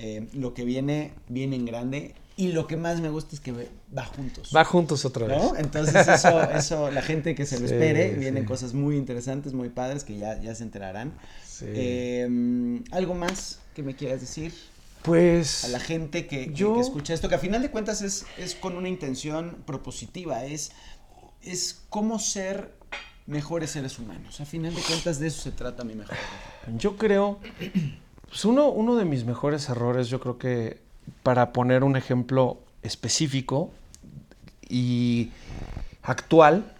Eh, 0.00 0.28
lo 0.32 0.54
que 0.54 0.64
viene, 0.64 1.12
viene 1.28 1.56
en 1.56 1.66
grande 1.66 2.14
y 2.36 2.52
lo 2.52 2.68
que 2.68 2.76
más 2.76 3.00
me 3.00 3.08
gusta 3.10 3.34
es 3.34 3.40
que 3.40 3.52
va 3.96 4.04
juntos. 4.04 4.52
Va 4.54 4.64
juntos 4.64 5.04
otra 5.04 5.26
vez. 5.26 5.38
¿No? 5.42 5.56
Entonces 5.56 6.06
eso, 6.06 6.40
eso, 6.52 6.90
la 6.92 7.02
gente 7.02 7.34
que 7.34 7.44
se 7.44 7.58
lo 7.58 7.66
Sí, 7.66 7.74
espere, 7.74 8.10
vienen 8.14 8.44
sí. 8.44 8.46
cosas 8.48 8.74
muy 8.74 8.96
interesantes, 8.96 9.52
muy 9.54 9.70
padres 9.70 10.04
que 10.04 10.16
ya, 10.16 10.40
ya 10.40 10.54
se 10.54 10.62
enterarán. 10.62 11.12
Sí. 11.44 11.64
Eh, 11.68 12.80
¿Algo 12.92 13.14
más 13.14 13.58
que 13.74 13.82
me 13.82 13.96
quieras 13.96 14.20
decir 14.20 14.52
pues 15.02 15.64
a 15.64 15.68
la 15.68 15.80
gente 15.80 16.26
que, 16.28 16.52
Yo- 16.52 16.74
que 16.74 16.80
escucha 16.82 17.12
esto? 17.12 17.28
Que 17.28 17.34
a 17.34 17.38
final 17.40 17.60
de 17.62 17.70
cuentas 17.72 18.00
es, 18.02 18.24
es 18.36 18.54
con 18.54 18.76
una 18.76 18.88
intención 18.88 19.56
propositiva, 19.66 20.44
es, 20.44 20.70
es 21.42 21.80
cómo 21.88 22.20
ser 22.20 22.72
mejores 23.26 23.70
seres 23.72 23.98
humanos. 23.98 24.40
A 24.40 24.44
final 24.46 24.72
de 24.74 24.80
cuentas 24.82 25.18
de 25.18 25.26
eso 25.26 25.42
se 25.42 25.50
trata 25.50 25.82
mi 25.82 25.94
mejor. 25.96 26.16
yo 26.76 26.96
creo, 26.96 27.40
pues 28.28 28.44
uno, 28.44 28.68
uno 28.70 28.96
de 28.96 29.04
mis 29.04 29.24
mejores 29.24 29.68
errores, 29.68 30.08
yo 30.08 30.20
creo 30.20 30.38
que 30.38 30.80
para 31.22 31.52
poner 31.52 31.84
un 31.84 31.96
ejemplo 31.96 32.58
específico 32.82 33.70
y 34.68 35.30
actual, 36.02 36.72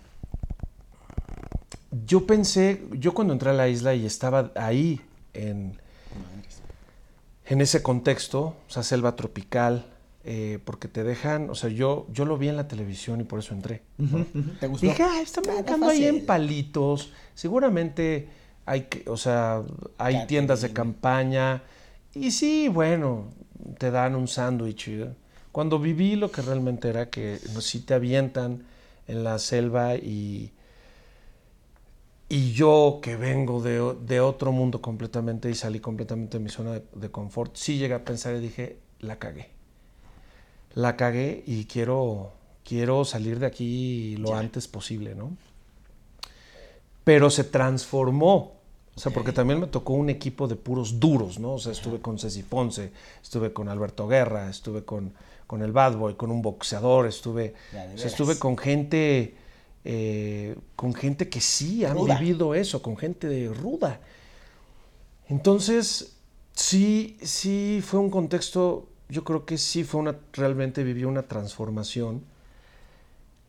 yo 2.06 2.26
pensé, 2.26 2.82
yo 2.92 3.14
cuando 3.14 3.32
entré 3.32 3.50
a 3.50 3.54
la 3.54 3.68
isla 3.68 3.94
y 3.94 4.04
estaba 4.04 4.52
ahí 4.56 5.00
en, 5.32 5.78
en 7.46 7.60
ese 7.60 7.82
contexto, 7.82 8.40
o 8.68 8.70
sea, 8.70 8.82
selva 8.82 9.16
tropical, 9.16 9.86
eh, 10.24 10.58
porque 10.64 10.88
te 10.88 11.04
dejan, 11.04 11.48
o 11.48 11.54
sea, 11.54 11.70
yo, 11.70 12.06
yo 12.12 12.26
lo 12.26 12.36
vi 12.36 12.48
en 12.48 12.56
la 12.56 12.68
televisión 12.68 13.20
y 13.22 13.24
por 13.24 13.38
eso 13.38 13.54
entré. 13.54 13.82
¿no? 13.96 14.26
¿Te 14.60 14.66
gustó? 14.66 14.86
Dije, 14.86 15.02
ah, 15.02 15.22
están 15.22 15.44
Ah, 15.48 15.54
brincando 15.54 15.88
ahí 15.88 16.04
en 16.04 16.26
palitos. 16.26 17.12
Seguramente 17.34 18.28
hay, 18.68 18.82
que- 18.82 19.08
o 19.10 19.16
sea, 19.16 19.62
hay 19.98 20.20
Catering. 20.20 20.26
tiendas 20.26 20.60
de 20.62 20.72
campaña. 20.72 21.62
Y 22.14 22.30
sí, 22.32 22.68
bueno, 22.68 23.26
te 23.78 23.90
dan 23.90 24.14
un 24.14 24.28
sándwich. 24.28 24.88
¿eh? 24.88 25.14
Cuando 25.52 25.78
viví 25.78 26.16
lo 26.16 26.30
que 26.30 26.42
realmente 26.42 26.88
era 26.88 27.10
que 27.10 27.38
no, 27.54 27.60
sí 27.60 27.80
te 27.80 27.94
avientan 27.94 28.64
en 29.06 29.24
la 29.24 29.38
selva 29.38 29.96
y, 29.96 30.52
y 32.28 32.52
yo 32.52 33.00
que 33.02 33.16
vengo 33.16 33.62
de, 33.62 33.94
de 34.06 34.20
otro 34.20 34.52
mundo 34.52 34.82
completamente 34.82 35.50
y 35.50 35.54
salí 35.54 35.80
completamente 35.80 36.38
de 36.38 36.44
mi 36.44 36.50
zona 36.50 36.72
de, 36.74 36.82
de 36.94 37.10
confort, 37.10 37.56
sí 37.56 37.78
llegué 37.78 37.94
a 37.94 38.04
pensar 38.04 38.36
y 38.36 38.40
dije, 38.40 38.78
la 39.00 39.18
cagué. 39.18 39.48
La 40.74 40.96
cagué 40.96 41.42
y 41.46 41.64
quiero, 41.64 42.32
quiero 42.64 43.04
salir 43.04 43.38
de 43.38 43.46
aquí 43.46 44.16
lo 44.18 44.30
Ya. 44.30 44.38
antes 44.38 44.68
posible, 44.68 45.14
¿no? 45.14 45.36
Pero 47.04 47.30
se 47.30 47.44
transformó. 47.44 48.57
O 48.98 49.00
sea, 49.00 49.12
porque 49.12 49.30
también 49.30 49.60
me 49.60 49.68
tocó 49.68 49.92
un 49.92 50.10
equipo 50.10 50.48
de 50.48 50.56
puros 50.56 50.98
duros, 50.98 51.38
¿no? 51.38 51.52
O 51.52 51.58
sea, 51.60 51.70
estuve 51.70 52.00
con 52.00 52.18
Ceci 52.18 52.42
Ponce, 52.42 52.90
estuve 53.22 53.52
con 53.52 53.68
Alberto 53.68 54.08
Guerra, 54.08 54.50
estuve 54.50 54.84
con, 54.84 55.12
con 55.46 55.62
el 55.62 55.70
Bad 55.70 55.96
Boy, 55.96 56.14
con 56.14 56.32
un 56.32 56.42
boxeador, 56.42 57.06
estuve, 57.06 57.54
o 57.94 57.96
sea, 57.96 58.08
estuve 58.08 58.40
con 58.40 58.58
gente, 58.58 59.36
eh, 59.84 60.56
con 60.74 60.94
gente 60.94 61.28
que 61.28 61.40
sí 61.40 61.84
han 61.84 61.96
Ruda. 61.96 62.18
vivido 62.18 62.56
eso, 62.56 62.82
con 62.82 62.96
gente 62.96 63.28
de 63.28 63.48
ruda. 63.54 64.00
Entonces, 65.28 66.16
sí, 66.54 67.18
sí 67.22 67.80
fue 67.86 68.00
un 68.00 68.10
contexto, 68.10 68.88
yo 69.08 69.22
creo 69.22 69.46
que 69.46 69.58
sí 69.58 69.84
fue 69.84 70.00
una, 70.00 70.16
realmente 70.32 70.82
viví 70.82 71.04
una 71.04 71.22
transformación 71.22 72.24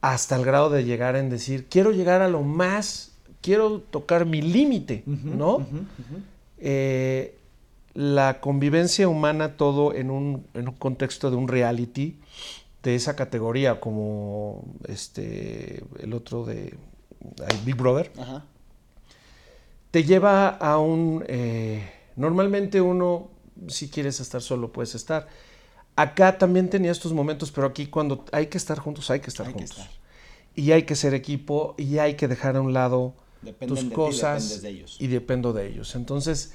hasta 0.02 0.36
el 0.36 0.46
grado 0.46 0.70
de 0.70 0.84
llegar 0.84 1.16
en 1.16 1.32
decir, 1.32 1.68
quiero 1.68 1.90
llegar 1.90 2.22
a 2.22 2.28
lo 2.28 2.44
más, 2.44 3.09
quiero 3.42 3.80
tocar 3.80 4.26
mi 4.26 4.42
límite, 4.42 5.04
¿no? 5.06 5.66
Eh, 6.58 7.36
la 7.94 8.40
convivencia 8.40 9.08
humana, 9.08 9.58
todo 9.58 9.94
en 9.94 10.10
un, 10.12 10.46
en 10.54 10.68
un 10.70 10.76
contexto 10.76 11.32
de 11.32 11.38
un 11.38 11.48
reality 11.48 12.18
de 12.84 12.96
esa 12.96 13.16
categoría, 13.16 13.80
como 13.80 14.64
este, 14.88 15.84
el 16.00 16.14
otro 16.14 16.46
de 16.46 16.78
Big 17.66 17.76
Brother, 17.76 18.12
Ajá. 18.18 18.46
te 19.92 20.04
lleva 20.04 20.48
a 20.50 20.78
un... 20.80 21.24
eh, 21.28 21.90
normalmente 22.16 22.80
uno, 22.80 23.30
si 23.68 23.90
quieres 23.90 24.20
estar 24.20 24.42
solo, 24.42 24.72
puedes 24.72 24.96
estar. 24.96 25.28
Acá 25.96 26.38
también 26.38 26.70
tenía 26.70 26.92
estos 26.92 27.12
momentos, 27.12 27.52
pero 27.52 27.68
aquí 27.68 27.88
cuando 27.88 28.24
hay 28.32 28.48
que 28.48 28.58
estar 28.58 28.80
juntos, 28.80 29.10
hay 29.10 29.20
que 29.20 29.30
estar 29.30 29.48
Hay 29.48 29.54
que 29.54 29.60
juntos. 29.60 29.78
estar. 29.80 29.92
Y 30.56 30.72
hay 30.72 30.84
que 30.84 30.96
ser 30.96 31.14
equipo 31.14 31.76
y 31.78 31.98
hay 31.98 32.14
que 32.16 32.28
dejar 32.28 32.56
a 32.56 32.62
un 32.62 32.74
lado 32.74 33.14
Dependen 33.42 33.78
tus 33.78 33.90
de 33.90 33.96
cosas 33.96 34.44
dependes 34.44 34.62
de 34.62 34.70
ellos. 34.70 34.98
y 35.00 35.08
dependo 35.08 35.54
de 35.54 35.68
ellos. 35.68 35.96
Entonces, 35.96 36.54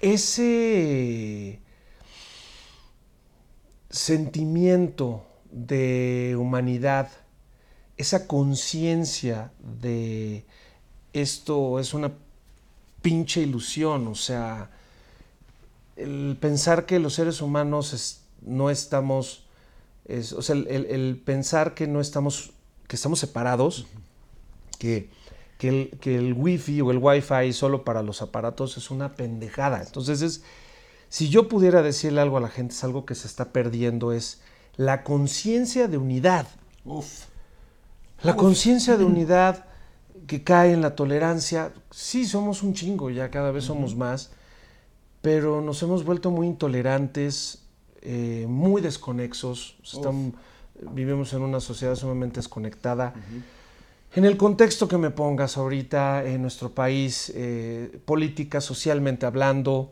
ese 0.00 1.60
sentimiento 3.90 5.24
de 5.50 6.36
humanidad, 6.38 7.10
esa 7.96 8.26
conciencia 8.26 9.52
de 9.60 10.44
esto 11.12 11.78
es 11.78 11.94
una 11.94 12.12
pinche 13.02 13.40
ilusión, 13.40 14.08
o 14.08 14.14
sea, 14.14 14.70
el 15.96 16.36
pensar 16.40 16.86
que 16.86 16.98
los 16.98 17.14
seres 17.14 17.40
humanos 17.40 18.22
no 18.42 18.70
estamos, 18.70 19.44
o 20.36 20.42
sea, 20.42 20.56
el, 20.56 21.22
pensar 21.24 21.74
que 21.74 21.86
no 21.86 22.00
estamos, 22.00 22.50
que 22.88 22.96
estamos 22.96 23.20
separados, 23.20 23.86
que, 24.78 25.08
que, 25.64 25.68
el, 25.70 25.98
que 25.98 26.16
el 26.16 26.34
wifi 26.34 26.82
o 26.82 26.90
el 26.90 26.98
wifi 26.98 27.54
solo 27.54 27.84
para 27.84 28.02
los 28.02 28.20
aparatos 28.20 28.76
es 28.76 28.90
una 28.90 29.14
pendejada. 29.14 29.82
Entonces 29.82 30.20
es, 30.20 30.42
si 31.08 31.30
yo 31.30 31.48
pudiera 31.48 31.82
decirle 31.82 32.20
algo 32.20 32.36
a 32.36 32.40
la 32.40 32.50
gente, 32.50 32.74
es 32.74 32.84
algo 32.84 33.06
que 33.06 33.14
se 33.14 33.26
está 33.26 33.50
perdiendo, 33.50 34.12
es 34.12 34.42
la 34.76 35.02
conciencia 35.04 35.88
de 35.88 35.96
unidad. 35.96 36.46
Uf. 36.84 37.24
La 38.22 38.36
conciencia 38.36 38.98
de 38.98 39.04
unidad 39.12 39.64
que 40.26 40.44
cae 40.44 40.72
en 40.72 40.82
la 40.82 40.94
tolerancia. 40.96 41.72
Sí, 41.90 42.26
somos 42.26 42.62
un 42.62 42.74
chingo, 42.74 43.08
ya 43.08 43.30
cada 43.30 43.50
vez 43.50 43.64
somos 43.64 43.96
más, 43.96 44.32
pero 45.22 45.62
nos 45.62 45.82
hemos 45.82 46.04
vuelto 46.04 46.30
muy 46.30 46.46
intolerantes, 46.46 47.62
eh, 48.02 48.44
muy 48.46 48.82
desconexos. 48.82 49.78
vivimos 50.92 51.32
en 51.32 51.40
una 51.40 51.60
sociedad 51.60 51.94
sumamente 51.94 52.36
desconectada. 52.36 53.14
En 54.16 54.24
el 54.24 54.36
contexto 54.36 54.86
que 54.86 54.96
me 54.96 55.10
pongas 55.10 55.56
ahorita 55.56 56.24
en 56.24 56.40
nuestro 56.40 56.70
país, 56.70 57.32
eh, 57.34 57.98
política, 58.04 58.60
socialmente 58.60 59.26
hablando, 59.26 59.90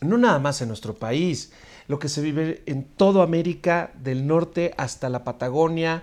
no 0.00 0.18
nada 0.18 0.40
más 0.40 0.60
en 0.60 0.66
nuestro 0.66 0.94
país, 0.94 1.52
lo 1.86 2.00
que 2.00 2.08
se 2.08 2.20
vive 2.20 2.62
en 2.66 2.82
toda 2.82 3.22
América, 3.22 3.92
del 4.02 4.26
norte 4.26 4.74
hasta 4.76 5.08
la 5.08 5.22
Patagonia, 5.22 6.02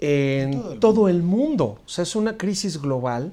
en 0.00 0.80
todo 0.80 1.08
el, 1.08 1.22
mundo. 1.22 1.80
O 1.84 1.88
sea, 1.88 2.02
es 2.02 2.14
una 2.14 2.36
crisis 2.36 2.80
global 2.80 3.32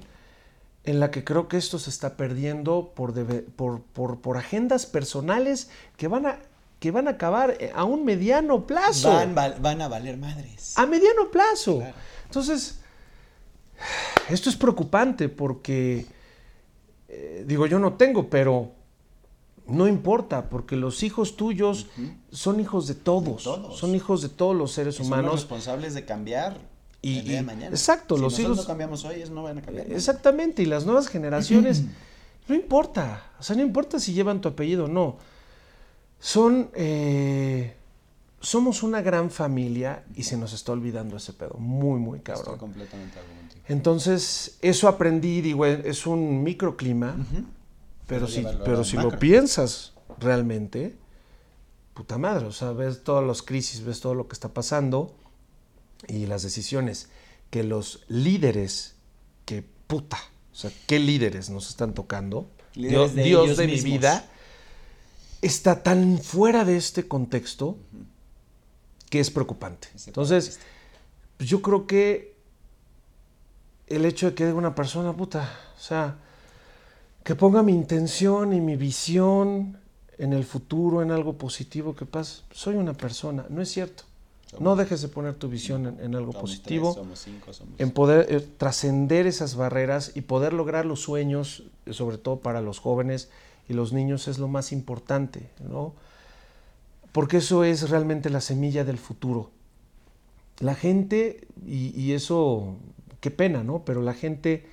en 0.86 1.02
la 1.02 1.12
que 1.12 1.26
creo 1.26 1.50
que 1.50 1.58
esto 1.58 1.80
se 1.80 1.90
está 1.90 2.16
perdiendo 2.16 2.94
por, 2.96 3.14
por, 3.56 3.82
por, 4.18 4.38
agendas 4.38 4.86
personales 4.86 5.70
que 5.98 6.08
van 6.08 6.26
a 6.26 6.40
que 6.80 6.92
van 6.92 7.08
a 7.08 7.12
acabar 7.12 7.58
eh, 7.60 7.72
a 7.74 7.84
un 7.86 8.06
mediano 8.06 8.68
plazo. 8.68 9.10
Van, 9.10 9.82
a 9.82 9.88
valer 9.88 10.18
madres. 10.18 10.78
A 10.78 10.86
mediano 10.86 11.32
plazo. 11.32 11.82
Entonces, 12.26 12.80
esto 14.30 14.50
es 14.50 14.56
preocupante 14.56 15.30
porque, 15.30 16.06
eh, 17.08 17.44
digo, 17.48 17.66
yo 17.66 17.80
no 17.80 17.94
tengo, 17.94 18.30
pero 18.30 18.72
no 19.68 19.88
importa, 19.88 20.50
porque 20.50 20.76
los 20.76 21.04
hijos 21.04 21.36
tuyos 21.36 21.88
son 22.32 22.60
hijos 22.60 22.88
de 22.88 22.96
todos, 22.96 23.44
son 23.44 23.96
hijos 23.96 24.22
de 24.22 24.30
todos 24.30 24.56
los 24.56 24.72
seres 24.72 25.00
humanos. 25.00 25.32
Son 25.32 25.40
responsables 25.40 25.94
de 25.94 26.06
cambiar 26.06 26.58
y, 27.02 27.20
el 27.20 27.26
día 27.26 27.36
de 27.38 27.44
mañana. 27.44 27.70
Exacto, 27.70 28.16
si 28.16 28.22
los 28.22 28.40
hijos. 28.40 28.58
no 28.58 28.66
cambiamos 28.66 29.04
hoy, 29.06 29.18
ellos 29.18 29.30
no 29.30 29.44
van 29.44 29.58
a 29.58 29.62
cambiar. 29.62 29.92
Exactamente, 29.92 30.64
y 30.64 30.66
las 30.66 30.86
nuevas 30.86 31.08
generaciones, 31.08 31.84
no 32.48 32.56
importa, 32.56 33.32
o 33.40 33.44
sea, 33.44 33.56
no 33.56 33.62
importa 33.62 34.00
si 34.00 34.14
llevan 34.14 34.42
tu 34.42 34.50
apellido 34.50 34.86
o 34.86 34.88
no. 34.88 35.18
Son, 36.20 36.72
eh, 36.74 37.76
somos 38.40 38.84
una 38.84 39.02
gran 39.02 39.32
familia 39.32 40.04
y 40.16 40.24
se 40.24 40.38
nos 40.38 40.54
está 40.54 40.72
olvidando 40.72 41.18
ese 41.18 41.34
pedo, 41.34 41.56
muy, 41.58 42.00
muy 42.00 42.20
cabrón. 42.20 42.46
Estoy 42.46 42.60
completamente 42.60 43.18
Entonces, 43.68 44.58
eso 44.62 44.88
aprendí, 44.88 45.42
digo, 45.42 45.66
es 45.66 46.06
un 46.06 46.44
microclima. 46.44 47.16
Pero 48.06 48.28
si, 48.28 48.46
pero 48.64 48.86
si 48.86 48.96
lo 48.96 49.20
piensas 49.20 49.94
realmente, 50.20 50.96
puta 51.94 52.18
madre, 52.18 52.46
o 52.46 52.54
sea, 52.54 52.72
ves 52.72 53.04
todas 53.04 53.26
las 53.26 53.42
crisis, 53.42 53.84
ves 53.84 54.00
todo 54.00 54.16
lo 54.16 54.28
que 54.30 54.34
está 54.34 54.50
pasando 54.54 55.14
y 56.08 56.26
las 56.26 56.44
decisiones 56.44 57.10
que 57.50 57.64
los 57.64 58.06
líderes, 58.08 58.96
que 59.46 59.64
puta, 59.88 60.20
o 60.54 60.56
sea, 60.56 60.72
qué 60.86 61.00
líderes 61.00 61.50
nos 61.50 61.70
están 61.70 61.94
tocando, 61.94 62.50
Dios 62.76 63.14
de, 63.16 63.68
mi 63.68 63.82
vida, 63.82 64.30
está 65.42 65.84
tan 65.84 66.20
fuera 66.20 66.64
de 66.64 66.78
este 66.78 67.08
contexto 67.08 67.78
que 69.10 69.20
es 69.20 69.32
preocupante. 69.32 69.88
Entonces, 70.06 70.60
pues 71.38 71.50
yo 71.50 71.62
creo 71.62 71.88
que 71.88 72.36
el 73.88 74.06
hecho 74.06 74.28
de 74.28 74.36
que 74.36 74.52
una 74.52 74.76
persona, 74.76 75.14
puta, 75.16 75.50
o 75.76 75.80
sea, 75.80 76.18
que 77.24 77.36
ponga 77.36 77.64
mi 77.64 77.74
intención 77.74 78.54
y 78.54 78.62
mi 78.62 78.76
visión 78.76 79.78
en 80.18 80.34
el 80.34 80.46
futuro, 80.46 81.02
en 81.02 81.12
algo 81.12 81.34
positivo 81.38 81.96
que 81.96 82.06
pasa. 82.06 82.44
Soy 82.52 82.76
una 82.76 82.94
persona, 82.94 83.46
no 83.50 83.62
es 83.62 83.70
cierto. 83.70 84.04
no 84.60 84.76
dejes 84.76 85.02
de 85.02 85.10
poner 85.10 85.36
tu 85.36 85.50
visión 85.50 85.98
en, 86.00 86.16
algo 86.16 86.32
positivo, 86.32 86.98
en 87.78 87.92
poder 87.92 88.34
eh, 88.34 88.40
trascender 88.40 89.28
esas 89.28 89.56
barreras 89.56 90.14
y 90.16 90.22
poder 90.22 90.54
lograr 90.54 90.86
los 90.86 91.02
sueños, 91.02 91.64
sobre 91.92 92.18
todo 92.18 92.40
para 92.40 92.62
los 92.62 92.80
jóvenes 92.80 93.30
y 93.70 93.74
los 93.74 93.94
niños, 93.94 94.28
es 94.28 94.40
lo 94.40 94.48
más 94.48 94.72
importante, 94.72 95.50
¿no? 95.60 95.94
Porque 97.18 97.38
eso 97.38 97.64
es 97.64 97.90
realmente 97.90 98.30
la 98.30 98.42
semilla 98.42 98.84
del 98.84 99.00
futuro. 99.00 99.50
La 100.60 100.76
gente, 100.76 101.48
y, 101.66 102.00
y 102.00 102.14
eso, 102.14 102.76
qué 103.22 103.32
pena, 103.32 103.64
¿no? 103.64 103.84
Pero 103.86 104.04
la 104.04 104.14
gente 104.14 104.68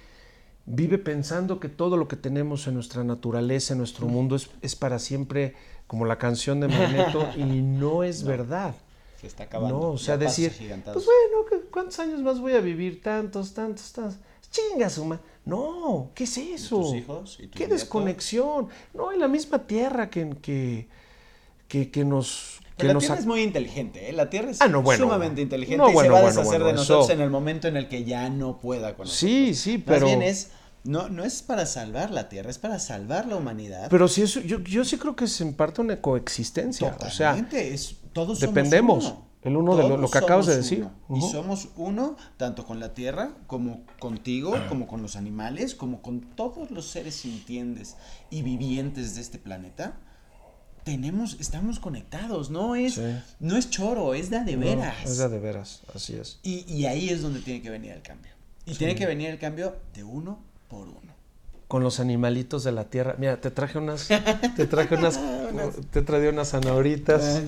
vive 0.66 0.98
pensando 0.98 1.58
que 1.58 1.70
todo 1.70 1.96
lo 1.96 2.06
que 2.06 2.16
tenemos 2.16 2.66
en 2.66 2.74
nuestra 2.74 3.02
naturaleza, 3.02 3.72
en 3.72 3.78
nuestro 3.78 4.08
mundo, 4.08 4.36
es, 4.60 4.76
para 4.76 4.98
siempre, 4.98 5.54
como 5.86 6.04
la 6.04 6.18
canción 6.18 6.60
de 6.60 6.68
Magneto, 6.68 7.30
y 7.38 7.44
no 7.44 8.04
es 8.04 8.24
verdad. 8.24 8.74
Se 9.22 9.26
está 9.26 9.44
acabando. 9.44 9.78
No, 9.78 9.90
o 9.92 9.96
sea, 9.96 10.18
decir, 10.18 10.52
pues 10.84 11.06
bueno, 11.06 11.64
¿cuántos 11.70 11.98
años 11.98 12.20
más 12.20 12.38
voy 12.40 12.52
a 12.52 12.60
vivir? 12.60 13.00
Tantos, 13.00 13.54
tantos, 13.54 13.90
tantos. 13.90 14.18
Chinga 14.50 14.90
suma. 14.90 15.18
No, 15.46 16.10
¿qué 16.14 16.24
es 16.24 16.36
eso? 16.36 16.76
tus 16.76 16.94
hijos? 16.94 17.38
¿Qué 17.54 17.68
desconexión? 17.68 18.68
No, 18.92 19.12
en 19.12 19.20
la 19.20 19.28
misma 19.28 19.66
tierra 19.66 20.10
que, 20.10 20.28
que, 20.42 20.88
que, 21.68 22.04
nos 22.04 22.60
la 22.78 22.98
Tierra 22.98 23.18
es 23.18 23.26
muy 23.26 23.42
inteligente, 23.42 24.10
¿eh? 24.10 24.12
La 24.12 24.28
Tierra 24.30 24.50
es 24.50 24.60
ah, 24.60 24.68
sumamente 24.96 25.40
inteligente 25.40 25.84
y 25.88 25.96
se 25.96 26.08
va 26.08 26.18
a 26.18 26.22
deshacer 26.22 26.62
de 26.64 26.72
nosotros 26.72 27.10
en 27.10 27.20
el 27.20 27.30
momento 27.30 27.68
en 27.68 27.76
el 27.76 27.88
que 27.88 28.04
ya 28.04 28.28
no 28.30 28.58
pueda 28.58 28.96
con 28.96 29.06
Sí, 29.06 29.54
sí, 29.54 29.78
pero... 29.78 30.00
Más 30.00 30.08
bien 30.08 30.22
es, 30.22 30.50
no, 30.82 31.08
no 31.08 31.24
es 31.24 31.42
para 31.42 31.66
salvar 31.66 32.10
la 32.10 32.28
Tierra, 32.28 32.50
es 32.50 32.58
para 32.58 32.78
salvar 32.78 33.26
la 33.26 33.36
humanidad. 33.36 33.88
Pero 33.90 34.08
sí, 34.08 34.22
eso, 34.22 34.40
yo, 34.40 34.58
yo 34.60 34.84
sí 34.84 34.98
creo 34.98 35.14
que 35.14 35.26
es 35.26 35.40
en 35.40 35.54
parte 35.54 35.80
una 35.80 36.00
coexistencia. 36.00 36.96
o 37.00 37.10
sea, 37.10 37.36
es, 37.52 37.96
todos 38.12 38.40
dependemos. 38.40 39.04
Somos 39.04 39.18
uno. 39.18 39.34
El 39.44 39.58
uno 39.58 39.76
de 39.76 39.86
lo, 39.86 40.08
que 40.08 40.16
acabas 40.16 40.46
de 40.46 40.56
decir. 40.56 40.88
Y 41.14 41.20
somos 41.20 41.68
uno 41.76 42.16
tanto 42.38 42.64
con 42.64 42.80
la 42.80 42.94
tierra 42.94 43.34
como 43.46 43.82
contigo, 43.98 44.54
como 44.70 44.86
con 44.86 45.02
los 45.02 45.16
animales, 45.16 45.74
como 45.74 46.00
con 46.00 46.22
todos 46.34 46.70
los 46.70 46.86
seres 46.86 47.14
sintientes 47.14 47.96
y 48.30 48.40
vivientes 48.40 49.14
de 49.14 49.20
este 49.20 49.38
planeta 49.38 50.00
tenemos, 50.84 51.38
estamos 51.40 51.80
conectados, 51.80 52.50
no 52.50 52.76
es, 52.76 53.00
no 53.40 53.56
es 53.56 53.70
choro, 53.70 54.14
es 54.14 54.30
de 54.30 54.44
de 54.44 54.56
veras. 54.56 54.96
es 55.04 55.16
de 55.16 55.28
de 55.28 55.38
veras, 55.38 55.80
así 55.94 56.14
es. 56.14 56.38
Y, 56.42 56.84
ahí 56.84 57.08
es 57.08 57.22
donde 57.22 57.40
tiene 57.40 57.62
que 57.62 57.70
venir 57.70 57.92
el 57.92 58.02
cambio. 58.02 58.32
Y 58.66 58.74
tiene 58.74 58.94
que 58.94 59.06
venir 59.06 59.30
el 59.30 59.38
cambio 59.38 59.76
de 59.94 60.04
uno 60.04 60.38
por 60.68 60.86
uno. 60.86 61.14
Con 61.68 61.82
los 61.82 62.00
animalitos 62.00 62.62
de 62.64 62.72
la 62.72 62.84
tierra. 62.84 63.16
Mira, 63.18 63.40
te 63.40 63.50
traje 63.50 63.78
unas, 63.78 64.08
te 64.56 64.66
traje 64.66 64.94
unas, 64.94 65.18
te 65.90 66.02
traje 66.02 66.28
unas 66.28 66.50
zanahoritas. 66.50 67.42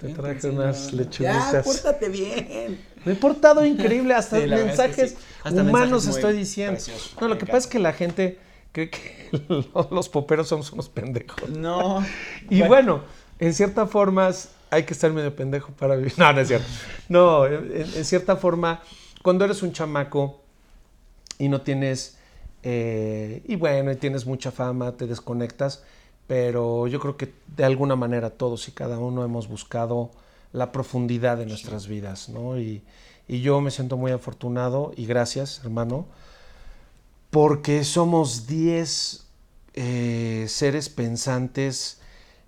te 0.00 0.08
traje 0.14 0.48
unas 0.48 0.92
lechuguitas. 0.92 1.52
Ya, 1.52 1.62
pórtate 1.62 2.08
bien. 2.08 2.80
Me 3.04 3.12
he 3.12 3.16
portado 3.16 3.64
increíble, 3.64 4.14
hasta 4.14 4.38
mensajes 4.38 5.16
humanos 5.44 6.06
estoy 6.06 6.36
diciendo. 6.36 6.80
no, 7.20 7.28
lo 7.28 7.36
que 7.36 7.46
pasa 7.46 7.58
es 7.58 7.66
que 7.66 7.80
la 7.80 7.92
gente 7.92 8.38
cree 8.78 8.90
que 8.90 9.30
los 9.90 10.08
poperos 10.08 10.48
somos 10.48 10.72
unos 10.72 10.88
pendejos. 10.88 11.48
No. 11.50 12.04
y 12.50 12.62
bueno. 12.62 13.02
en 13.40 13.54
cierta 13.54 13.86
forma 13.86 14.30
hay 14.70 14.84
que 14.84 14.92
estar 14.92 15.12
medio 15.12 15.34
pendejo 15.34 15.72
para 15.72 15.96
vivir. 15.96 16.12
No, 16.18 16.32
no 16.32 16.40
es 16.40 16.48
cierto. 16.48 16.66
No, 17.08 17.46
en, 17.46 18.04
cierta 18.04 18.36
forma, 18.36 18.82
cuando 19.22 19.44
eres 19.44 19.62
un 19.62 19.72
chamaco 19.72 20.40
y 21.38 21.48
no 21.48 21.62
tienes, 21.62 22.18
eh, 22.62 23.42
y 23.46 23.56
bueno, 23.56 23.90
y 23.90 23.96
tienes 23.96 24.26
mucha 24.26 24.50
fama, 24.50 24.92
te 24.96 25.06
desconectas, 25.06 25.84
pero 26.26 26.86
yo 26.86 27.00
creo 27.00 27.16
que 27.16 27.32
de 27.56 27.64
alguna 27.64 27.96
manera 27.96 28.30
todos 28.30 28.68
y 28.68 28.72
cada 28.72 28.98
uno 28.98 29.24
hemos 29.24 29.48
buscado 29.48 30.10
la 30.52 30.72
profundidad 30.72 31.38
de 31.38 31.46
nuestras 31.46 31.86
vidas, 31.86 32.28
¿no? 32.28 32.58
Y, 32.58 32.82
y 33.26 33.40
yo 33.40 33.60
me 33.60 33.70
siento 33.70 33.96
muy 33.96 34.12
afortunado 34.12 34.92
y 34.96 35.06
gracias, 35.06 35.60
hermano, 35.62 36.06
porque 37.30 37.84
somos 37.84 38.46
10 38.46 39.24
eh, 39.74 40.46
seres 40.48 40.88
pensantes 40.88 42.00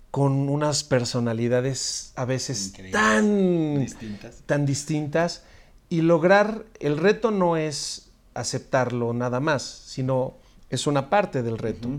con 0.09 0.49
unas 0.49 0.83
personalidades 0.83 2.11
a 2.15 2.25
veces 2.25 2.73
tan 2.91 3.79
distintas. 3.79 4.43
tan 4.45 4.65
distintas 4.65 5.43
y 5.89 6.01
lograr 6.01 6.65
el 6.79 6.97
reto 6.97 7.31
no 7.31 7.57
es 7.57 8.09
aceptarlo 8.33 9.13
nada 9.13 9.39
más, 9.39 9.63
sino 9.63 10.35
es 10.69 10.87
una 10.87 11.09
parte 11.09 11.43
del 11.43 11.57
reto, 11.57 11.89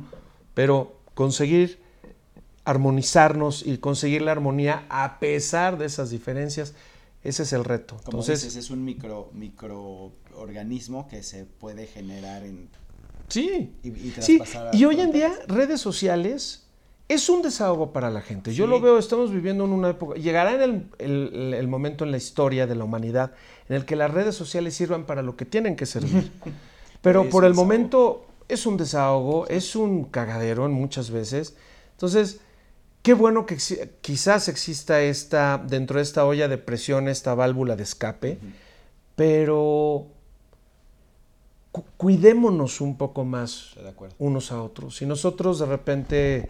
pero 0.55 0.97
conseguir 1.14 1.80
armonizarnos 2.64 3.66
y 3.66 3.78
conseguir 3.78 4.22
la 4.22 4.33
armonía 4.33 4.87
a 4.89 5.18
pesar 5.18 5.78
de 5.78 5.87
esas 5.87 6.11
diferencias, 6.11 6.74
ese 7.25 7.45
es 7.45 7.53
el 7.53 7.64
reto. 7.64 7.97
Entonces, 8.05 8.57
es 8.57 8.70
un 8.70 8.85
micro, 8.85 9.31
micro 9.33 10.12
organismo 10.35 11.07
que 11.09 11.23
se 11.23 11.45
puede 11.45 11.87
generar 11.87 12.43
en... 12.45 12.68
Sí, 13.29 13.75
y, 13.83 14.11
sí. 14.20 14.41
y 14.73 14.85
hoy 14.85 15.01
en 15.01 15.11
día 15.11 15.33
redes 15.49 15.81
sociales 15.81 16.62
es 17.09 17.29
un 17.29 17.43
desahogo 17.43 17.93
para 17.93 18.11
la 18.11 18.20
gente. 18.20 18.55
Yo 18.55 18.66
lo 18.66 18.81
veo, 18.81 18.99
estamos 18.99 19.31
viviendo 19.33 19.64
en 19.64 19.73
una 19.73 19.91
época, 19.91 20.18
llegará 20.18 20.62
en 20.64 20.91
el, 20.99 21.68
momento 21.68 22.05
en 22.05 22.11
la 22.11 22.16
historia 22.16 22.66
de 22.66 22.75
la 22.75 22.85
humanidad 22.85 23.33
en 23.68 23.77
el 23.77 23.85
que 23.85 23.97
las 23.97 24.11
redes 24.11 24.35
sociales 24.35 24.75
sirvan 24.75 25.05
para 25.05 25.23
lo 25.23 25.37
que 25.37 25.45
tienen 25.45 25.77
que 25.77 25.87
servir. 25.87 26.31
Pero 27.03 27.29
por 27.29 27.45
el 27.45 27.55
momento 27.55 28.27
es 28.49 28.66
un 28.66 28.77
desahogo, 28.77 29.47
es 29.49 29.77
un 29.77 30.05
cagadero 30.05 30.66
en 30.66 30.73
muchas 30.73 31.11
veces. 31.11 31.57
Entonces, 31.93 32.41
qué 33.03 33.14
bueno 33.14 33.46
que 33.46 33.59
quizás 34.00 34.48
exista 34.48 35.00
esta, 35.00 35.59
dentro 35.59 35.96
de 35.96 36.03
esta 36.03 36.24
olla 36.24 36.48
de 36.48 36.59
presión, 36.59 37.09
esta 37.09 37.34
válvula 37.34 37.76
de 37.76 37.82
escape, 37.82 38.38
pero 39.16 40.07
cuidémonos 41.96 42.80
un 42.80 42.96
poco 42.96 43.24
más 43.24 43.74
unos 44.18 44.53
a 44.53 44.62
otros. 44.62 44.96
Si 44.96 45.07
nosotros 45.07 45.59
de 45.59 45.66
repente 45.66 46.48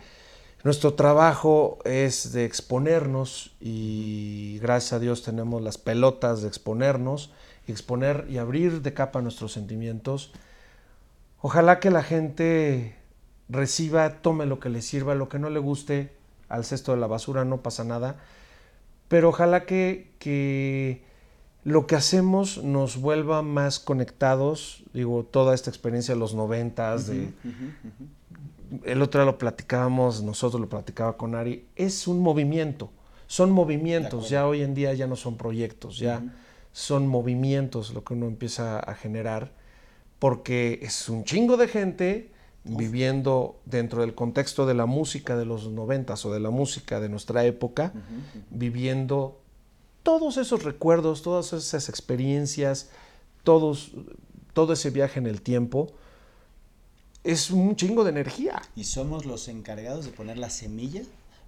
nuestro 0.63 0.95
trabajo 0.95 1.79
es 1.85 2.33
de 2.33 2.45
exponernos 2.45 3.55
y 3.61 4.59
gracias 4.61 4.95
a 4.95 4.99
Dios 4.99 5.23
tenemos 5.23 5.63
las 5.63 5.79
pelotas 5.79 6.43
de 6.43 6.49
exponernos, 6.49 7.33
exponer 7.67 8.27
y 8.29 8.39
abrir 8.39 8.83
de 8.83 8.93
capa 8.93 9.23
nuestros 9.23 9.53
sentimientos. 9.53 10.33
Ojalá 11.41 11.81
que 11.81 11.91
la 11.91 12.03
gente 12.03 12.97
reciba, 13.49 14.21
tome 14.23 14.47
lo 14.47 14.61
que 14.61 14.69
le 14.69 14.83
sirva, 14.83 15.15
lo 15.15 15.29
que 15.29 15.39
no 15.39 15.51
le 15.51 15.59
guste 15.59 16.22
al 16.53 16.65
cesto 16.65 16.93
de 16.93 16.99
la 16.99 17.07
basura, 17.07 17.45
no 17.45 17.63
pasa 17.63 17.83
nada. 17.83 18.17
Pero 19.09 19.31
ojalá 19.31 19.65
que, 19.65 20.13
que 20.19 21.03
lo 21.65 21.87
que 21.87 21.97
hacemos 21.97 22.63
nos 22.63 23.01
vuelva 23.01 23.43
más 23.43 23.79
conectados. 23.79 24.85
Digo, 24.93 25.25
toda 25.25 25.55
esta 25.55 25.71
experiencia 25.71 26.15
de 26.15 26.21
los 26.21 26.35
noventas, 26.35 27.07
de... 27.07 27.33
El 28.85 29.03
otro 29.03 29.21
día 29.21 29.31
lo 29.31 29.39
platicábamos, 29.39 30.23
nosotros 30.23 30.61
lo 30.61 30.69
platicaba 30.69 31.17
con 31.17 31.35
Ari, 31.35 31.67
es 31.77 32.07
un 32.09 32.21
movimiento, 32.21 32.91
son 33.27 33.51
movimientos, 33.51 34.31
ya 34.31 34.47
hoy 34.47 34.63
en 34.63 34.73
día 34.73 34.95
ya 34.95 35.07
no 35.07 35.15
son 35.15 35.37
proyectos, 35.37 35.99
ya 35.99 36.23
son 36.73 37.07
movimientos 37.07 37.93
lo 37.93 38.03
que 38.03 38.15
uno 38.15 38.27
empieza 38.27 38.79
a 38.79 38.95
generar, 38.95 39.53
porque 40.19 40.79
es 40.81 41.11
un 41.11 41.25
chingo 41.25 41.59
de 41.59 41.69
gente 41.69 42.32
viviendo 42.65 43.61
dentro 43.65 44.03
del 44.03 44.15
contexto 44.15 44.67
de 44.67 44.75
la 44.75 44.87
música 44.87 45.37
de 45.37 45.45
los 45.45 45.69
noventas 45.69 46.25
o 46.25 46.33
de 46.33 46.41
la 46.41 46.51
música 46.51 47.01
de 47.01 47.09
nuestra 47.09 47.45
época, 47.45 47.93
viviendo 48.51 49.41
todos 50.03 50.37
esos 50.37 50.63
recuerdos, 50.63 51.23
todas 51.23 51.53
esas 51.53 51.89
experiencias, 51.89 52.91
todos, 53.43 53.93
todo 54.53 54.73
ese 54.73 54.91
viaje 54.91 55.19
en 55.19 55.27
el 55.27 55.43
tiempo, 55.43 55.93
es 57.25 57.51
un 57.51 57.77
chingo 57.77 58.05
de 58.05 58.11
energía. 58.11 58.63
Y 58.75 58.85
somos 58.85 59.27
los 59.27 59.49
encargados 59.49 60.05
de 60.05 60.11
poner 60.11 60.39
la 60.39 60.51
semilla 60.51 61.03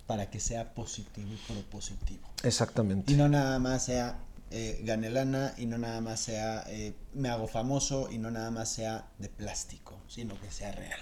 para 0.06 0.30
que 0.30 0.38
sea 0.40 0.74
positivo 0.74 1.28
y 1.32 1.52
propositivo. 1.52 2.28
Exactamente. 2.42 3.12
Y 3.12 3.16
no 3.16 3.28
nada 3.28 3.58
más 3.58 3.86
sea 3.86 4.18
eh, 4.57 4.80
ganelana 4.84 5.52
y 5.59 5.66
no 5.66 5.78
nada 5.78 6.00
más 6.00 6.20
sea 6.20 6.62
eh, 6.68 6.94
me 7.12 7.28
hago 7.28 7.48
famoso 7.48 8.09
y 8.09 8.18
no 8.18 8.30
nada 8.30 8.52
más 8.52 8.72
sea 8.72 9.09
de 9.18 9.28
plástico, 9.28 10.00
sino 10.07 10.40
que 10.40 10.48
sea 10.48 10.70
real. 10.70 11.00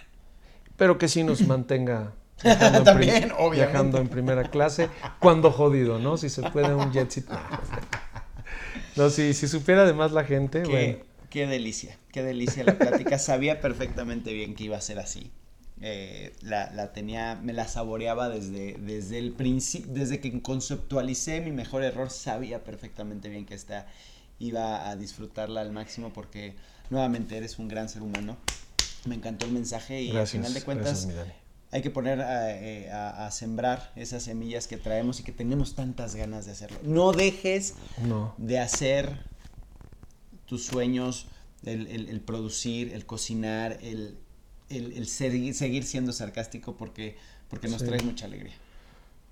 Pero 0.79 0.97
que 0.97 1.07
sí 1.07 1.23
nos 1.23 1.41
mantenga 1.47 2.15
También, 2.85 3.31
en 3.39 3.51
viajando 3.51 3.99
en 3.99 4.09
primera 4.09 4.51
clase, 4.51 4.89
cuando 5.21 5.53
jodido, 5.53 5.99
¿no? 5.99 6.17
Si 6.17 6.31
se 6.31 6.43
puede 6.51 6.75
un 6.75 6.93
jet 6.93 7.13
No, 8.97 9.11
si, 9.11 9.35
si 9.35 9.49
supiera 9.49 9.83
además 9.83 10.13
la 10.13 10.25
gente, 10.25 10.63
qué, 10.63 11.05
Qué 11.31 11.47
delicia, 11.47 11.99
qué 12.11 12.23
delicia 12.23 12.65
la 12.65 12.79
plática. 12.79 13.19
Sabía 13.19 13.61
perfectamente 13.61 14.33
bien 14.33 14.55
que 14.55 14.65
iba 14.65 14.77
a 14.77 14.81
ser 14.81 14.99
así. 14.99 15.31
Eh, 15.85 16.33
la, 16.43 16.93
tenía, 16.93 17.41
me 17.43 17.53
la 17.53 17.67
saboreaba 17.67 18.29
desde, 18.29 18.75
desde 18.75 19.19
el 19.19 19.33
principio, 19.33 19.93
desde 19.93 20.21
que 20.21 20.41
conceptualicé 20.41 21.41
mi 21.41 21.51
mejor 21.51 21.83
error, 21.83 22.09
sabía 22.11 22.63
perfectamente 22.63 23.29
bien 23.29 23.45
que 23.47 23.55
esta 23.55 23.87
iba 24.39 24.89
a 24.89 24.95
disfrutarla 24.95 25.61
al 25.61 25.73
máximo 25.73 26.13
porque 26.13 26.55
nuevamente 26.91 27.37
eres 27.37 27.59
un 27.59 27.67
gran 27.67 27.89
ser 27.89 28.03
humano. 28.03 28.37
Me 29.07 29.17
encantó 29.17 29.45
el 29.47 29.53
mensaje 29.53 30.03
y 30.03 30.17
al 30.17 30.27
final 30.29 30.55
de 30.55 30.63
cuentas 30.63 31.09
hay 31.73 31.81
que 31.81 31.91
poner 31.91 32.23
eh, 32.23 32.91
a, 32.93 33.31
sembrar 33.31 33.93
esas 33.97 34.23
semillas 34.23 34.69
que 34.69 34.77
traemos 34.77 35.21
y 35.21 35.25
que 35.25 35.33
tenemos 35.33 35.75
tantas 35.75 36.15
ganas 36.15 36.45
de 36.45 36.53
hacerlo. 36.53 36.79
No 36.85 37.13
dejes 37.13 37.75
de 38.37 38.59
hacer 38.59 39.25
tus 40.45 40.67
sueños, 40.67 41.27
el, 41.65 42.21
producir, 42.21 42.93
el 42.93 43.07
cocinar, 43.07 43.79
el, 43.83 44.19
seguir, 45.07 45.85
siendo 45.85 46.13
sarcástico 46.13 46.77
porque, 46.77 47.17
porque 47.49 47.69
nos 47.69 47.85
trae 47.85 48.03
mucha 48.03 48.27
alegría. 48.27 48.55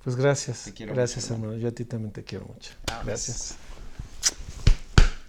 Pues 0.02 0.16
gracias. 0.16 0.72
gracias, 0.78 1.30
hermano. 1.30 1.56
Yo 1.56 1.68
a 1.68 1.72
ti 1.72 1.84
también 1.84 2.12
te 2.12 2.24
quiero 2.24 2.46
mucho. 2.46 2.72
Ah, 2.90 3.00
pues. 3.02 3.06
gracias. 3.06 3.54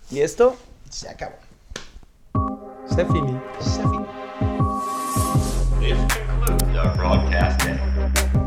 Y 0.10 0.20
esto 0.20 0.58
se 0.90 1.10
acabó. 1.10 1.36
Se 2.90 3.06
fini. 3.06 3.40
Se 3.60 3.82
fini. 3.82 4.06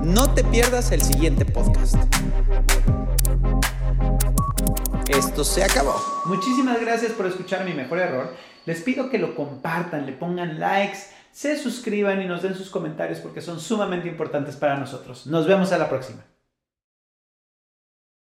No 0.03 0.33
te 0.35 0.45
pierdas 0.45 0.93
el 0.93 1.03
siguiente 1.03 1.45
podcast. 1.45 1.97
Esto 5.09 5.45
se 5.45 5.65
acabó. 5.65 5.95
Muchísimas 6.27 6.81
gracias 6.81 7.13
por 7.13 7.27
escuchar 7.27 7.65
mi 7.65 7.73
mejor 7.73 7.99
error. 7.99 8.35
Les 8.67 8.81
pido 8.83 9.11
que 9.11 9.19
lo 9.19 9.35
compartan, 9.35 10.07
le 10.07 10.13
pongan 10.13 10.59
likes, 10.59 10.99
se 11.35 11.59
suscriban 11.59 12.23
y 12.23 12.27
nos 12.27 12.43
den 12.43 12.55
sus 12.55 12.71
comentarios 12.71 13.19
porque 13.19 13.41
son 13.41 13.59
sumamente 13.59 14.07
importantes 14.07 14.55
para 14.55 14.79
nosotros. 14.79 15.27
Nos 15.27 15.49
vemos 15.49 15.73
a 15.73 15.79
la 15.79 15.89
próxima. 15.89 16.25